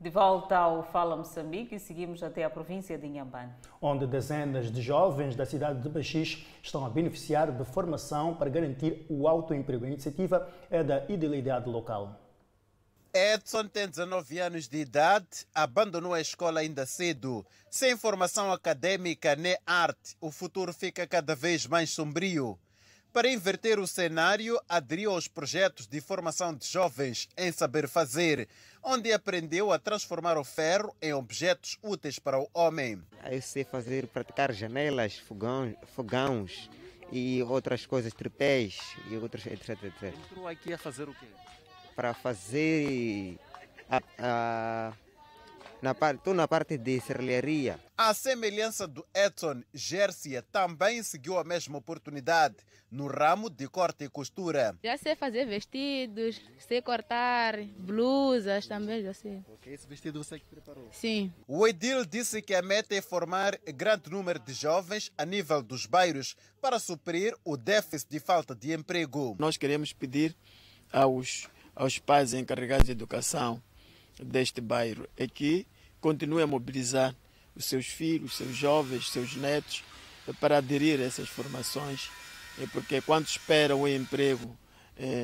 De 0.00 0.10
volta 0.10 0.56
ao 0.56 0.84
Fala 0.92 1.16
Moçambique 1.16 1.74
e 1.74 1.80
seguimos 1.80 2.22
até 2.22 2.44
a 2.44 2.50
província 2.50 2.96
de 2.96 3.04
Inhambane. 3.04 3.52
Onde 3.82 4.06
dezenas 4.06 4.70
de 4.70 4.80
jovens 4.80 5.34
da 5.34 5.44
cidade 5.44 5.82
de 5.82 5.88
Baxix 5.88 6.46
estão 6.62 6.86
a 6.86 6.88
beneficiar 6.88 7.50
de 7.50 7.64
formação 7.64 8.32
para 8.36 8.48
garantir 8.48 9.04
o 9.08 9.26
autoemprego. 9.26 9.84
A 9.84 9.88
iniciativa 9.88 10.48
é 10.70 10.84
da 10.84 11.04
idealidade 11.08 11.68
local. 11.68 12.14
Edson 13.12 13.66
tem 13.66 13.88
19 13.88 14.38
anos 14.38 14.68
de 14.68 14.78
idade, 14.78 15.44
abandonou 15.52 16.14
a 16.14 16.20
escola 16.20 16.60
ainda 16.60 16.86
cedo. 16.86 17.44
Sem 17.68 17.96
formação 17.96 18.52
acadêmica 18.52 19.34
nem 19.34 19.58
arte, 19.66 20.16
o 20.20 20.30
futuro 20.30 20.72
fica 20.72 21.08
cada 21.08 21.34
vez 21.34 21.66
mais 21.66 21.90
sombrio. 21.90 22.56
Para 23.12 23.32
inverter 23.32 23.80
o 23.80 23.86
cenário, 23.86 24.60
aderiu 24.68 25.10
aos 25.10 25.26
projetos 25.26 25.86
de 25.86 25.98
formação 26.00 26.54
de 26.54 26.66
jovens 26.68 27.26
em 27.36 27.50
saber 27.50 27.88
fazer, 27.88 28.46
onde 28.88 29.12
aprendeu 29.12 29.70
a 29.70 29.78
transformar 29.78 30.38
o 30.38 30.44
ferro 30.44 30.96
em 31.02 31.12
objetos 31.12 31.76
úteis 31.82 32.18
para 32.18 32.40
o 32.40 32.48
homem. 32.54 33.02
Eu 33.30 33.42
sei 33.42 33.62
fazer, 33.62 34.06
praticar 34.06 34.50
janelas, 34.50 35.18
fogão, 35.18 35.76
fogões 35.94 36.70
e 37.12 37.42
outras 37.42 37.84
coisas, 37.84 38.14
tripés 38.14 38.96
e 39.10 39.16
outras, 39.16 39.44
etc, 39.44 39.68
etc. 39.84 40.14
Entrou 40.30 40.48
aqui 40.48 40.72
a 40.72 40.78
fazer 40.78 41.06
o 41.06 41.12
quê? 41.12 41.26
Para 41.94 42.14
fazer 42.14 43.38
a, 43.90 44.00
a 44.18 44.92
na 45.80 45.94
parte, 45.94 46.18
estou 46.18 46.34
na 46.34 46.48
parte 46.48 46.76
de 46.76 47.00
serralharia. 47.00 47.78
A 47.96 48.12
semelhança 48.12 48.86
do 48.86 49.06
Edson, 49.14 49.62
Gércia 49.72 50.42
também 50.42 51.02
seguiu 51.02 51.38
a 51.38 51.44
mesma 51.44 51.78
oportunidade 51.78 52.56
no 52.90 53.06
ramo 53.06 53.50
de 53.50 53.68
corte 53.68 54.04
e 54.04 54.08
costura. 54.08 54.76
Já 54.82 54.96
sei 54.96 55.14
fazer 55.14 55.46
vestidos, 55.46 56.40
sei 56.58 56.80
cortar 56.80 57.60
blusas 57.78 58.66
também, 58.66 59.02
já 59.02 59.12
sei. 59.12 59.44
Ok, 59.48 59.72
esse 59.72 59.86
vestido 59.86 60.22
você 60.22 60.38
que 60.38 60.46
preparou? 60.46 60.88
Sim. 60.92 61.32
O 61.46 61.66
Edil 61.66 62.04
disse 62.04 62.40
que 62.40 62.54
a 62.54 62.62
meta 62.62 62.94
é 62.94 63.02
formar 63.02 63.58
grande 63.74 64.10
número 64.10 64.38
de 64.38 64.52
jovens 64.52 65.12
a 65.16 65.24
nível 65.24 65.62
dos 65.62 65.86
bairros 65.86 66.34
para 66.60 66.78
suprir 66.78 67.36
o 67.44 67.56
déficit 67.56 68.10
de 68.10 68.20
falta 68.20 68.54
de 68.54 68.72
emprego. 68.72 69.36
Nós 69.38 69.56
queremos 69.56 69.92
pedir 69.92 70.34
aos, 70.90 71.48
aos 71.74 71.98
pais 71.98 72.32
encarregados 72.32 72.86
de 72.86 72.92
educação 72.92 73.62
deste 74.22 74.60
bairro 74.60 75.08
é 75.16 75.26
que 75.26 75.66
continue 76.00 76.42
a 76.42 76.46
mobilizar 76.46 77.14
os 77.54 77.64
seus 77.64 77.86
filhos, 77.86 78.36
seus 78.36 78.56
jovens, 78.56 79.10
seus 79.10 79.34
netos 79.34 79.82
para 80.40 80.58
aderir 80.58 81.00
a 81.00 81.04
essas 81.04 81.28
formações, 81.28 82.10
porque 82.72 83.00
quando 83.00 83.26
esperam 83.26 83.80
o 83.80 83.88
emprego 83.88 84.56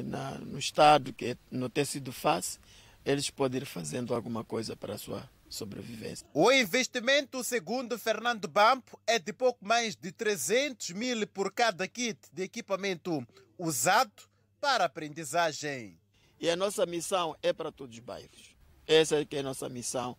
na, 0.05 0.33
no 0.39 0.59
Estado, 0.59 1.13
que 1.13 1.37
não 1.51 1.69
tem 1.69 1.85
sido 1.85 2.13
fácil, 2.13 2.61
eles 3.05 3.29
podem 3.31 3.61
ir 3.61 3.67
fazendo 3.67 4.15
alguma 4.15 4.43
coisa 4.43 4.75
para 4.75 4.95
a 4.95 4.99
sua 4.99 5.29
sobrevivência. 5.49 6.27
O 6.33 6.51
investimento, 6.51 7.45
segundo 7.45 7.99
Fernando 7.99 8.49
Bampo, 8.49 8.99
é 9.07 9.19
de 9.19 9.33
pouco 9.33 9.65
mais 9.65 9.95
de 9.95 10.11
300 10.11 10.91
mil 10.91 11.27
por 11.27 11.53
cada 11.53 11.87
kit 11.87 12.19
de 12.33 12.43
equipamento 12.43 13.25
usado 13.59 14.23
para 14.61 14.85
aprendizagem. 14.87 15.99
E 16.41 16.51
a 16.51 16.57
nossa 16.57 16.85
missão 16.87 17.37
é 17.43 17.53
para 17.53 17.71
todos 17.71 17.97
os 17.97 18.03
bairros. 18.03 18.54
Essa 18.87 19.17
é 19.17 19.27
é 19.31 19.39
a 19.39 19.43
nossa 19.43 19.69
missão. 19.69 20.17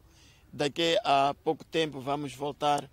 Daqui 0.51 0.97
a 1.03 1.35
pouco 1.43 1.63
tempo 1.65 1.99
vamos 1.99 2.33
voltar 2.33 2.89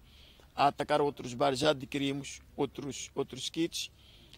a 0.55 0.67
atacar 0.67 1.01
outros 1.01 1.33
bares. 1.35 1.59
Já 1.59 1.71
adquirimos 1.71 2.41
outros, 2.57 3.11
outros 3.15 3.49
kits. 3.49 3.91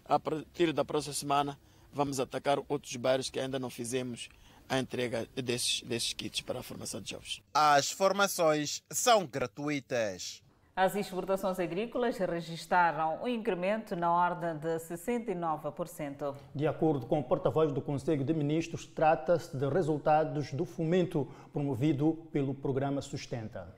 A 0.04 0.18
partir 0.18 0.72
da 0.72 0.84
próxima 0.84 1.14
semana 1.14 1.58
vamos 1.92 2.20
atacar 2.20 2.58
outros 2.68 2.94
bairros 2.96 3.30
que 3.30 3.40
ainda 3.40 3.58
não 3.58 3.70
fizemos 3.70 4.28
a 4.68 4.78
entrega 4.78 5.28
desses, 5.34 5.82
desses 5.82 6.12
kits 6.12 6.40
para 6.40 6.60
a 6.60 6.62
formação 6.62 7.00
de 7.00 7.10
jovens. 7.10 7.42
As 7.52 7.90
formações 7.90 8.82
são 8.90 9.26
gratuitas. 9.26 10.43
As 10.76 10.96
exportações 10.96 11.60
agrícolas 11.60 12.18
registraram 12.18 13.22
um 13.22 13.28
incremento 13.28 13.94
na 13.94 14.10
ordem 14.10 14.56
de 14.56 14.76
69%. 14.80 16.34
De 16.52 16.66
acordo 16.66 17.06
com 17.06 17.20
o 17.20 17.22
porta-voz 17.22 17.72
do 17.72 17.80
Conselho 17.80 18.24
de 18.24 18.34
Ministros, 18.34 18.84
trata-se 18.84 19.56
de 19.56 19.68
resultados 19.68 20.52
do 20.52 20.64
fomento 20.64 21.28
promovido 21.52 22.26
pelo 22.32 22.52
programa 22.52 23.00
Sustenta. 23.00 23.72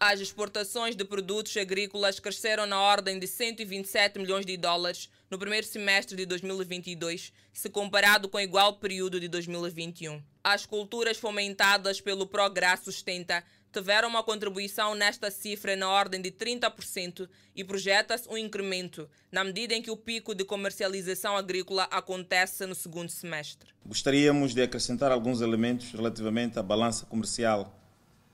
As 0.00 0.20
exportações 0.20 0.96
de 0.96 1.04
produtos 1.04 1.54
agrícolas 1.54 2.18
cresceram 2.18 2.64
na 2.64 2.80
ordem 2.80 3.18
de 3.18 3.26
127 3.26 4.18
milhões 4.18 4.46
de 4.46 4.56
dólares 4.56 5.10
no 5.30 5.38
primeiro 5.38 5.66
semestre 5.66 6.16
de 6.16 6.24
2022, 6.24 7.30
se 7.52 7.68
comparado 7.68 8.26
com 8.26 8.38
o 8.38 8.40
igual 8.40 8.78
período 8.78 9.20
de 9.20 9.28
2021. 9.28 10.20
As 10.42 10.64
culturas 10.64 11.18
fomentadas 11.18 12.00
pelo 12.00 12.26
Programa 12.26 12.78
Sustenta 12.78 13.44
tiveram 13.72 14.08
uma 14.08 14.22
contribuição 14.22 14.94
nesta 14.94 15.30
cifra 15.30 15.74
na 15.74 15.88
ordem 15.88 16.20
de 16.20 16.30
30% 16.30 17.28
e 17.56 17.64
projeta-se 17.64 18.28
um 18.28 18.36
incremento, 18.36 19.08
na 19.30 19.42
medida 19.42 19.74
em 19.74 19.80
que 19.80 19.90
o 19.90 19.96
pico 19.96 20.34
de 20.34 20.44
comercialização 20.44 21.36
agrícola 21.36 21.84
acontece 21.84 22.66
no 22.66 22.74
segundo 22.74 23.08
semestre. 23.08 23.70
Gostaríamos 23.84 24.54
de 24.54 24.62
acrescentar 24.62 25.10
alguns 25.10 25.40
elementos 25.40 25.90
relativamente 25.92 26.58
à 26.58 26.62
balança 26.62 27.06
comercial 27.06 27.78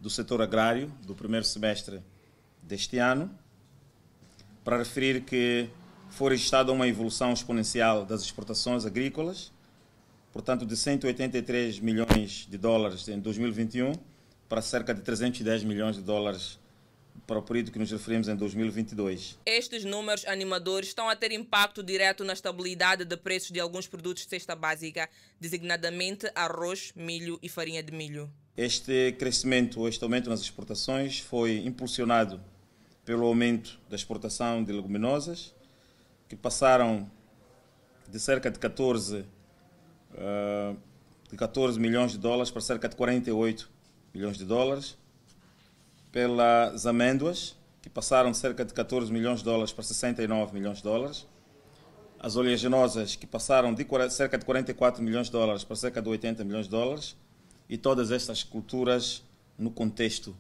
do 0.00 0.10
setor 0.10 0.42
agrário 0.42 0.88
do 1.06 1.14
primeiro 1.14 1.44
semestre 1.44 2.02
deste 2.62 2.98
ano, 2.98 3.30
para 4.62 4.78
referir 4.78 5.22
que 5.22 5.68
foi 6.10 6.32
registrada 6.32 6.72
uma 6.72 6.86
evolução 6.86 7.32
exponencial 7.32 8.04
das 8.04 8.22
exportações 8.22 8.84
agrícolas, 8.84 9.52
portanto 10.32 10.66
de 10.66 10.76
183 10.76 11.80
milhões 11.80 12.46
de 12.48 12.58
dólares 12.58 13.08
em 13.08 13.18
2021 13.18 13.92
para 14.48 14.62
cerca 14.62 14.94
de 14.94 15.02
310 15.02 15.64
milhões 15.64 15.96
de 15.96 16.02
dólares 16.02 16.58
para 17.26 17.38
o 17.38 17.42
período 17.42 17.70
que 17.70 17.78
nos 17.78 17.90
referimos 17.90 18.26
em 18.28 18.34
2022. 18.34 19.38
Estes 19.44 19.84
números 19.84 20.26
animadores 20.26 20.88
estão 20.88 21.10
a 21.10 21.14
ter 21.14 21.30
impacto 21.32 21.82
direto 21.82 22.24
na 22.24 22.32
estabilidade 22.32 23.04
de 23.04 23.16
preços 23.16 23.50
de 23.50 23.60
alguns 23.60 23.86
produtos 23.86 24.22
de 24.22 24.30
cesta 24.30 24.56
básica, 24.56 25.08
designadamente 25.38 26.30
arroz, 26.34 26.92
milho 26.96 27.38
e 27.42 27.48
farinha 27.48 27.82
de 27.82 27.92
milho. 27.92 28.30
Este 28.56 29.12
crescimento, 29.18 29.86
este 29.86 30.02
aumento 30.02 30.30
nas 30.30 30.40
exportações 30.40 31.20
foi 31.20 31.58
impulsionado 31.58 32.40
pelo 33.04 33.26
aumento 33.26 33.78
da 33.90 33.96
exportação 33.96 34.64
de 34.64 34.72
leguminosas, 34.72 35.54
que 36.28 36.36
passaram 36.36 37.10
de 38.08 38.18
cerca 38.18 38.50
de 38.50 38.58
14, 38.58 39.18
uh, 39.18 40.76
de 41.30 41.36
14 41.36 41.78
milhões 41.78 42.12
de 42.12 42.18
dólares 42.18 42.50
para 42.50 42.62
cerca 42.62 42.88
de 42.88 42.96
48 42.96 43.77
milhões 44.14 44.36
de 44.38 44.44
dólares 44.44 44.96
pelas 46.10 46.86
amêndoas, 46.86 47.56
que 47.82 47.88
passaram 47.88 48.30
de 48.30 48.38
cerca 48.38 48.64
de 48.64 48.72
14 48.72 49.12
milhões 49.12 49.38
de 49.40 49.44
dólares 49.44 49.72
para 49.72 49.84
69 49.84 50.52
milhões 50.52 50.78
de 50.78 50.84
dólares. 50.84 51.26
As 52.18 52.34
oleaginosas, 52.34 53.14
que 53.14 53.26
passaram 53.26 53.72
de 53.72 53.86
cerca 54.10 54.36
de 54.36 54.44
44 54.44 55.02
milhões 55.02 55.26
de 55.26 55.32
dólares 55.32 55.62
para 55.62 55.76
cerca 55.76 56.02
de 56.02 56.08
80 56.08 56.44
milhões 56.44 56.64
de 56.64 56.70
dólares. 56.70 57.16
E 57.68 57.76
todas 57.76 58.10
estas 58.10 58.42
culturas 58.42 59.22
no 59.56 59.70
contexto 59.70 60.36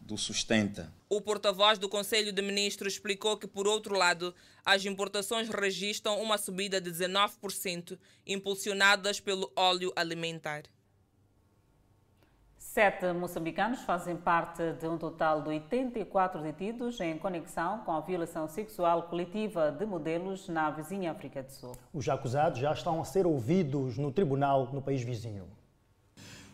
do 0.00 0.16
sustenta. 0.16 0.92
O 1.08 1.20
porta-voz 1.20 1.78
do 1.78 1.88
Conselho 1.88 2.32
de 2.32 2.42
Ministros 2.42 2.92
explicou 2.92 3.36
que, 3.36 3.46
por 3.46 3.66
outro 3.66 3.96
lado, 3.96 4.34
as 4.64 4.84
importações 4.84 5.48
registram 5.48 6.20
uma 6.20 6.38
subida 6.38 6.80
de 6.80 6.90
19%, 6.90 7.98
impulsionadas 8.26 9.18
pelo 9.18 9.50
óleo 9.56 9.92
alimentar. 9.96 10.64
Sete 12.76 13.10
moçambicanos 13.14 13.80
fazem 13.84 14.14
parte 14.14 14.74
de 14.78 14.86
um 14.86 14.98
total 14.98 15.40
de 15.40 15.48
84 15.48 16.42
detidos 16.42 17.00
em 17.00 17.16
conexão 17.16 17.78
com 17.86 17.92
a 17.92 18.02
violação 18.02 18.46
sexual 18.46 19.04
coletiva 19.04 19.72
de 19.72 19.86
modelos 19.86 20.46
na 20.50 20.70
vizinha 20.70 21.10
África 21.10 21.42
do 21.42 21.50
Sul. 21.50 21.72
Os 21.90 22.06
acusados 22.06 22.58
já 22.58 22.70
estão 22.74 23.00
a 23.00 23.04
ser 23.06 23.26
ouvidos 23.26 23.96
no 23.96 24.12
tribunal 24.12 24.68
no 24.74 24.82
país 24.82 25.00
vizinho. 25.00 25.44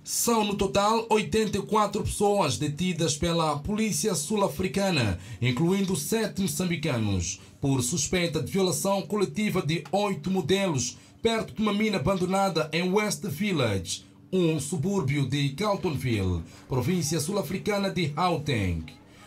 São 0.04 0.44
no 0.44 0.56
total 0.56 1.06
84 1.10 2.04
pessoas 2.04 2.56
detidas 2.56 3.16
pela 3.16 3.58
polícia 3.58 4.14
sul-africana, 4.14 5.18
incluindo 5.40 5.96
sete 5.96 6.40
moçambicanos, 6.40 7.40
por 7.60 7.82
suspeita 7.82 8.40
de 8.40 8.52
violação 8.52 9.02
coletiva 9.02 9.60
de 9.60 9.82
oito 9.90 10.30
modelos 10.30 10.96
perto 11.20 11.52
de 11.52 11.62
uma 11.62 11.72
mina 11.72 11.96
abandonada 11.96 12.70
em 12.72 12.92
West 12.92 13.24
Village 13.26 14.11
um 14.32 14.58
subúrbio 14.58 15.28
de 15.28 15.50
Carltonville, 15.50 16.42
província 16.66 17.20
sul-africana 17.20 17.90
de 17.90 18.06
Gauteng. 18.06 18.86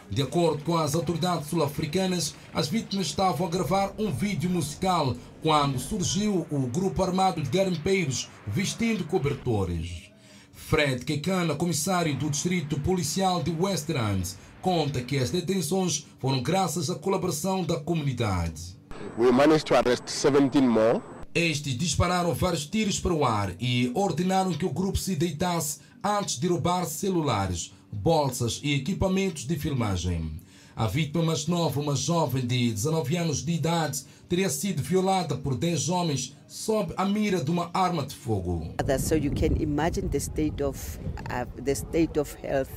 De 0.10 0.24
acordo 0.24 0.64
com 0.64 0.78
as 0.78 0.95
autoridades 0.95 1.47
sul-africanas, 1.47 2.34
as 2.51 2.68
vítimas 2.68 3.08
estavam 3.08 3.45
a 3.45 3.49
gravar 3.49 3.93
um 3.99 4.12
vídeo 4.12 4.49
musical 4.49 5.16
quando 5.43 5.78
surgiu 5.78 6.47
o 6.49 6.60
grupo 6.68 7.03
armado 7.03 7.39
de 7.39 7.49
garimpeiros 7.49 8.30
vestindo 8.47 9.03
cobertores. 9.03 10.12
Fred 10.51 11.06
Kekana, 11.06 11.53
comissário 11.53 12.16
do 12.16 12.30
Distrito 12.30 12.80
Policial 12.80 13.43
de 13.43 13.51
Westlands, 13.51 14.39
conta 14.60 15.01
que 15.01 15.20
as 15.20 15.30
detenções 15.30 16.08
foram 16.18 16.41
graças 16.41 16.89
à 16.89 16.95
colaboração 16.95 17.64
da 17.64 17.80
comunidade. 17.80 18.76
We 19.20 19.32
managed 19.32 19.66
to 19.66 19.76
arrest 19.76 20.03
17 20.06 20.62
more 20.62 21.01
estes 21.36 21.78
dispararam 21.78 22.34
vários 22.34 22.66
tiros 22.66 22.98
para 22.98 23.14
o 23.14 23.26
ar 23.26 23.54
e 23.60 23.92
ordenaram 23.94 24.54
que 24.54 24.66
o 24.66 24.72
grupo 24.72 24.98
se 24.98 25.18
deitasse 25.18 25.80
antes 26.02 26.40
de 26.40 26.48
roubar 26.48 26.86
celulares, 26.86 27.74
bolsas 27.92 28.62
e 28.64 28.74
equipamentos 28.74 29.46
de 29.46 29.58
filmagem. 29.58 30.40
A 30.78 30.88
vítima 30.88 31.24
mais 31.24 31.46
nova, 31.46 31.80
uma 31.80 31.96
jovem 31.96 32.46
de 32.46 32.72
19 32.72 33.18
anos 33.18 33.44
de 33.44 33.52
idade, 33.52 34.04
teria 34.30 34.50
sido 34.50 34.82
violada 34.82 35.36
por 35.36 35.56
10 35.56 35.90
homens 35.90 36.36
sob 36.48 36.94
a 36.96 37.06
mira 37.06 37.44
de 37.44 37.52
uma 37.52 37.70
arma 37.74 38.06
de 38.06 38.16
fogo. 38.16 38.74
So 39.00 39.16
you 39.16 39.32
can 39.32 39.62
imagine 39.62 40.08
the 40.08 40.20
state 40.20 40.64
of 40.64 41.00
uh, 41.30 41.46
the 41.62 41.72
state 41.72 42.18
of 42.18 42.36
health. 42.42 42.72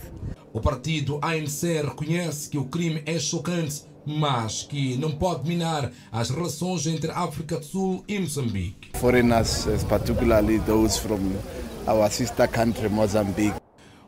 O 0.53 0.61
partido 0.61 1.19
ANC 1.23 1.63
reconhece 1.85 2.49
que 2.49 2.59
o 2.59 2.65
crime 2.65 3.03
é 3.07 3.19
chocante 3.19 3.83
mas 4.09 4.63
que 4.63 4.97
não 4.97 5.13
pode 5.13 5.47
minar 5.47 5.93
as 6.11 6.31
relações 6.31 6.87
entre 6.87 7.11
África 7.11 7.59
do 7.59 7.65
Sul 7.65 8.05
e 8.09 8.19
Moçambique. 8.19 8.91
Foreigners, 8.99 9.67
particularly 9.89 10.59
those 10.61 10.99
from 10.99 11.21
our 11.87 12.11
sister 12.11 12.49
country 12.49 12.89
Mozambique. 12.89 13.61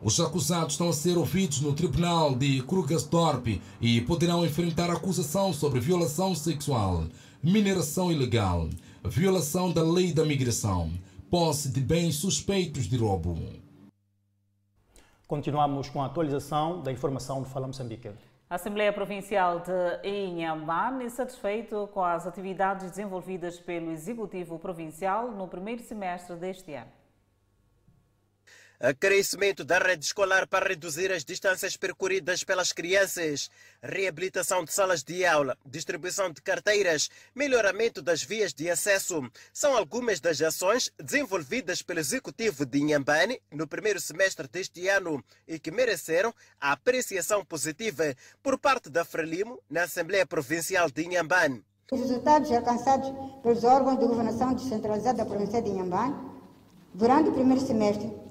Os 0.03 0.19
acusados 0.19 0.73
estão 0.73 0.89
a 0.89 0.95
ser 0.95 1.19
ouvidos 1.19 1.61
no 1.61 1.75
tribunal 1.75 2.35
de 2.35 2.63
Krugersdorp 2.63 3.61
e 3.81 4.01
poderão 4.01 4.47
enfrentar 4.47 4.91
acusação 4.91 5.53
sobre 5.53 5.79
violação 5.79 6.35
sexual, 6.35 7.05
mineração 7.43 8.11
ilegal, 8.11 8.71
violação 9.05 9.71
da 9.71 9.83
lei 9.83 10.13
da 10.15 10.25
migração, 10.25 10.91
posse 11.31 11.69
de 11.69 11.81
bens 11.81 12.15
suspeitos 12.15 12.89
de 12.89 12.97
roubo. 12.97 13.39
Continuamos 15.29 15.91
com 15.91 16.03
a 16.03 16.07
atualização 16.07 16.83
da 16.83 16.91
informação 16.91 17.43
do 17.43 17.49
Fala 17.49 17.67
Moçambique. 17.67 18.11
A 18.51 18.57
Assembleia 18.57 18.93
Provincial 18.93 19.61
de 19.61 20.09
Inhambane 20.09 21.09
satisfeito 21.09 21.89
com 21.95 22.03
as 22.03 22.27
atividades 22.27 22.91
desenvolvidas 22.91 23.61
pelo 23.61 23.93
Executivo 23.93 24.59
Provincial 24.59 25.31
no 25.31 25.47
primeiro 25.47 25.85
semestre 25.85 26.35
deste 26.35 26.75
ano. 26.75 26.91
Crescimento 28.99 29.63
da 29.63 29.79
rede 29.79 30.07
escolar 30.07 30.47
para 30.47 30.71
reduzir 30.71 31.13
as 31.13 31.23
distâncias 31.23 31.77
percorridas 31.77 32.43
pelas 32.43 32.73
crianças, 32.73 33.51
reabilitação 33.83 34.65
de 34.65 34.73
salas 34.73 35.03
de 35.03 35.23
aula, 35.23 35.55
distribuição 35.67 36.33
de 36.33 36.41
carteiras, 36.41 37.11
melhoramento 37.35 38.01
das 38.01 38.23
vias 38.23 38.55
de 38.55 38.71
acesso 38.71 39.21
são 39.53 39.77
algumas 39.77 40.19
das 40.19 40.41
ações 40.41 40.91
desenvolvidas 40.99 41.83
pelo 41.83 42.01
Executivo 42.01 42.65
de 42.65 42.79
Inhambane 42.79 43.39
no 43.53 43.67
primeiro 43.67 44.01
semestre 44.01 44.49
deste 44.49 44.89
ano 44.89 45.23
e 45.47 45.59
que 45.59 45.71
mereceram 45.71 46.33
a 46.59 46.73
apreciação 46.73 47.45
positiva 47.45 48.15
por 48.43 48.59
parte 48.59 48.89
da 48.89 49.05
Frelimo 49.05 49.61
na 49.69 49.83
Assembleia 49.83 50.25
Provincial 50.25 50.91
de 50.91 51.05
Inhambane. 51.05 51.63
Os 51.93 52.01
resultados 52.01 52.51
alcançados 52.51 53.13
pelos 53.43 53.63
órgãos 53.63 53.99
de 53.99 54.07
governação 54.07 54.55
descentralizada 54.55 55.19
da 55.19 55.27
província 55.27 55.61
de 55.61 55.69
Inhambane 55.69 56.15
durante 56.95 57.29
o 57.29 57.33
primeiro 57.35 57.61
semestre 57.61 58.30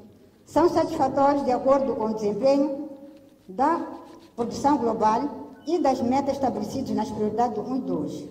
são 0.49 0.67
satisfatórios 0.67 1.45
de 1.45 1.51
acordo 1.51 1.95
com 1.95 2.05
o 2.05 2.15
desempenho 2.15 2.89
da 3.47 3.85
produção 4.35 4.77
global 4.77 5.21
e 5.67 5.77
das 5.77 6.01
metas 6.01 6.33
estabelecidas 6.33 6.89
nas 6.95 7.11
prioridades 7.11 7.59
1 7.59 7.75
e 7.75 7.81
2. 7.81 8.25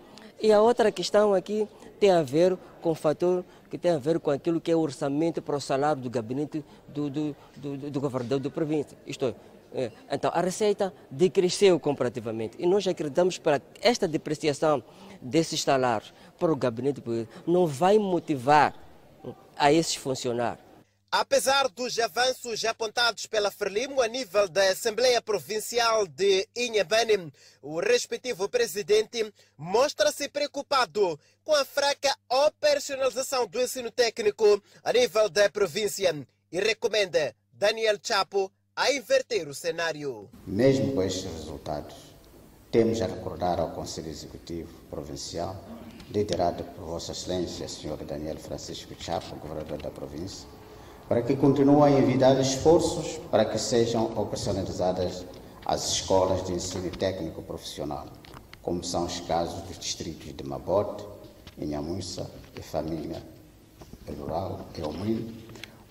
E 0.41 0.53
a 0.53 0.61
outra 0.63 0.93
questão 0.93 1.35
aqui 1.35 1.69
tem 1.99 2.11
a 2.11 2.23
ver 2.23 2.57
com 2.81 2.91
o 2.91 2.95
fator 2.95 3.45
que 3.71 3.79
tem 3.79 3.93
a 3.93 3.99
ver 3.99 4.19
com 4.19 4.31
aquilo 4.31 4.61
que 4.61 4.71
é 4.71 4.77
o 4.77 4.81
orçamento 4.81 5.41
para 5.41 5.57
o 5.57 5.61
salário 5.61 6.03
do 6.03 6.11
gabinete 6.11 6.65
do, 6.89 7.09
do, 7.09 7.37
do, 7.57 7.91
do 7.91 8.01
governador 8.01 8.41
da 8.41 8.51
província. 8.51 8.99
Isto 9.07 9.35
é, 9.73 9.93
então, 10.11 10.33
a 10.35 10.41
receita 10.41 10.93
decresceu 11.11 11.79
comparativamente 11.79 12.57
e 12.59 12.67
nós 12.67 12.87
acreditamos 12.89 13.39
para 13.39 13.63
esta 13.81 14.09
depreciação 14.09 14.83
desses 15.23 15.63
salários 15.63 16.13
para 16.39 16.53
o 16.53 16.57
gabinete 16.57 17.01
não 17.47 17.67
vai 17.67 17.99
motivar 17.99 18.75
a 19.57 19.73
esses 19.73 19.95
funcionários 19.95 20.70
Apesar 21.13 21.69
dos 21.69 21.99
avanços 21.99 22.65
apontados 22.65 23.27
pela 23.27 23.51
Frelimo 23.51 24.01
a 24.01 24.07
nível 24.07 24.49
da 24.49 24.71
Assembleia 24.71 25.21
Provincial 25.21 26.07
de 26.07 26.49
Inhambane, 26.55 27.33
o 27.61 27.81
respectivo 27.81 28.49
presidente 28.49 29.35
mostra-se 29.59 30.29
preocupado 30.29 31.19
com 31.43 31.53
a 31.53 31.65
fraca 31.65 32.17
operacionalização 32.29 33.45
do 33.49 33.61
ensino 33.61 33.91
técnico 33.91 34.63
a 34.85 34.93
nível 34.93 35.29
da 35.29 35.51
província 35.51 36.15
e 36.53 36.61
recomenda 36.61 37.35
Daniel 37.53 37.99
Chapo 38.01 38.49
a 38.77 38.93
inverter 38.93 39.49
o 39.49 39.55
cenário. 39.55 40.31
Mesmo 40.47 40.95
com 40.95 41.03
estes 41.03 41.25
resultados, 41.25 41.97
temos 42.71 43.03
a 43.03 43.07
recordar 43.07 43.59
ao 43.59 43.73
Conselho 43.73 44.11
Executivo 44.11 44.73
Provincial, 44.89 45.57
liderado 46.09 46.63
por 46.63 46.85
Vossa 46.85 47.11
Excelência, 47.11 47.67
Sr. 47.67 48.05
Daniel 48.05 48.39
Francisco 48.39 48.95
Chapo, 48.97 49.35
governador 49.35 49.83
da 49.83 49.91
província, 49.91 50.47
para 51.11 51.23
que 51.23 51.35
continuem 51.35 51.97
a 51.97 51.99
envidar 51.99 52.41
esforços 52.41 53.19
para 53.33 53.45
que 53.45 53.59
sejam 53.59 54.13
operacionalizadas 54.17 55.25
as 55.67 55.95
escolas 55.95 56.47
de 56.47 56.53
ensino 56.53 56.89
técnico 56.89 57.43
profissional, 57.43 58.07
como 58.63 58.85
são 58.85 59.07
os 59.07 59.19
casos 59.19 59.61
dos 59.63 59.77
distritos 59.77 60.33
de 60.33 60.45
Mabote, 60.45 61.05
Inhamussa 61.59 62.31
e 62.57 62.63
Família 62.63 63.21
Rural 64.21 64.61
e 64.79 64.83
Omino, 64.83 65.33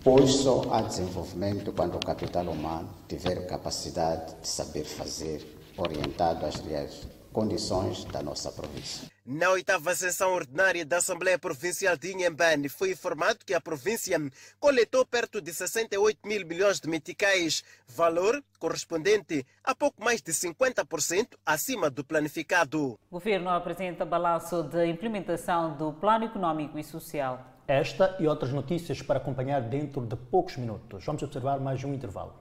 pois 0.01 0.35
só 0.35 0.63
há 0.71 0.83
desenvolvimento 0.83 1.73
quando 1.73 1.95
o 1.95 2.05
capital 2.05 2.45
humano 2.45 2.87
tiver 3.09 3.45
capacidade 3.45 4.35
de 4.41 4.47
saber 4.47 4.85
fazer 4.85 5.45
orientado 5.75 6.45
às 6.45 6.55
reais 6.61 7.05
condições 7.31 8.05
da 8.05 8.21
nossa 8.21 8.51
província. 8.51 9.09
Na 9.25 9.51
oitava 9.51 9.93
sessão 9.93 10.33
ordinária 10.33 10.83
da 10.83 10.97
Assembleia 10.97 11.37
Provincial 11.37 11.95
de 11.95 12.11
Inhambane, 12.11 12.67
foi 12.67 12.91
informado 12.91 13.45
que 13.45 13.53
a 13.53 13.61
província 13.61 14.17
coletou 14.59 15.05
perto 15.05 15.39
de 15.39 15.53
68 15.53 16.19
mil 16.27 16.45
milhões 16.47 16.79
de 16.79 16.89
meticais, 16.89 17.63
valor 17.87 18.43
correspondente 18.57 19.45
a 19.63 19.75
pouco 19.75 20.03
mais 20.03 20.21
de 20.21 20.31
50% 20.31 21.37
acima 21.45 21.89
do 21.89 22.03
planificado. 22.03 22.99
O 23.11 23.19
governo 23.19 23.49
apresenta 23.49 24.03
balanço 24.03 24.63
de 24.63 24.85
implementação 24.87 25.77
do 25.77 25.93
Plano 25.93 26.25
Econômico 26.25 26.79
e 26.79 26.83
Social. 26.83 27.45
Esta 27.67 28.17
e 28.19 28.27
outras 28.27 28.51
notícias 28.51 29.03
para 29.03 29.17
acompanhar 29.17 29.61
dentro 29.61 30.03
de 30.03 30.15
poucos 30.15 30.57
minutos. 30.57 31.05
Vamos 31.05 31.21
observar 31.21 31.59
mais 31.59 31.83
um 31.83 31.93
intervalo. 31.93 32.33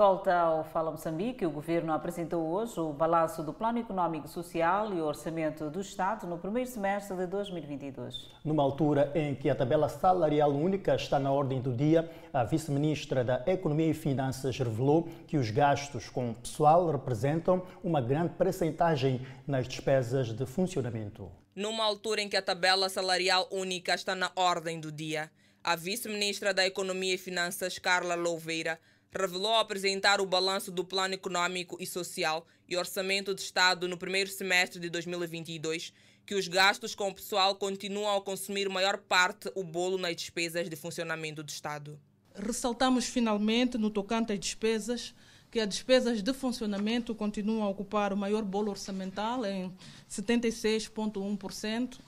Volta 0.00 0.34
ao 0.34 0.64
Fala 0.64 0.90
Moçambique, 0.90 1.44
o 1.44 1.50
Governo 1.50 1.92
apresentou 1.92 2.42
hoje 2.48 2.80
o 2.80 2.90
balanço 2.90 3.42
do 3.42 3.52
Plano 3.52 3.80
Económico 3.80 4.26
Social 4.26 4.94
e 4.94 4.98
o 4.98 5.04
Orçamento 5.04 5.68
do 5.68 5.78
Estado 5.78 6.26
no 6.26 6.38
primeiro 6.38 6.70
semestre 6.70 7.14
de 7.14 7.26
2022. 7.26 8.30
Numa 8.42 8.62
altura 8.62 9.12
em 9.14 9.34
que 9.34 9.50
a 9.50 9.54
tabela 9.54 9.90
salarial 9.90 10.52
única 10.52 10.94
está 10.94 11.18
na 11.18 11.30
ordem 11.30 11.60
do 11.60 11.74
dia, 11.74 12.10
a 12.32 12.42
Vice-Ministra 12.44 13.22
da 13.22 13.44
Economia 13.46 13.90
e 13.90 13.92
Finanças 13.92 14.56
revelou 14.56 15.06
que 15.26 15.36
os 15.36 15.50
gastos 15.50 16.08
com 16.08 16.32
pessoal 16.32 16.90
representam 16.90 17.62
uma 17.84 18.00
grande 18.00 18.32
percentagem 18.32 19.20
nas 19.46 19.68
despesas 19.68 20.32
de 20.32 20.46
funcionamento. 20.46 21.30
Numa 21.54 21.84
altura 21.84 22.22
em 22.22 22.28
que 22.30 22.38
a 22.38 22.42
tabela 22.42 22.88
salarial 22.88 23.46
única 23.50 23.94
está 23.94 24.14
na 24.14 24.32
ordem 24.34 24.80
do 24.80 24.90
dia, 24.90 25.30
a 25.62 25.76
Vice-Ministra 25.76 26.54
da 26.54 26.66
Economia 26.66 27.16
e 27.16 27.18
Finanças, 27.18 27.78
Carla 27.78 28.14
Louveira, 28.14 28.80
revelou 29.12 29.54
apresentar 29.56 30.20
o 30.20 30.26
balanço 30.26 30.70
do 30.70 30.84
Plano 30.84 31.14
Econômico 31.14 31.76
e 31.80 31.86
Social 31.86 32.46
e 32.68 32.76
Orçamento 32.76 33.34
de 33.34 33.40
Estado 33.40 33.88
no 33.88 33.96
primeiro 33.96 34.30
semestre 34.30 34.78
de 34.78 34.88
2022 34.88 35.92
que 36.24 36.34
os 36.36 36.46
gastos 36.46 36.94
com 36.94 37.08
o 37.08 37.14
pessoal 37.14 37.56
continuam 37.56 38.16
a 38.16 38.22
consumir 38.22 38.68
maior 38.68 38.98
parte 38.98 39.50
o 39.56 39.64
bolo 39.64 39.98
nas 39.98 40.14
despesas 40.14 40.70
de 40.70 40.76
funcionamento 40.76 41.42
do 41.42 41.48
Estado. 41.48 41.98
Ressaltamos 42.36 43.06
finalmente, 43.06 43.76
no 43.76 43.90
tocante 43.90 44.32
às 44.32 44.38
despesas, 44.38 45.12
que 45.50 45.58
as 45.58 45.68
despesas 45.68 46.22
de 46.22 46.32
funcionamento 46.32 47.16
continuam 47.16 47.64
a 47.64 47.68
ocupar 47.68 48.12
o 48.12 48.16
maior 48.16 48.44
bolo 48.44 48.70
orçamental, 48.70 49.44
em 49.44 49.74
76,1%, 50.08 51.98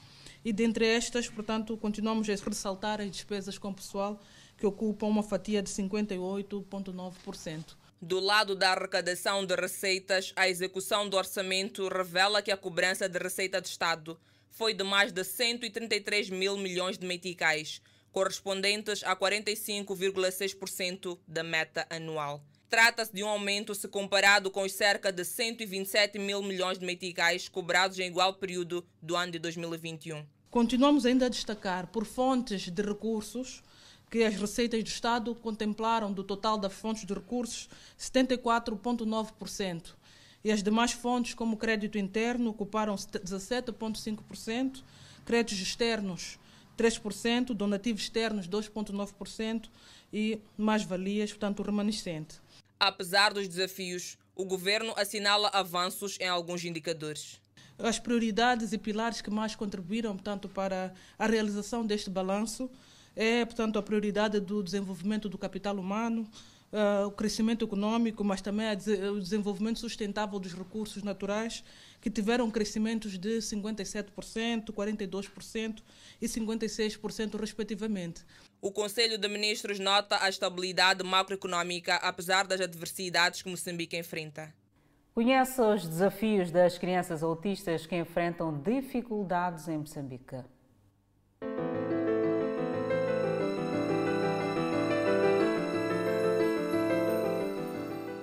e 0.45 0.53
dentre 0.53 0.87
estas, 0.87 1.29
portanto, 1.29 1.77
continuamos 1.77 2.29
a 2.29 2.35
ressaltar 2.35 3.01
as 3.01 3.11
despesas 3.11 3.59
com 3.59 3.75
pessoal, 3.75 4.21
que 4.63 4.67
ocupam 4.67 5.09
uma 5.09 5.25
fatia 5.25 5.61
de 5.61 5.69
58,9%. 5.69 7.75
Do 8.01 8.21
lado 8.21 8.55
da 8.55 8.71
arrecadação 8.71 9.45
de 9.45 9.57
receitas, 9.57 10.33
a 10.37 10.49
execução 10.49 11.09
do 11.09 11.17
orçamento 11.17 11.89
revela 11.89 12.41
que 12.41 12.53
a 12.53 12.57
cobrança 12.57 13.09
de 13.09 13.19
receita 13.19 13.61
de 13.61 13.67
Estado 13.67 14.17
foi 14.51 14.73
de 14.73 14.85
mais 14.85 15.11
de 15.11 15.25
133 15.25 16.31
mil 16.31 16.57
milhões 16.57 16.97
de 16.97 17.05
meticais, 17.05 17.83
correspondentes 18.13 19.03
a 19.03 19.17
45,6% 19.17 21.19
da 21.27 21.43
meta 21.43 21.85
anual. 21.91 22.41
Trata-se 22.71 23.13
de 23.13 23.25
um 23.25 23.29
aumento 23.29 23.75
se 23.75 23.89
comparado 23.89 24.49
com 24.49 24.63
os 24.63 24.71
cerca 24.71 25.11
de 25.11 25.25
127 25.25 26.21
mil 26.21 26.41
milhões 26.41 26.79
de 26.79 26.87
meticais 26.87 27.49
cobrados 27.49 27.99
em 27.99 28.07
igual 28.07 28.35
período 28.35 28.87
do 29.03 29.17
ano 29.17 29.33
de 29.33 29.41
2021. 29.41 30.25
Continuamos 30.53 31.05
ainda 31.05 31.27
a 31.27 31.29
destacar, 31.29 31.89
por 31.89 32.05
fontes 32.05 32.71
de 32.71 32.83
recursos, 32.83 33.61
que 34.13 34.23
as 34.25 34.35
receitas 34.35 34.85
do 34.85 34.89
Estado 34.89 35.35
contemplaram 35.35 36.13
do 36.13 36.23
total 36.23 36.59
das 36.59 36.75
fontes 36.75 37.07
de 37.07 37.15
recursos 37.15 37.67
74,9%. 37.99 39.95
E 40.45 40.53
as 40.53 40.63
demais 40.63 40.93
fontes, 40.93 41.33
como 41.33 41.57
crédito 41.57 41.97
interno, 41.97 42.51
ocuparam 42.51 42.95
17,5%, 42.95 44.83
créditos 45.25 45.63
externos 45.63 46.39
3%, 46.77 47.55
donativos 47.55 48.03
externos 48.03 48.47
2,9% 48.47 49.71
e 50.13 50.39
mais-valias, 50.59 51.31
portanto, 51.31 51.61
o 51.61 51.63
remanescente. 51.63 52.39
Apesar 52.79 53.33
dos 53.33 53.49
desafios, 53.49 54.19
o 54.37 54.45
governo 54.45 54.93
assinala 54.95 55.49
avanços 55.55 56.19
em 56.21 56.29
alguns 56.29 56.63
indicadores. 56.67 57.41
As 57.79 57.99
prioridades 57.99 58.75
e 58.75 58.79
pilares 58.79 59.23
que 59.23 59.31
mais 59.31 59.55
contribuíram, 59.55 60.15
portanto, 60.15 60.51
para 60.51 60.93
a 61.19 61.27
realização 61.27 61.87
deste 61.87 62.11
balanço 62.11 62.71
é, 63.15 63.45
portanto, 63.45 63.79
a 63.79 63.83
prioridade 63.83 64.41
do 64.41 64.63
desenvolvimento 64.63 65.29
do 65.29 65.37
capital 65.37 65.77
humano, 65.77 66.29
uh, 66.73 67.07
o 67.07 67.11
crescimento 67.11 67.65
econômico, 67.65 68.25
mas 68.25 68.41
também 68.41 68.67
o 68.73 69.21
desenvolvimento 69.21 69.79
sustentável 69.79 70.39
dos 70.39 70.55
recursos 70.55 71.03
naturais, 71.03 71.63
que 72.01 72.11
tiveram 72.11 72.51
crescimentos 72.51 73.17
de 73.17 73.39
57%, 73.39 74.73
42% 74.73 75.83
e 76.21 76.27
56%, 76.27 77.39
respectivamente. 77.39 78.25
O 78.61 78.73
Conselho 78.73 79.19
de 79.19 79.29
Ministros 79.29 79.79
nota 79.79 80.23
a 80.23 80.29
estabilidade 80.29 81.05
macroeconômica, 81.05 81.97
apesar 81.97 82.47
das 82.47 82.61
adversidades 82.61 83.43
que 83.43 83.49
Moçambique 83.49 83.97
enfrenta. 83.97 84.53
Conhece 85.15 85.61
os 85.61 85.87
desafios 85.87 86.51
das 86.51 86.79
crianças 86.79 87.23
autistas 87.23 87.87
que 87.87 87.95
enfrentam 87.95 88.59
dificuldades 88.63 89.69
em 89.69 89.77
Moçambique. 89.77 90.37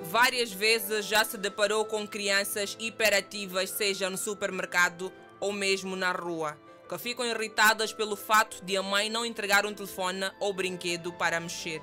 Várias 0.10 0.52
vezes 0.52 1.06
já 1.06 1.24
se 1.24 1.38
deparou 1.38 1.86
com 1.86 2.08
crianças 2.08 2.76
hiperativas, 2.80 3.70
seja 3.70 4.10
no 4.10 4.18
supermercado 4.18 5.14
ou 5.40 5.54
mesmo 5.54 5.96
na 5.96 6.12
rua, 6.12 6.58
que 6.90 6.98
ficam 6.98 7.24
irritadas 7.24 7.94
pelo 7.94 8.16
fato 8.16 8.66
de 8.66 8.76
a 8.76 8.82
mãe 8.82 9.08
não 9.08 9.24
entregar 9.24 9.68
um 9.68 9.74
telefone 9.74 10.32
ou 10.40 10.52
brinquedo 10.52 11.14
para 11.14 11.40
mexer, 11.40 11.82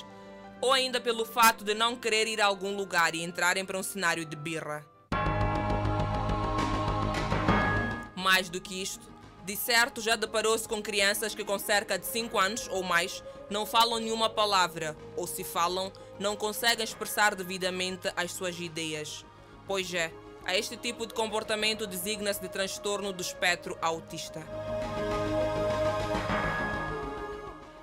ou 0.61 0.73
ainda 0.73 1.01
pelo 1.01 1.25
fato 1.25 1.63
de 1.63 1.73
não 1.73 1.95
querer 1.95 2.27
ir 2.27 2.41
a 2.41 2.47
algum 2.47 2.75
lugar 2.75 3.15
e 3.15 3.23
entrarem 3.23 3.65
para 3.65 3.79
um 3.79 3.83
cenário 3.85 4.25
de 4.25 4.35
birra. 4.35 4.85
Mais 8.17 8.49
do 8.49 8.61
que 8.61 8.83
isto, 8.83 9.07
de 9.45 9.55
certo 9.55 10.01
já 10.01 10.17
deparou-se 10.17 10.69
com 10.69 10.83
crianças 10.83 11.33
que 11.33 11.45
com 11.45 11.61
cerca 11.61 11.97
de 11.97 12.07
5 12.07 12.37
anos 12.37 12.67
ou 12.73 12.83
mais 12.83 13.23
não 13.49 13.65
falam 13.65 14.01
nenhuma 14.01 14.29
palavra, 14.29 14.97
ou 15.17 15.29
se 15.29 15.45
falam, 15.45 15.93
não 16.19 16.37
conseguem 16.37 16.85
expressar 16.85 17.35
devidamente 17.35 18.11
as 18.17 18.33
suas 18.33 18.59
ideias. 18.59 19.25
Pois 19.67 19.93
é, 19.93 20.13
a 20.45 20.57
este 20.57 20.77
tipo 20.77 21.07
de 21.07 21.15
comportamento 21.15 21.87
designa-se 21.87 22.41
de 22.41 22.49
transtorno 22.49 23.13
do 23.13 23.21
espectro 23.21 23.77
autista. 23.81 24.41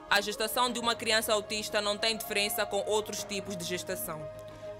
A 0.09 0.21
gestação 0.21 0.71
de 0.71 0.79
uma 0.79 0.95
criança 0.95 1.33
autista 1.33 1.81
não 1.81 1.97
tem 1.97 2.15
diferença 2.15 2.65
com 2.65 2.83
outros 2.85 3.23
tipos 3.23 3.57
de 3.57 3.63
gestação. 3.63 4.21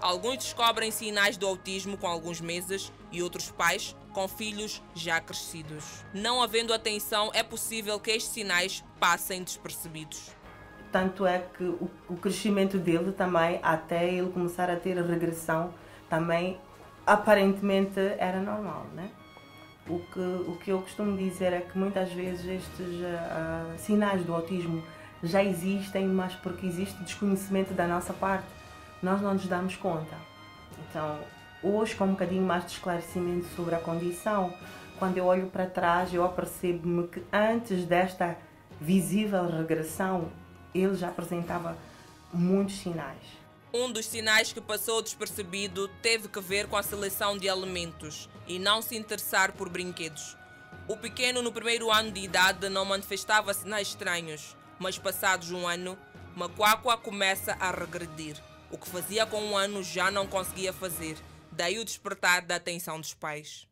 Alguns 0.00 0.38
descobrem 0.38 0.90
sinais 0.90 1.36
do 1.36 1.46
autismo 1.46 1.98
com 1.98 2.06
alguns 2.06 2.40
meses 2.40 2.92
e 3.10 3.22
outros 3.22 3.50
pais 3.50 3.96
com 4.12 4.28
filhos 4.28 4.82
já 4.94 5.20
crescidos. 5.20 5.84
Não 6.12 6.42
havendo 6.42 6.72
atenção, 6.72 7.30
é 7.34 7.42
possível 7.42 7.98
que 7.98 8.12
estes 8.12 8.32
sinais 8.32 8.84
passem 9.00 9.42
despercebidos. 9.42 10.30
Tanto 10.94 11.26
é 11.26 11.40
que 11.40 11.64
o, 11.64 11.90
o 12.08 12.14
crescimento 12.14 12.78
dele 12.78 13.10
também, 13.10 13.58
até 13.64 14.08
ele 14.08 14.30
começar 14.30 14.70
a 14.70 14.76
ter 14.76 14.96
a 14.96 15.02
regressão, 15.02 15.74
também 16.08 16.56
aparentemente 17.04 17.98
era 18.16 18.38
normal, 18.38 18.86
né? 18.94 19.10
O 19.88 19.98
que, 19.98 20.20
o 20.20 20.56
que 20.62 20.70
eu 20.70 20.80
costumo 20.80 21.16
dizer 21.16 21.52
é 21.52 21.62
que 21.62 21.76
muitas 21.76 22.12
vezes 22.12 22.46
estes 22.46 22.86
uh, 22.86 23.76
sinais 23.76 24.24
do 24.24 24.32
autismo 24.32 24.84
já 25.20 25.42
existem, 25.42 26.06
mas 26.06 26.36
porque 26.36 26.64
existe 26.64 27.02
desconhecimento 27.02 27.74
da 27.74 27.88
nossa 27.88 28.12
parte, 28.12 28.46
nós 29.02 29.20
não 29.20 29.34
nos 29.34 29.48
damos 29.48 29.74
conta. 29.74 30.14
Então, 30.88 31.18
hoje 31.60 31.96
com 31.96 32.04
um 32.04 32.10
bocadinho 32.12 32.44
mais 32.44 32.66
de 32.66 32.70
esclarecimento 32.74 33.46
sobre 33.56 33.74
a 33.74 33.80
condição, 33.80 34.54
quando 34.96 35.18
eu 35.18 35.24
olho 35.24 35.48
para 35.48 35.66
trás, 35.66 36.14
eu 36.14 36.24
apercebo-me 36.24 37.08
que 37.08 37.20
antes 37.32 37.84
desta 37.84 38.38
visível 38.80 39.48
regressão, 39.48 40.30
ele 40.74 40.94
já 40.94 41.08
apresentava 41.08 41.76
muitos 42.32 42.76
sinais. 42.78 43.22
Um 43.72 43.90
dos 43.90 44.06
sinais 44.06 44.52
que 44.52 44.60
passou 44.60 45.02
despercebido 45.02 45.88
teve 46.00 46.28
que 46.28 46.40
ver 46.40 46.68
com 46.68 46.76
a 46.76 46.82
seleção 46.82 47.36
de 47.36 47.48
alimentos 47.48 48.28
e 48.46 48.58
não 48.58 48.80
se 48.80 48.96
interessar 48.96 49.52
por 49.52 49.68
brinquedos. 49.68 50.36
O 50.86 50.96
pequeno, 50.96 51.42
no 51.42 51.50
primeiro 51.50 51.90
ano 51.90 52.12
de 52.12 52.20
idade, 52.20 52.68
não 52.68 52.84
manifestava 52.84 53.54
sinais 53.54 53.88
estranhos, 53.88 54.56
mas 54.78 54.98
passados 54.98 55.50
um 55.50 55.66
ano, 55.66 55.98
Macuacua 56.36 56.96
começa 56.96 57.56
a 57.58 57.70
regredir. 57.70 58.36
O 58.70 58.76
que 58.76 58.88
fazia 58.88 59.24
com 59.24 59.40
um 59.40 59.56
ano 59.56 59.82
já 59.82 60.10
não 60.10 60.26
conseguia 60.26 60.72
fazer, 60.72 61.16
daí 61.50 61.78
o 61.78 61.84
despertar 61.84 62.42
da 62.42 62.56
atenção 62.56 63.00
dos 63.00 63.14
pais. 63.14 63.66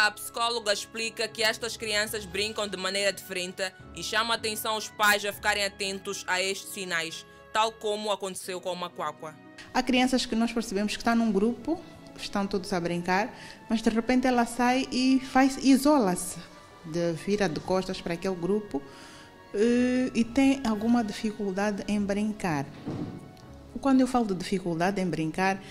A 0.00 0.10
psicóloga 0.10 0.72
explica 0.72 1.28
que 1.28 1.42
estas 1.42 1.76
crianças 1.76 2.24
brincam 2.24 2.66
de 2.66 2.74
maneira 2.74 3.12
diferente 3.12 3.70
e 3.94 4.02
chama 4.02 4.32
a 4.32 4.36
atenção 4.38 4.74
os 4.78 4.88
pais 4.88 5.22
a 5.26 5.30
ficarem 5.30 5.62
atentos 5.62 6.24
a 6.26 6.40
estes 6.40 6.72
sinais, 6.72 7.26
tal 7.52 7.70
como 7.70 8.10
aconteceu 8.10 8.62
com 8.62 8.72
o 8.72 8.76
Macuacua. 8.76 9.34
Há 9.74 9.82
crianças 9.82 10.24
que 10.24 10.34
nós 10.34 10.50
percebemos 10.54 10.92
que 10.92 11.02
estão 11.02 11.14
num 11.14 11.30
grupo, 11.30 11.78
estão 12.16 12.46
todos 12.46 12.72
a 12.72 12.80
brincar, 12.80 13.30
mas 13.68 13.82
de 13.82 13.90
repente 13.90 14.26
ela 14.26 14.46
sai 14.46 14.88
e 14.90 15.20
faz 15.20 15.62
isola-se, 15.62 16.38
de 16.86 17.12
vira 17.12 17.46
de 17.46 17.60
costas 17.60 18.00
para 18.00 18.14
aquele 18.14 18.36
grupo 18.36 18.82
eh, 19.52 20.10
e 20.14 20.24
tem 20.24 20.62
alguma 20.66 21.04
dificuldade 21.04 21.84
em 21.86 22.00
brincar. 22.00 22.64
Quando 23.82 24.00
eu 24.00 24.06
falo 24.06 24.26
de 24.26 24.34
dificuldade 24.34 24.98
em 24.98 25.06
brincar, 25.06 25.62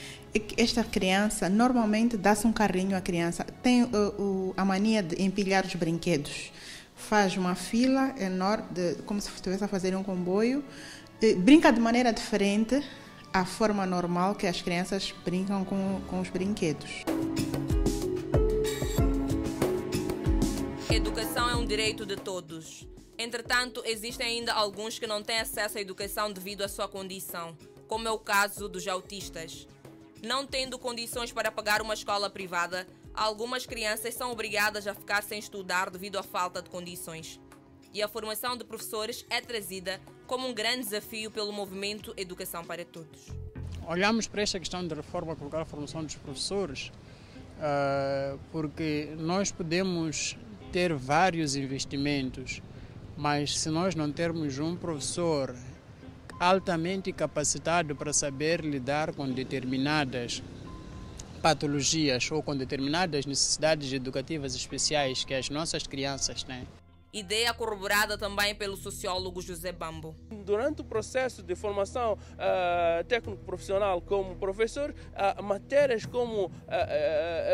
esta 0.58 0.84
criança 0.84 1.50
normalmente 1.50 2.18
dá-se 2.18 2.46
um 2.46 2.54
carrinho 2.54 2.96
à 2.96 3.02
criança, 3.02 3.44
tem 3.64 3.84
uh, 3.84 3.88
uh, 3.90 4.54
a 4.56 4.64
mania 4.64 5.02
de 5.02 5.22
empilhar 5.22 5.66
os 5.66 5.76
brinquedos. 5.76 6.52
Faz 6.96 7.36
uma 7.38 7.56
fila 7.56 8.14
enorme, 8.20 8.66
de, 8.72 8.96
como 9.04 9.20
se 9.22 9.30
estivesse 9.30 9.64
a 9.64 9.68
fazer 9.68 9.96
um 9.96 10.04
comboio, 10.04 10.64
brinca 11.40 11.72
de 11.72 11.80
maneira 11.80 12.12
diferente 12.12 12.84
à 13.34 13.46
forma 13.46 13.86
normal 13.86 14.36
que 14.36 14.46
as 14.46 14.62
crianças 14.62 15.14
brincam 15.24 15.64
com, 15.64 16.02
com 16.08 16.20
os 16.20 16.30
brinquedos. 16.30 17.04
Educação 20.92 21.50
é 21.50 21.56
um 21.56 21.66
direito 21.66 22.06
de 22.06 22.16
todos. 22.16 22.88
Entretanto, 23.18 23.82
existem 23.86 24.28
ainda 24.28 24.54
alguns 24.54 25.00
que 25.00 25.08
não 25.08 25.24
têm 25.24 25.40
acesso 25.40 25.78
à 25.78 25.82
educação 25.82 26.32
devido 26.32 26.64
à 26.64 26.68
sua 26.68 26.88
condição 26.88 27.56
como 27.90 28.08
é 28.08 28.12
o 28.12 28.20
caso 28.20 28.70
dos 28.70 28.88
autistas. 28.88 29.68
Não 30.24 30.45
tendo 30.45 30.78
condições 30.78 31.32
para 31.32 31.51
pagar 31.51 31.82
uma 31.82 31.93
escola 31.93 32.30
privada, 32.30 32.86
algumas 33.13 33.65
crianças 33.65 34.13
são 34.13 34.32
obrigadas 34.32 34.86
a 34.86 34.93
ficar 34.93 35.24
sem 35.24 35.39
estudar 35.39 35.89
devido 35.89 36.17
à 36.17 36.24
falta 36.24 36.61
de 36.61 36.70
condições. 36.70 37.39
E 37.93 38.01
a 38.01 38.07
formação 38.07 38.57
de 38.57 38.63
professores 38.63 39.26
é 39.30 39.39
trazida 39.41 39.99
como 40.28 40.47
um 40.47 40.53
grande 40.53 40.84
desafio 40.84 41.32
pelo 41.32 41.51
movimento 41.51 42.13
Educação 42.17 42.63
para 42.63 42.86
Todos. 42.86 43.28
Olhamos 43.88 44.28
para 44.28 44.41
esta 44.41 44.59
questão 44.59 44.86
de 44.86 44.93
reforma, 44.93 45.36
colocar 45.36 45.61
a 45.61 45.65
formação 45.65 46.03
dos 46.03 46.15
professores, 46.15 46.91
uh, 47.57 48.38
porque 48.51 49.09
nós 49.17 49.51
podemos 49.51 50.38
ter 50.72 50.93
vários 50.93 51.55
investimentos, 51.55 52.61
mas 53.17 53.57
se 53.57 53.70
nós 53.70 53.95
não 53.95 54.11
termos 54.11 54.59
um 54.59 54.76
professor 54.76 55.55
altamente 56.40 57.12
capacitado 57.12 57.96
para 57.96 58.14
saber 58.14 58.62
lidar 58.62 59.14
com 59.14 59.30
determinadas 59.30 60.42
patologias 61.42 62.32
ou 62.32 62.42
com 62.42 62.56
determinadas 62.56 63.26
necessidades 63.26 63.92
educativas 63.92 64.56
especiais 64.56 65.26
que 65.26 65.34
as 65.34 65.50
nossas 65.50 65.86
crianças 65.86 66.44
têm. 66.44 66.68
Ideia 67.12 67.51
corroborada 67.55 68.20
também 68.20 68.53
pelo 68.53 68.78
sociólogo 68.78 69.41
José 69.41 69.72
Bambo. 69.72 70.16
Durante 70.45 70.82
o 70.82 70.84
processo 70.84 71.41
de 71.41 71.55
formação 71.55 72.14
uh, 72.14 73.03
técnico-profissional 73.05 73.99
como 73.99 74.36
professor, 74.36 74.91
uh, 74.91 75.41
matérias 75.41 76.05
como 76.05 76.45
uh, 76.45 76.51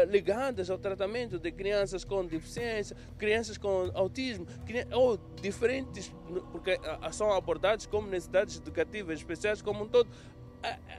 ligadas 0.10 0.70
ao 0.70 0.78
tratamento 0.78 1.40
de 1.40 1.54
crianças 1.54 2.04
com 2.04 2.26
deficiência, 2.26 2.98
crianças 3.18 3.58
com 3.58 3.90
autismo, 3.94 4.46
ou 4.92 5.18
diferentes, 5.42 6.14
porque 6.52 6.78
são 7.14 7.32
abordados 7.32 7.86
como 7.86 8.10
necessidades 8.10 8.58
educativas 8.58 9.20
especiais 9.20 9.62
como 9.62 9.86
um 9.86 9.88
todo, 9.88 10.10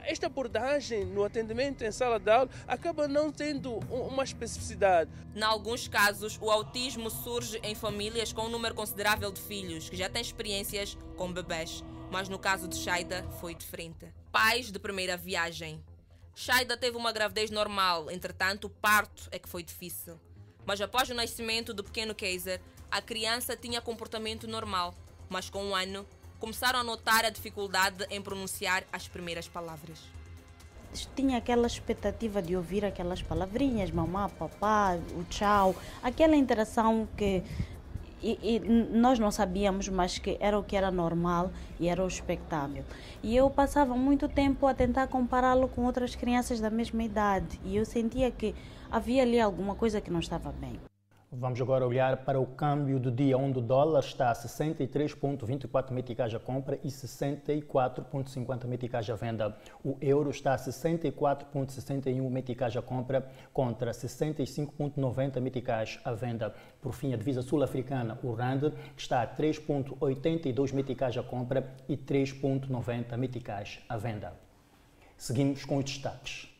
esta 0.03 0.27
abordagem 0.27 1.05
no 1.05 1.23
atendimento 1.23 1.83
em 1.83 1.91
sala 1.91 2.19
de 2.19 2.31
aula 2.31 2.49
acaba 2.67 3.07
não 3.07 3.31
tendo 3.31 3.77
uma 3.89 4.23
especificidade. 4.23 5.11
Em 5.35 5.43
alguns 5.43 5.87
casos, 5.87 6.37
o 6.41 6.49
autismo 6.49 7.09
surge 7.09 7.59
em 7.61 7.75
famílias 7.75 8.31
com 8.31 8.43
um 8.43 8.49
número 8.49 8.73
considerável 8.73 9.31
de 9.31 9.41
filhos 9.41 9.89
que 9.89 9.97
já 9.97 10.09
têm 10.09 10.21
experiências 10.21 10.97
com 11.15 11.31
bebés, 11.31 11.83
mas 12.09 12.29
no 12.29 12.39
caso 12.39 12.67
de 12.67 12.77
Shaida 12.77 13.23
foi 13.39 13.53
diferente. 13.53 14.07
Pais 14.31 14.71
de 14.71 14.79
primeira 14.79 15.17
viagem. 15.17 15.83
Shaida 16.33 16.77
teve 16.77 16.95
uma 16.95 17.11
gravidez 17.11 17.49
normal, 17.49 18.11
entretanto, 18.11 18.65
o 18.65 18.69
parto 18.69 19.27
é 19.31 19.39
que 19.39 19.49
foi 19.49 19.63
difícil. 19.63 20.19
Mas 20.65 20.79
após 20.79 21.09
o 21.09 21.13
nascimento 21.13 21.73
do 21.73 21.83
pequeno 21.83 22.13
Kaiser, 22.13 22.61
a 22.91 23.01
criança 23.01 23.57
tinha 23.57 23.81
comportamento 23.81 24.47
normal, 24.47 24.93
mas 25.29 25.49
com 25.49 25.63
um 25.63 25.75
ano 25.75 26.05
começaram 26.39 26.79
a 26.79 26.83
notar 26.83 27.25
a 27.25 27.29
dificuldade 27.29 28.05
em 28.09 28.21
pronunciar 28.21 28.83
as 28.91 29.07
primeiras 29.07 29.47
palavras. 29.47 29.99
Tinha 31.15 31.37
aquela 31.37 31.67
expectativa 31.67 32.41
de 32.41 32.55
ouvir 32.55 32.85
aquelas 32.85 33.21
palavrinhas, 33.21 33.91
mamá, 33.91 34.29
papá, 34.29 34.97
o 35.15 35.23
tchau, 35.25 35.75
aquela 36.01 36.35
interação 36.35 37.07
que 37.17 37.43
e, 38.21 38.37
e, 38.41 38.59
nós 38.59 39.19
não 39.19 39.29
sabíamos, 39.29 39.87
mas 39.89 40.17
que 40.17 40.37
era 40.39 40.57
o 40.57 40.63
que 40.63 40.75
era 40.75 40.89
normal 40.89 41.51
e 41.79 41.87
era 41.87 42.03
o 42.03 42.07
expectável. 42.07 42.83
E 43.21 43.35
eu 43.35 43.49
passava 43.49 43.95
muito 43.95 44.27
tempo 44.27 44.65
a 44.65 44.73
tentar 44.73 45.07
compará-lo 45.07 45.67
com 45.67 45.85
outras 45.85 46.15
crianças 46.15 46.59
da 46.59 46.69
mesma 46.69 47.03
idade 47.03 47.59
e 47.63 47.75
eu 47.75 47.85
sentia 47.85 48.31
que 48.31 48.55
havia 48.89 49.21
ali 49.21 49.39
alguma 49.39 49.75
coisa 49.75 50.01
que 50.01 50.09
não 50.09 50.19
estava 50.19 50.51
bem. 50.51 50.79
Vamos 51.29 51.59
agora 51.59 51.85
olhar 51.85 52.23
para 52.23 52.39
o 52.39 52.45
câmbio 52.45 52.97
do 52.97 53.11
dia, 53.11 53.37
onde 53.37 53.59
o 53.59 53.61
dólar 53.61 53.99
está 53.99 54.31
a 54.31 54.33
63,24 54.33 55.91
meticais 55.91 56.33
à 56.33 56.39
compra 56.39 56.79
e 56.81 56.87
64,50 56.87 58.65
meticais 58.65 59.09
à 59.09 59.15
venda. 59.15 59.57
O 59.83 59.97
euro 59.99 60.29
está 60.29 60.53
a 60.53 60.57
64,61 60.57 62.29
meticais 62.29 62.77
à 62.77 62.81
compra 62.81 63.29
contra 63.51 63.91
65,90 63.91 65.41
meticais 65.41 65.99
à 66.05 66.13
venda. 66.13 66.55
Por 66.81 66.93
fim, 66.93 67.13
a 67.13 67.17
divisa 67.17 67.41
sul-africana, 67.41 68.17
o 68.23 68.31
RAND, 68.31 68.71
está 68.95 69.21
a 69.21 69.27
3,82 69.27 70.73
meticais 70.73 71.17
à 71.17 71.23
compra 71.23 71.75
e 71.89 71.97
3,90 71.97 73.17
meticais 73.17 73.79
à 73.89 73.97
venda. 73.97 74.31
Seguimos 75.17 75.65
com 75.65 75.75
os 75.75 75.83
destaques. 75.83 76.56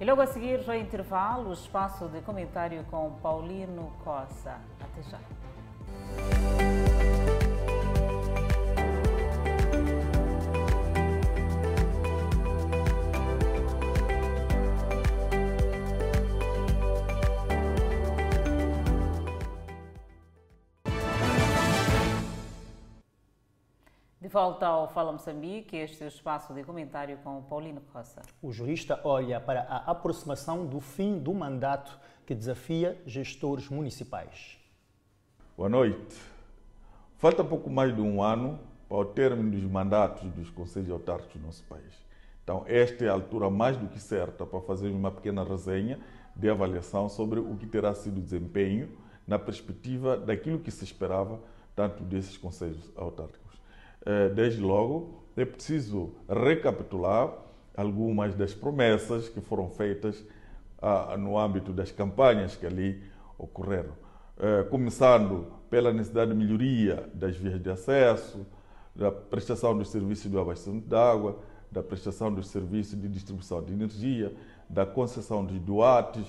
E 0.00 0.04
logo 0.04 0.20
a 0.20 0.26
seguir, 0.26 0.60
já 0.62 0.76
intervalo, 0.76 1.50
o 1.50 1.52
espaço 1.52 2.08
de 2.08 2.20
comentário 2.22 2.84
com 2.90 3.12
Paulino 3.22 3.92
Costa. 4.04 4.56
Até 4.80 5.02
já. 5.02 6.41
Volta 24.32 24.66
ao 24.66 24.88
Fala 24.88 25.12
Moçambique, 25.12 25.76
este 25.76 26.02
é 26.02 26.06
o 26.06 26.08
espaço 26.08 26.54
de 26.54 26.64
comentário 26.64 27.18
com 27.18 27.42
Paulino 27.42 27.82
Costa. 27.92 28.22
O 28.40 28.50
jurista 28.50 28.98
olha 29.04 29.38
para 29.38 29.60
a 29.60 29.90
aproximação 29.90 30.64
do 30.64 30.80
fim 30.80 31.18
do 31.18 31.34
mandato 31.34 32.00
que 32.24 32.34
desafia 32.34 32.98
gestores 33.04 33.68
municipais. 33.68 34.58
Boa 35.54 35.68
noite. 35.68 36.18
Falta 37.18 37.44
pouco 37.44 37.68
mais 37.68 37.94
de 37.94 38.00
um 38.00 38.22
ano 38.22 38.58
para 38.88 38.96
o 38.96 39.04
término 39.04 39.50
dos 39.50 39.64
mandatos 39.64 40.22
dos 40.30 40.48
conselhos 40.48 40.90
autárquicos 40.90 41.38
do 41.38 41.46
nosso 41.46 41.64
país. 41.64 41.92
Então, 42.42 42.64
esta 42.66 43.04
é 43.04 43.08
a 43.10 43.12
altura 43.12 43.50
mais 43.50 43.76
do 43.76 43.86
que 43.86 44.00
certa 44.00 44.46
para 44.46 44.62
fazer 44.62 44.88
uma 44.88 45.10
pequena 45.10 45.44
resenha 45.44 46.00
de 46.34 46.48
avaliação 46.48 47.06
sobre 47.06 47.38
o 47.38 47.54
que 47.56 47.66
terá 47.66 47.94
sido 47.94 48.16
o 48.16 48.22
desempenho 48.22 48.96
na 49.26 49.38
perspectiva 49.38 50.16
daquilo 50.16 50.58
que 50.58 50.70
se 50.70 50.84
esperava 50.84 51.38
tanto 51.76 52.02
desses 52.02 52.38
conselhos 52.38 52.90
autárquicos. 52.96 53.41
Eh, 54.04 54.28
desde 54.30 54.60
logo, 54.60 55.22
é 55.36 55.44
preciso 55.44 56.12
recapitular 56.28 57.32
algumas 57.76 58.34
das 58.34 58.52
promessas 58.52 59.28
que 59.28 59.40
foram 59.40 59.68
feitas 59.70 60.22
ah, 60.80 61.16
no 61.16 61.38
âmbito 61.38 61.72
das 61.72 61.90
campanhas 61.90 62.56
que 62.56 62.66
ali 62.66 63.02
ocorreram. 63.38 63.92
Eh, 64.38 64.64
começando 64.64 65.46
pela 65.70 65.92
necessidade 65.92 66.32
de 66.32 66.36
melhoria 66.36 67.08
das 67.14 67.36
vias 67.36 67.62
de 67.62 67.70
acesso, 67.70 68.44
da 68.94 69.10
prestação 69.10 69.76
dos 69.76 69.88
serviços 69.88 70.30
do 70.30 70.38
abastecimento 70.38 70.88
de 70.88 70.96
água, 70.96 71.38
da 71.70 71.82
prestação 71.82 72.32
dos 72.32 72.48
serviços 72.48 73.00
de 73.00 73.08
distribuição 73.08 73.62
de 73.62 73.72
energia, 73.72 74.34
da 74.68 74.84
concessão 74.84 75.46
de 75.46 75.58
doates, 75.58 76.26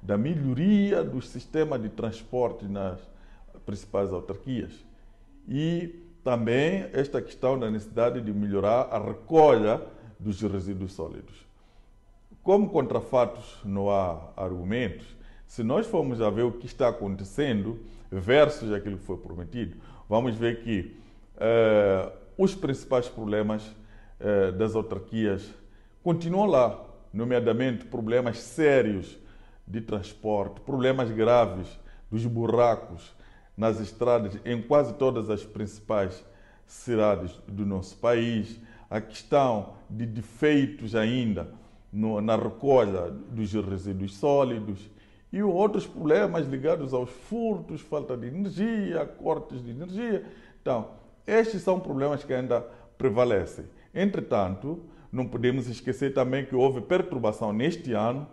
da 0.00 0.16
melhoria 0.16 1.02
do 1.02 1.20
sistema 1.20 1.78
de 1.78 1.88
transporte 1.88 2.64
nas 2.66 3.00
principais 3.66 4.12
autarquias. 4.12 4.72
E 5.48 6.05
também 6.26 6.88
esta 6.92 7.22
questão 7.22 7.56
da 7.56 7.70
necessidade 7.70 8.20
de 8.20 8.32
melhorar 8.32 8.88
a 8.90 8.98
recolha 8.98 9.80
dos 10.18 10.42
resíduos 10.42 10.92
sólidos. 10.92 11.46
Como 12.42 12.68
contrafatos 12.68 13.60
não 13.64 13.88
há 13.88 14.32
argumentos, 14.36 15.06
se 15.46 15.62
nós 15.62 15.86
formos 15.86 16.20
a 16.20 16.28
ver 16.28 16.42
o 16.42 16.50
que 16.50 16.66
está 16.66 16.88
acontecendo 16.88 17.78
versus 18.10 18.72
aquilo 18.72 18.98
que 18.98 19.04
foi 19.04 19.16
prometido, 19.18 19.76
vamos 20.08 20.34
ver 20.34 20.64
que 20.64 20.96
eh, 21.36 22.12
os 22.36 22.56
principais 22.56 23.08
problemas 23.08 23.62
eh, 24.18 24.50
das 24.50 24.74
autarquias 24.74 25.54
continuam 26.02 26.46
lá, 26.46 26.84
nomeadamente 27.14 27.84
problemas 27.84 28.40
sérios 28.40 29.16
de 29.64 29.80
transporte, 29.80 30.60
problemas 30.62 31.08
graves 31.08 31.68
dos 32.10 32.26
buracos 32.26 33.14
nas 33.56 33.80
estradas 33.80 34.38
em 34.44 34.60
quase 34.60 34.94
todas 34.94 35.30
as 35.30 35.44
principais 35.44 36.24
cidades 36.66 37.32
do 37.46 37.64
nosso 37.64 37.96
país, 37.96 38.60
a 38.90 39.00
questão 39.00 39.74
de 39.88 40.04
defeitos 40.04 40.94
ainda 40.94 41.48
no, 41.92 42.20
na 42.20 42.36
recolha 42.36 43.10
dos 43.10 43.52
resíduos 43.52 44.16
sólidos 44.16 44.90
e 45.32 45.42
outros 45.42 45.86
problemas 45.86 46.46
ligados 46.46 46.92
aos 46.92 47.10
furtos, 47.10 47.80
falta 47.80 48.16
de 48.16 48.26
energia, 48.26 49.04
cortes 49.04 49.62
de 49.64 49.70
energia. 49.70 50.24
Então, 50.60 50.88
estes 51.26 51.62
são 51.62 51.80
problemas 51.80 52.22
que 52.22 52.32
ainda 52.32 52.60
prevalecem. 52.96 53.64
Entretanto, 53.94 54.80
não 55.10 55.26
podemos 55.26 55.68
esquecer 55.68 56.12
também 56.12 56.44
que 56.44 56.54
houve 56.54 56.80
perturbação 56.80 57.52
neste 57.52 57.92
ano 57.92 58.26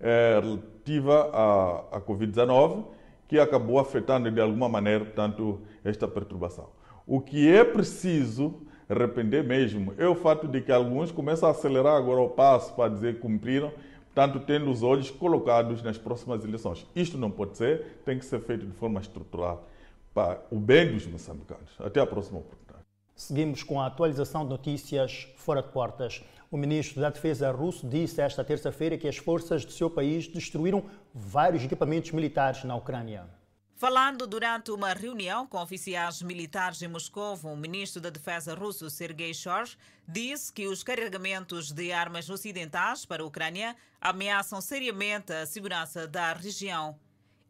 eh, 0.00 0.40
relativa 0.42 1.30
à, 1.32 1.96
à 1.96 2.00
Covid-19, 2.00 2.84
que 3.30 3.38
acabou 3.38 3.78
afetando 3.78 4.28
de 4.28 4.40
alguma 4.40 4.68
maneira, 4.68 5.04
portanto, 5.04 5.60
esta 5.84 6.08
perturbação. 6.08 6.68
O 7.06 7.20
que 7.20 7.48
é 7.48 7.62
preciso 7.62 8.62
arrepender 8.88 9.44
mesmo 9.44 9.94
é 9.96 10.08
o 10.08 10.16
fato 10.16 10.48
de 10.48 10.60
que 10.60 10.72
alguns 10.72 11.12
começam 11.12 11.48
a 11.48 11.52
acelerar 11.52 11.94
agora 11.94 12.20
o 12.20 12.30
passo 12.30 12.74
para 12.74 12.90
dizer 12.90 13.14
que 13.14 13.20
cumpriram, 13.20 13.72
tanto 14.12 14.40
tendo 14.40 14.68
os 14.68 14.82
olhos 14.82 15.12
colocados 15.12 15.80
nas 15.80 15.96
próximas 15.96 16.42
eleições. 16.44 16.84
Isto 16.92 17.16
não 17.16 17.30
pode 17.30 17.56
ser, 17.56 18.00
tem 18.04 18.18
que 18.18 18.24
ser 18.24 18.40
feito 18.40 18.66
de 18.66 18.72
forma 18.72 18.98
estrutural 18.98 19.64
para 20.12 20.42
o 20.50 20.58
bem 20.58 20.92
dos 20.92 21.06
moçambicanos. 21.06 21.70
Até 21.78 22.00
a 22.00 22.06
próxima 22.06 22.40
oportunidade. 22.40 22.84
Seguimos 23.14 23.62
com 23.62 23.80
a 23.80 23.86
atualização 23.86 24.42
de 24.42 24.50
notícias 24.50 25.28
fora 25.36 25.62
de 25.62 25.68
portas. 25.68 26.24
O 26.50 26.56
ministro 26.56 27.00
da 27.00 27.10
Defesa 27.10 27.52
russo 27.52 27.86
disse 27.86 28.20
esta 28.20 28.42
terça-feira 28.42 28.98
que 28.98 29.06
as 29.06 29.16
forças 29.16 29.64
do 29.64 29.70
seu 29.70 29.88
país 29.88 30.26
destruíram 30.26 30.82
vários 31.14 31.62
equipamentos 31.62 32.10
militares 32.12 32.64
na 32.64 32.76
Ucrânia. 32.76 33.28
Falando 33.80 34.26
durante 34.26 34.70
uma 34.70 34.92
reunião 34.92 35.46
com 35.46 35.56
oficiais 35.56 36.20
militares 36.20 36.82
em 36.82 36.88
Moscou, 36.88 37.34
o 37.42 37.56
ministro 37.56 37.98
da 37.98 38.10
Defesa 38.10 38.54
russo 38.54 38.90
Sergei 38.90 39.32
Shoigu 39.32 39.70
disse 40.06 40.52
que 40.52 40.68
os 40.68 40.82
carregamentos 40.82 41.72
de 41.72 41.90
armas 41.90 42.28
ocidentais 42.28 43.06
para 43.06 43.22
a 43.22 43.26
Ucrânia 43.26 43.74
ameaçam 43.98 44.60
seriamente 44.60 45.32
a 45.32 45.46
segurança 45.46 46.06
da 46.06 46.34
região. 46.34 46.98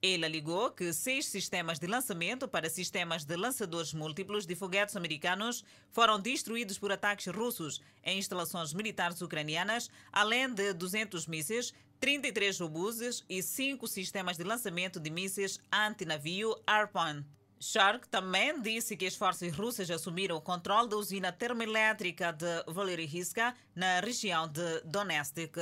Ele 0.02 0.24
alegou 0.24 0.70
que 0.70 0.92
seis 0.94 1.26
sistemas 1.26 1.78
de 1.78 1.86
lançamento 1.86 2.48
para 2.48 2.70
sistemas 2.70 3.24
de 3.24 3.36
lançadores 3.36 3.92
múltiplos 3.92 4.46
de 4.46 4.54
foguetes 4.54 4.96
americanos 4.96 5.62
foram 5.90 6.18
destruídos 6.18 6.78
por 6.78 6.90
ataques 6.90 7.26
russos 7.26 7.82
em 8.02 8.18
instalações 8.18 8.72
militares 8.72 9.20
ucranianas, 9.20 9.90
além 10.10 10.48
de 10.54 10.72
200 10.72 11.26
mísseis, 11.26 11.74
33 12.00 12.62
obuses 12.62 13.22
e 13.28 13.42
cinco 13.42 13.86
sistemas 13.86 14.38
de 14.38 14.42
lançamento 14.42 14.98
de 14.98 15.10
mísseis 15.10 15.60
antinavio 15.70 16.56
Arpan. 16.66 17.22
Shark 17.60 18.08
também 18.08 18.58
disse 18.62 18.96
que 18.96 19.06
as 19.06 19.14
forças 19.14 19.52
russas 19.52 19.90
assumiram 19.90 20.36
o 20.36 20.40
controle 20.40 20.88
da 20.88 20.96
usina 20.96 21.30
termoelétrica 21.30 22.32
de 22.32 22.64
Valerihiska, 22.66 23.54
na 23.76 24.00
região 24.00 24.48
de 24.48 24.80
Donetsk. 24.82 25.58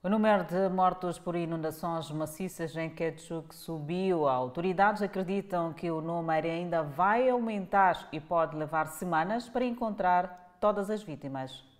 O 0.00 0.08
número 0.08 0.44
de 0.44 0.68
mortos 0.68 1.18
por 1.18 1.34
inundações 1.34 2.08
maciças 2.12 2.76
em 2.76 2.90
Ketchuk 2.90 3.52
subiu. 3.52 4.28
Autoridades 4.28 5.02
acreditam 5.02 5.72
que 5.72 5.90
o 5.90 6.00
número 6.00 6.46
ainda 6.46 6.84
vai 6.84 7.28
aumentar 7.28 8.08
e 8.12 8.20
pode 8.20 8.54
levar 8.56 8.86
semanas 8.86 9.48
para 9.48 9.64
encontrar 9.64 10.56
todas 10.60 10.88
as 10.88 11.02
vítimas. 11.02 11.73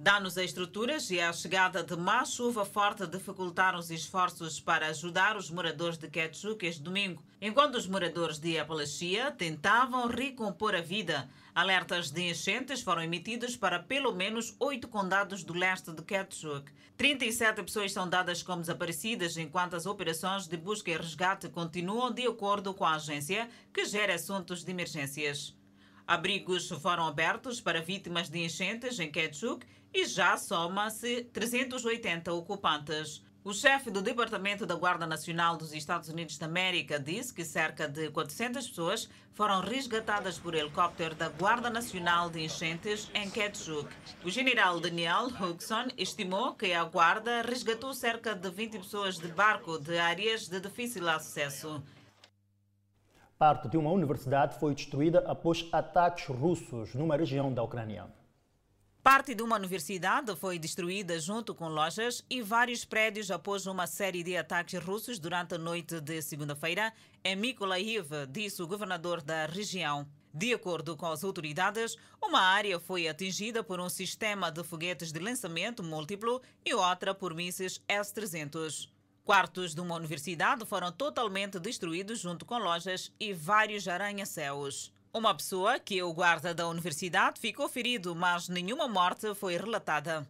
Danos 0.00 0.38
a 0.38 0.44
estruturas 0.44 1.10
e 1.10 1.20
a 1.20 1.32
chegada 1.32 1.82
de 1.82 1.96
má 1.96 2.24
chuva 2.24 2.64
forte 2.64 3.04
dificultaram 3.04 3.80
os 3.80 3.90
esforços 3.90 4.60
para 4.60 4.86
ajudar 4.86 5.36
os 5.36 5.50
moradores 5.50 5.98
de 5.98 6.06
Ketchuk 6.08 6.64
este 6.64 6.80
domingo, 6.80 7.20
enquanto 7.40 7.74
os 7.74 7.88
moradores 7.88 8.38
de 8.38 8.56
Apalachia 8.56 9.32
tentavam 9.32 10.06
recompor 10.06 10.76
a 10.76 10.80
vida. 10.80 11.28
Alertas 11.52 12.12
de 12.12 12.30
enchentes 12.30 12.80
foram 12.80 13.02
emitidos 13.02 13.56
para 13.56 13.80
pelo 13.80 14.12
menos 14.12 14.54
oito 14.60 14.86
condados 14.86 15.42
do 15.42 15.52
leste 15.52 15.90
de 15.90 16.02
Ketchuk. 16.02 16.70
37 16.96 17.64
pessoas 17.64 17.92
são 17.92 18.08
dadas 18.08 18.40
como 18.40 18.60
desaparecidas, 18.60 19.36
enquanto 19.36 19.74
as 19.74 19.84
operações 19.84 20.46
de 20.46 20.56
busca 20.56 20.92
e 20.92 20.96
resgate 20.96 21.48
continuam 21.48 22.12
de 22.12 22.24
acordo 22.24 22.72
com 22.72 22.84
a 22.84 22.94
agência 22.94 23.50
que 23.74 23.84
gera 23.84 24.14
assuntos 24.14 24.62
de 24.62 24.70
emergências. 24.70 25.58
Abrigos 26.08 26.70
foram 26.80 27.06
abertos 27.06 27.60
para 27.60 27.82
vítimas 27.82 28.30
de 28.30 28.38
enchentes 28.38 28.98
em 28.98 29.10
Ketchuk 29.10 29.66
e 29.92 30.04
já 30.06 30.36
soma-se 30.36 31.24
380 31.24 32.32
ocupantes. 32.32 33.22
O 33.44 33.54
chefe 33.54 33.90
do 33.90 34.02
Departamento 34.02 34.66
da 34.66 34.74
Guarda 34.74 35.06
Nacional 35.06 35.56
dos 35.56 35.72
Estados 35.72 36.08
Unidos 36.08 36.36
da 36.36 36.46
América 36.46 36.98
disse 36.98 37.32
que 37.32 37.44
cerca 37.44 37.88
de 37.88 38.10
400 38.10 38.68
pessoas 38.68 39.08
foram 39.32 39.60
resgatadas 39.60 40.38
por 40.38 40.54
helicóptero 40.54 41.14
da 41.14 41.28
Guarda 41.28 41.70
Nacional 41.70 42.28
de 42.28 42.44
Enchentes 42.44 43.08
em 43.14 43.30
Ketchuk. 43.30 43.88
O 44.24 44.28
general 44.28 44.78
Daniel 44.80 45.28
Hugson 45.28 45.86
estimou 45.96 46.54
que 46.56 46.74
a 46.74 46.84
Guarda 46.84 47.40
resgatou 47.40 47.94
cerca 47.94 48.34
de 48.34 48.50
20 48.50 48.78
pessoas 48.80 49.16
de 49.16 49.28
barco 49.28 49.78
de 49.78 49.96
áreas 49.96 50.48
de 50.48 50.60
difícil 50.60 51.08
acesso. 51.08 51.82
Parte 53.38 53.68
de 53.68 53.78
uma 53.78 53.92
universidade 53.92 54.58
foi 54.58 54.74
destruída 54.74 55.20
após 55.20 55.66
ataques 55.72 56.26
russos 56.26 56.92
numa 56.94 57.16
região 57.16 57.50
da 57.54 57.62
Ucrânia. 57.62 58.06
Parte 59.08 59.34
de 59.34 59.42
uma 59.42 59.56
universidade 59.56 60.36
foi 60.36 60.58
destruída 60.58 61.18
junto 61.18 61.54
com 61.54 61.66
lojas 61.66 62.22
e 62.28 62.42
vários 62.42 62.84
prédios 62.84 63.30
após 63.30 63.66
uma 63.66 63.86
série 63.86 64.22
de 64.22 64.36
ataques 64.36 64.78
russos 64.84 65.18
durante 65.18 65.54
a 65.54 65.58
noite 65.58 65.98
de 65.98 66.20
segunda-feira 66.20 66.92
em 67.24 67.34
Mykolaiv, 67.34 68.26
disse 68.28 68.62
o 68.62 68.66
governador 68.66 69.22
da 69.22 69.46
região. 69.46 70.06
De 70.34 70.52
acordo 70.52 70.94
com 70.94 71.06
as 71.06 71.24
autoridades, 71.24 71.96
uma 72.22 72.42
área 72.42 72.78
foi 72.78 73.08
atingida 73.08 73.64
por 73.64 73.80
um 73.80 73.88
sistema 73.88 74.50
de 74.50 74.62
foguetes 74.62 75.10
de 75.10 75.20
lançamento 75.20 75.82
múltiplo 75.82 76.42
e 76.62 76.74
outra 76.74 77.14
por 77.14 77.32
mísseis 77.32 77.82
S-300. 77.88 78.90
Quartos 79.24 79.74
de 79.74 79.80
uma 79.80 79.94
universidade 79.94 80.66
foram 80.66 80.92
totalmente 80.92 81.58
destruídos 81.58 82.18
junto 82.18 82.44
com 82.44 82.58
lojas 82.58 83.10
e 83.18 83.32
vários 83.32 83.88
arranha-céus. 83.88 84.92
Uma 85.12 85.34
pessoa, 85.34 85.78
que 85.78 85.98
é 85.98 86.04
o 86.04 86.12
guarda 86.12 86.54
da 86.54 86.68
universidade, 86.68 87.40
ficou 87.40 87.66
ferido, 87.66 88.14
mas 88.14 88.46
nenhuma 88.46 88.86
morte 88.86 89.34
foi 89.34 89.56
relatada. 89.56 90.26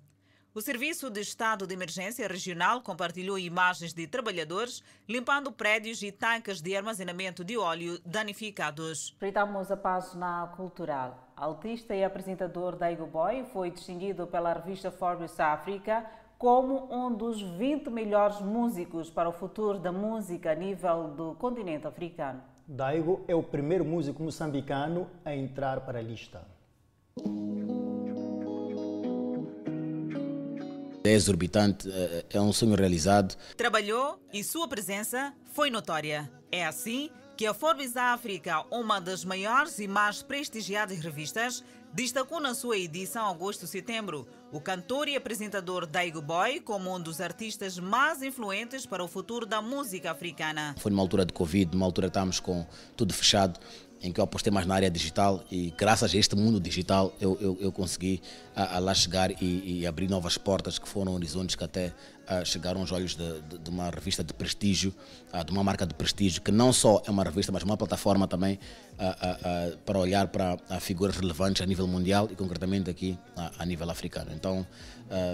O 0.55 0.61
Serviço 0.61 1.11
de 1.11 1.20
Estado 1.20 1.66
de 1.66 1.74
Emergência 1.74 2.26
Regional 2.29 2.81
compartilhou 2.81 3.39
imagens 3.39 3.93
de 3.93 4.07
trabalhadores 4.07 4.83
limpando 5.09 5.51
prédios 5.51 6.01
e 6.03 6.12
tanques 6.12 6.62
de 6.62 6.76
armazenamento 6.76 7.45
de 7.45 7.59
óleo 7.59 7.99
danificados. 8.07 9.09
Espreitamos 9.12 9.70
a 9.72 9.76
página 9.76 10.47
cultural. 10.57 11.29
Artista 11.37 11.95
e 11.95 12.05
apresentador 12.05 12.76
Daigo 12.76 13.07
Boy 13.07 13.45
foi 13.53 13.70
distinguido 13.72 14.29
pela 14.29 14.53
revista 14.53 14.93
Forbes 14.93 15.39
África 15.41 16.07
como 16.39 16.89
um 16.93 17.12
dos 17.12 17.43
20 17.43 17.91
melhores 17.91 18.41
músicos 18.41 19.11
para 19.11 19.29
o 19.29 19.33
futuro 19.33 19.79
da 19.81 19.91
música 19.91 20.53
a 20.53 20.55
nível 20.55 21.09
do 21.09 21.35
continente 21.35 21.87
africano. 21.87 22.41
Daigo 22.71 23.25
é 23.27 23.35
o 23.35 23.43
primeiro 23.43 23.83
músico 23.83 24.23
moçambicano 24.23 25.09
a 25.25 25.35
entrar 25.35 25.81
para 25.81 26.01
a 26.01 26.03
lista. 26.03 26.47
É 31.03 31.11
exorbitante, 31.11 31.91
é, 31.91 32.27
é 32.29 32.39
um 32.39 32.53
sonho 32.53 32.75
realizado. 32.75 33.35
Trabalhou 33.57 34.23
e 34.35 34.45
sua 34.45 34.69
presença 34.69 35.33
foi 35.47 35.71
notória. 35.71 36.31
É 36.53 36.66
assim 36.66 37.09
que 37.39 37.47
a 37.47 37.55
Forbes 37.55 37.97
África, 37.97 38.62
uma 38.71 39.01
das 39.01 39.25
maiores 39.25 39.79
e 39.79 39.89
mais 39.89 40.23
prestigiadas 40.23 40.99
revistas, 40.99 41.64
destacou 41.95 42.39
na 42.39 42.53
sua 42.53 42.77
edição 42.77 43.31
agosto-setembro 43.31 44.29
o 44.51 44.61
cantor 44.61 45.09
e 45.09 45.16
apresentador 45.16 45.86
Daigo 45.86 46.22
Boy 46.22 46.61
como 46.61 46.94
um 46.94 47.01
dos 47.01 47.20
artistas 47.20 47.78
mais 47.78 48.22
influentes 48.22 48.86
para 48.86 49.05
o 49.05 49.09
futuro 49.09 49.44
da 49.44 49.61
música 49.61 50.11
africana. 50.11 50.74
Foi 50.78 50.90
numa 50.90 51.03
altura 51.03 51.26
de 51.26 51.32
Covid, 51.32 51.72
numa 51.72 51.86
altura 51.86 52.07
estávamos 52.07 52.40
com 52.40 52.66
tudo 52.96 53.12
fechado 53.12 53.61
em 54.03 54.12
que 54.12 54.20
eu 54.20 54.24
apostei 54.24 54.53
mais 54.53 54.66
na 54.66 54.74
área 54.74 54.90
digital 54.90 55.44
e 55.51 55.72
graças 55.76 56.14
a 56.14 56.16
este 56.16 56.36
mundo 56.36 56.61
digital 56.61 57.12
eu, 57.20 57.36
eu, 57.40 57.59
eu 57.61 57.72
consegui 57.72 58.20
a, 58.55 58.76
a 58.76 58.78
lá 58.78 58.94
chegar 58.94 59.30
e, 59.42 59.80
e, 59.80 59.86
abrir 59.86 60.09
novas 60.09 60.38
portas 60.38 60.78
que 60.78 60.88
foram 60.88 61.14
horizontes 61.14 61.57
que 61.57 61.64
até 61.64 61.92
a, 62.26 62.44
chegaram 62.44 62.80
aos 62.80 62.92
olhos 62.92 63.16
de, 63.16 63.40
de, 63.42 63.59
de, 63.59 63.70
uma 63.70 63.90
revista 63.90 64.22
de 64.22 64.32
prestígio, 64.32 64.94
a, 65.32 65.42
de 65.42 65.51
uma 65.51 65.64
marca 65.64 65.84
de 65.86 65.94
prestígio, 65.94 66.42
que 66.42 66.53
não 66.53 66.72
só 66.72 67.03
é 67.07 67.11
uma 67.11 67.24
revista, 67.24 67.51
mas 67.51 67.62
uma 67.62 67.76
plataforma 67.76 68.28
também 68.28 68.59
para 69.86 69.99
olhar 69.99 70.26
para 70.28 70.59
figuras 70.80 71.16
relevantes 71.16 71.62
a 71.62 71.66
nível 71.66 71.86
mundial 71.86 72.28
e 72.30 72.34
concretamente 72.34 72.90
aqui 72.90 73.16
a, 73.59 73.64
nível 73.64 73.88
africano. 73.88 74.32
Então, 74.34 74.66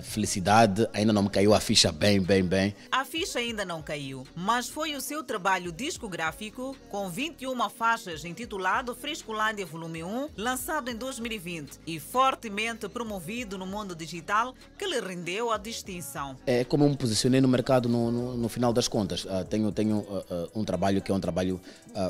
felicidade, 0.02 0.88
ainda 0.92 1.12
não 1.12 1.24
me 1.24 1.30
caiu 1.30 1.54
a 1.54 1.60
ficha 1.60 1.90
bem, 1.90 2.20
bem, 2.20 2.42
bem. 2.44 2.74
A 2.90 3.04
ficha 3.04 3.38
ainda 3.38 3.64
não 3.64 3.82
caiu, 3.82 4.24
mas 4.34 4.68
foi 4.68 4.94
o 4.94 5.00
seu 5.00 5.22
trabalho 5.22 5.72
discográfico 5.72 6.76
com 6.88 7.08
21 7.08 7.68
faixas 7.70 8.24
intitulado 8.24 8.94
Frescolândia 8.94 9.66
Volume 9.66 10.04
1, 10.04 10.30
lançado 10.36 10.90
em 10.90 10.96
2020 10.96 11.80
e 11.86 11.98
fortemente 11.98 12.88
promovido 12.88 13.58
no 13.58 13.66
mundo 13.66 13.94
digital, 13.94 14.54
que 14.78 14.86
lhe 14.86 15.00
rendeu 15.00 15.50
a 15.50 15.58
distinção. 15.58 16.36
É 16.46 16.64
como 16.64 16.84
eu 16.84 16.90
me 16.90 16.96
posicionei 16.96 17.40
no 17.40 17.48
mercado 17.48 17.88
no, 17.88 18.10
no, 18.10 18.36
no 18.36 18.48
final 18.48 18.72
das 18.72 18.88
contas. 18.88 19.24
Uh, 19.24 19.44
tenho 19.48 19.72
tenho 19.72 19.98
uh, 19.98 20.24
uh, 20.30 20.60
um 20.60 20.64
trabalho 20.64 21.02
que 21.02 21.10
é 21.10 21.14
um 21.14 21.20
trabalho 21.20 21.60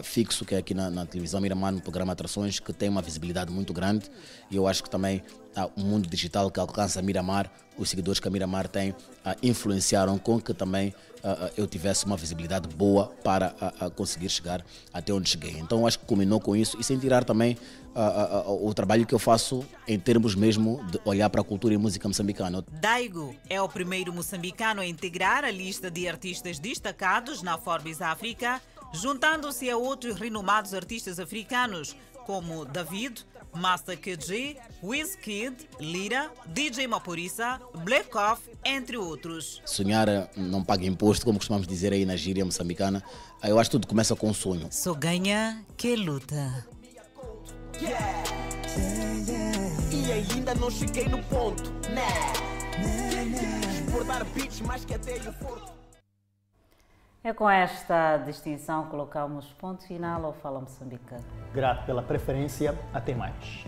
fixo, 0.02 0.44
que 0.44 0.54
é 0.54 0.58
aqui 0.58 0.72
na, 0.72 0.90
na 0.90 1.04
televisão 1.04 1.40
Miramar, 1.40 1.70
no 1.70 1.80
programa 1.80 2.12
Atrações, 2.12 2.58
que 2.58 2.72
tem 2.72 2.88
uma 2.88 3.02
visibilidade 3.02 3.52
muito 3.52 3.72
grande 3.72 4.10
e 4.50 4.56
eu 4.56 4.66
acho 4.66 4.82
que 4.82 4.88
também 4.88 5.22
o 5.76 5.80
mundo 5.80 6.08
digital 6.08 6.50
que 6.50 6.60
alcança 6.60 7.00
a 7.00 7.02
Miramar, 7.02 7.50
os 7.76 7.90
seguidores 7.90 8.20
que 8.20 8.28
a 8.28 8.30
Miramar 8.30 8.68
tem, 8.68 8.94
influenciaram 9.42 10.18
com 10.18 10.40
que 10.40 10.54
também 10.54 10.94
eu 11.56 11.66
tivesse 11.66 12.04
uma 12.04 12.16
visibilidade 12.16 12.68
boa 12.68 13.06
para 13.22 13.54
conseguir 13.96 14.28
chegar 14.28 14.64
até 14.92 15.12
onde 15.12 15.30
cheguei. 15.30 15.52
Então 15.58 15.86
acho 15.86 15.98
que 15.98 16.04
combinou 16.04 16.38
com 16.40 16.54
isso 16.54 16.78
e 16.78 16.84
sem 16.84 16.98
tirar 16.98 17.24
também 17.24 17.56
o 18.46 18.74
trabalho 18.74 19.06
que 19.06 19.14
eu 19.14 19.18
faço 19.18 19.64
em 19.86 19.98
termos 19.98 20.34
mesmo 20.34 20.84
de 20.90 21.00
olhar 21.04 21.30
para 21.30 21.40
a 21.40 21.44
cultura 21.44 21.74
e 21.74 21.78
música 21.78 22.06
moçambicana. 22.08 22.64
Daigo 22.72 23.34
é 23.48 23.60
o 23.60 23.68
primeiro 23.68 24.12
moçambicano 24.12 24.80
a 24.80 24.86
integrar 24.86 25.44
a 25.44 25.50
lista 25.50 25.90
de 25.90 26.06
artistas 26.08 26.58
destacados 26.58 27.42
na 27.42 27.56
Forbes 27.56 28.02
África, 28.02 28.60
juntando-se 28.92 29.70
a 29.70 29.76
outros 29.76 30.16
renomados 30.16 30.74
artistas 30.74 31.18
africanos 31.18 31.96
como 32.26 32.64
David, 32.64 33.24
Master 33.54 33.98
KG, 33.98 34.56
Wizkid, 34.82 35.54
Lira, 35.80 36.30
DJ 36.46 36.86
Maporissa, 36.86 37.60
Black 37.84 38.16
Off, 38.16 38.42
entre 38.64 38.96
outros. 38.96 39.62
Sonhar 39.64 40.08
eh, 40.08 40.28
não 40.36 40.62
paga 40.62 40.84
imposto, 40.86 41.24
como 41.24 41.38
costumamos 41.38 41.66
dizer 41.66 41.92
aí 41.92 42.04
na 42.04 42.16
gíria 42.16 42.44
moçambicana. 42.44 43.02
Eh, 43.42 43.50
eu 43.50 43.58
acho 43.58 43.70
que 43.70 43.76
tudo 43.76 43.86
começa 43.86 44.14
com 44.16 44.28
um 44.28 44.34
sonho. 44.34 44.68
Só 44.70 44.94
ganha 44.94 45.64
que 45.76 45.96
luta. 45.96 46.66
Yeah. 47.80 48.24
E 49.90 50.12
ainda 50.12 50.54
não 50.54 50.70
cheguei 50.70 51.08
no 51.08 51.22
ponto, 51.24 51.62
né? 51.90 52.06
Exportar 53.84 54.24
beats 54.26 54.60
mais 54.60 54.84
que 54.84 54.94
até 54.94 55.14
o 55.16 55.32
forte. 55.32 55.73
É 57.26 57.32
com 57.32 57.48
esta 57.48 58.18
distinção 58.18 58.84
que 58.84 58.90
colocamos 58.90 59.50
ponto 59.54 59.82
final 59.86 60.26
ao 60.26 60.34
Fala 60.34 60.60
Moçambique. 60.60 61.16
Grato 61.54 61.86
pela 61.86 62.02
preferência. 62.02 62.78
Até 62.92 63.14
mais. 63.14 63.64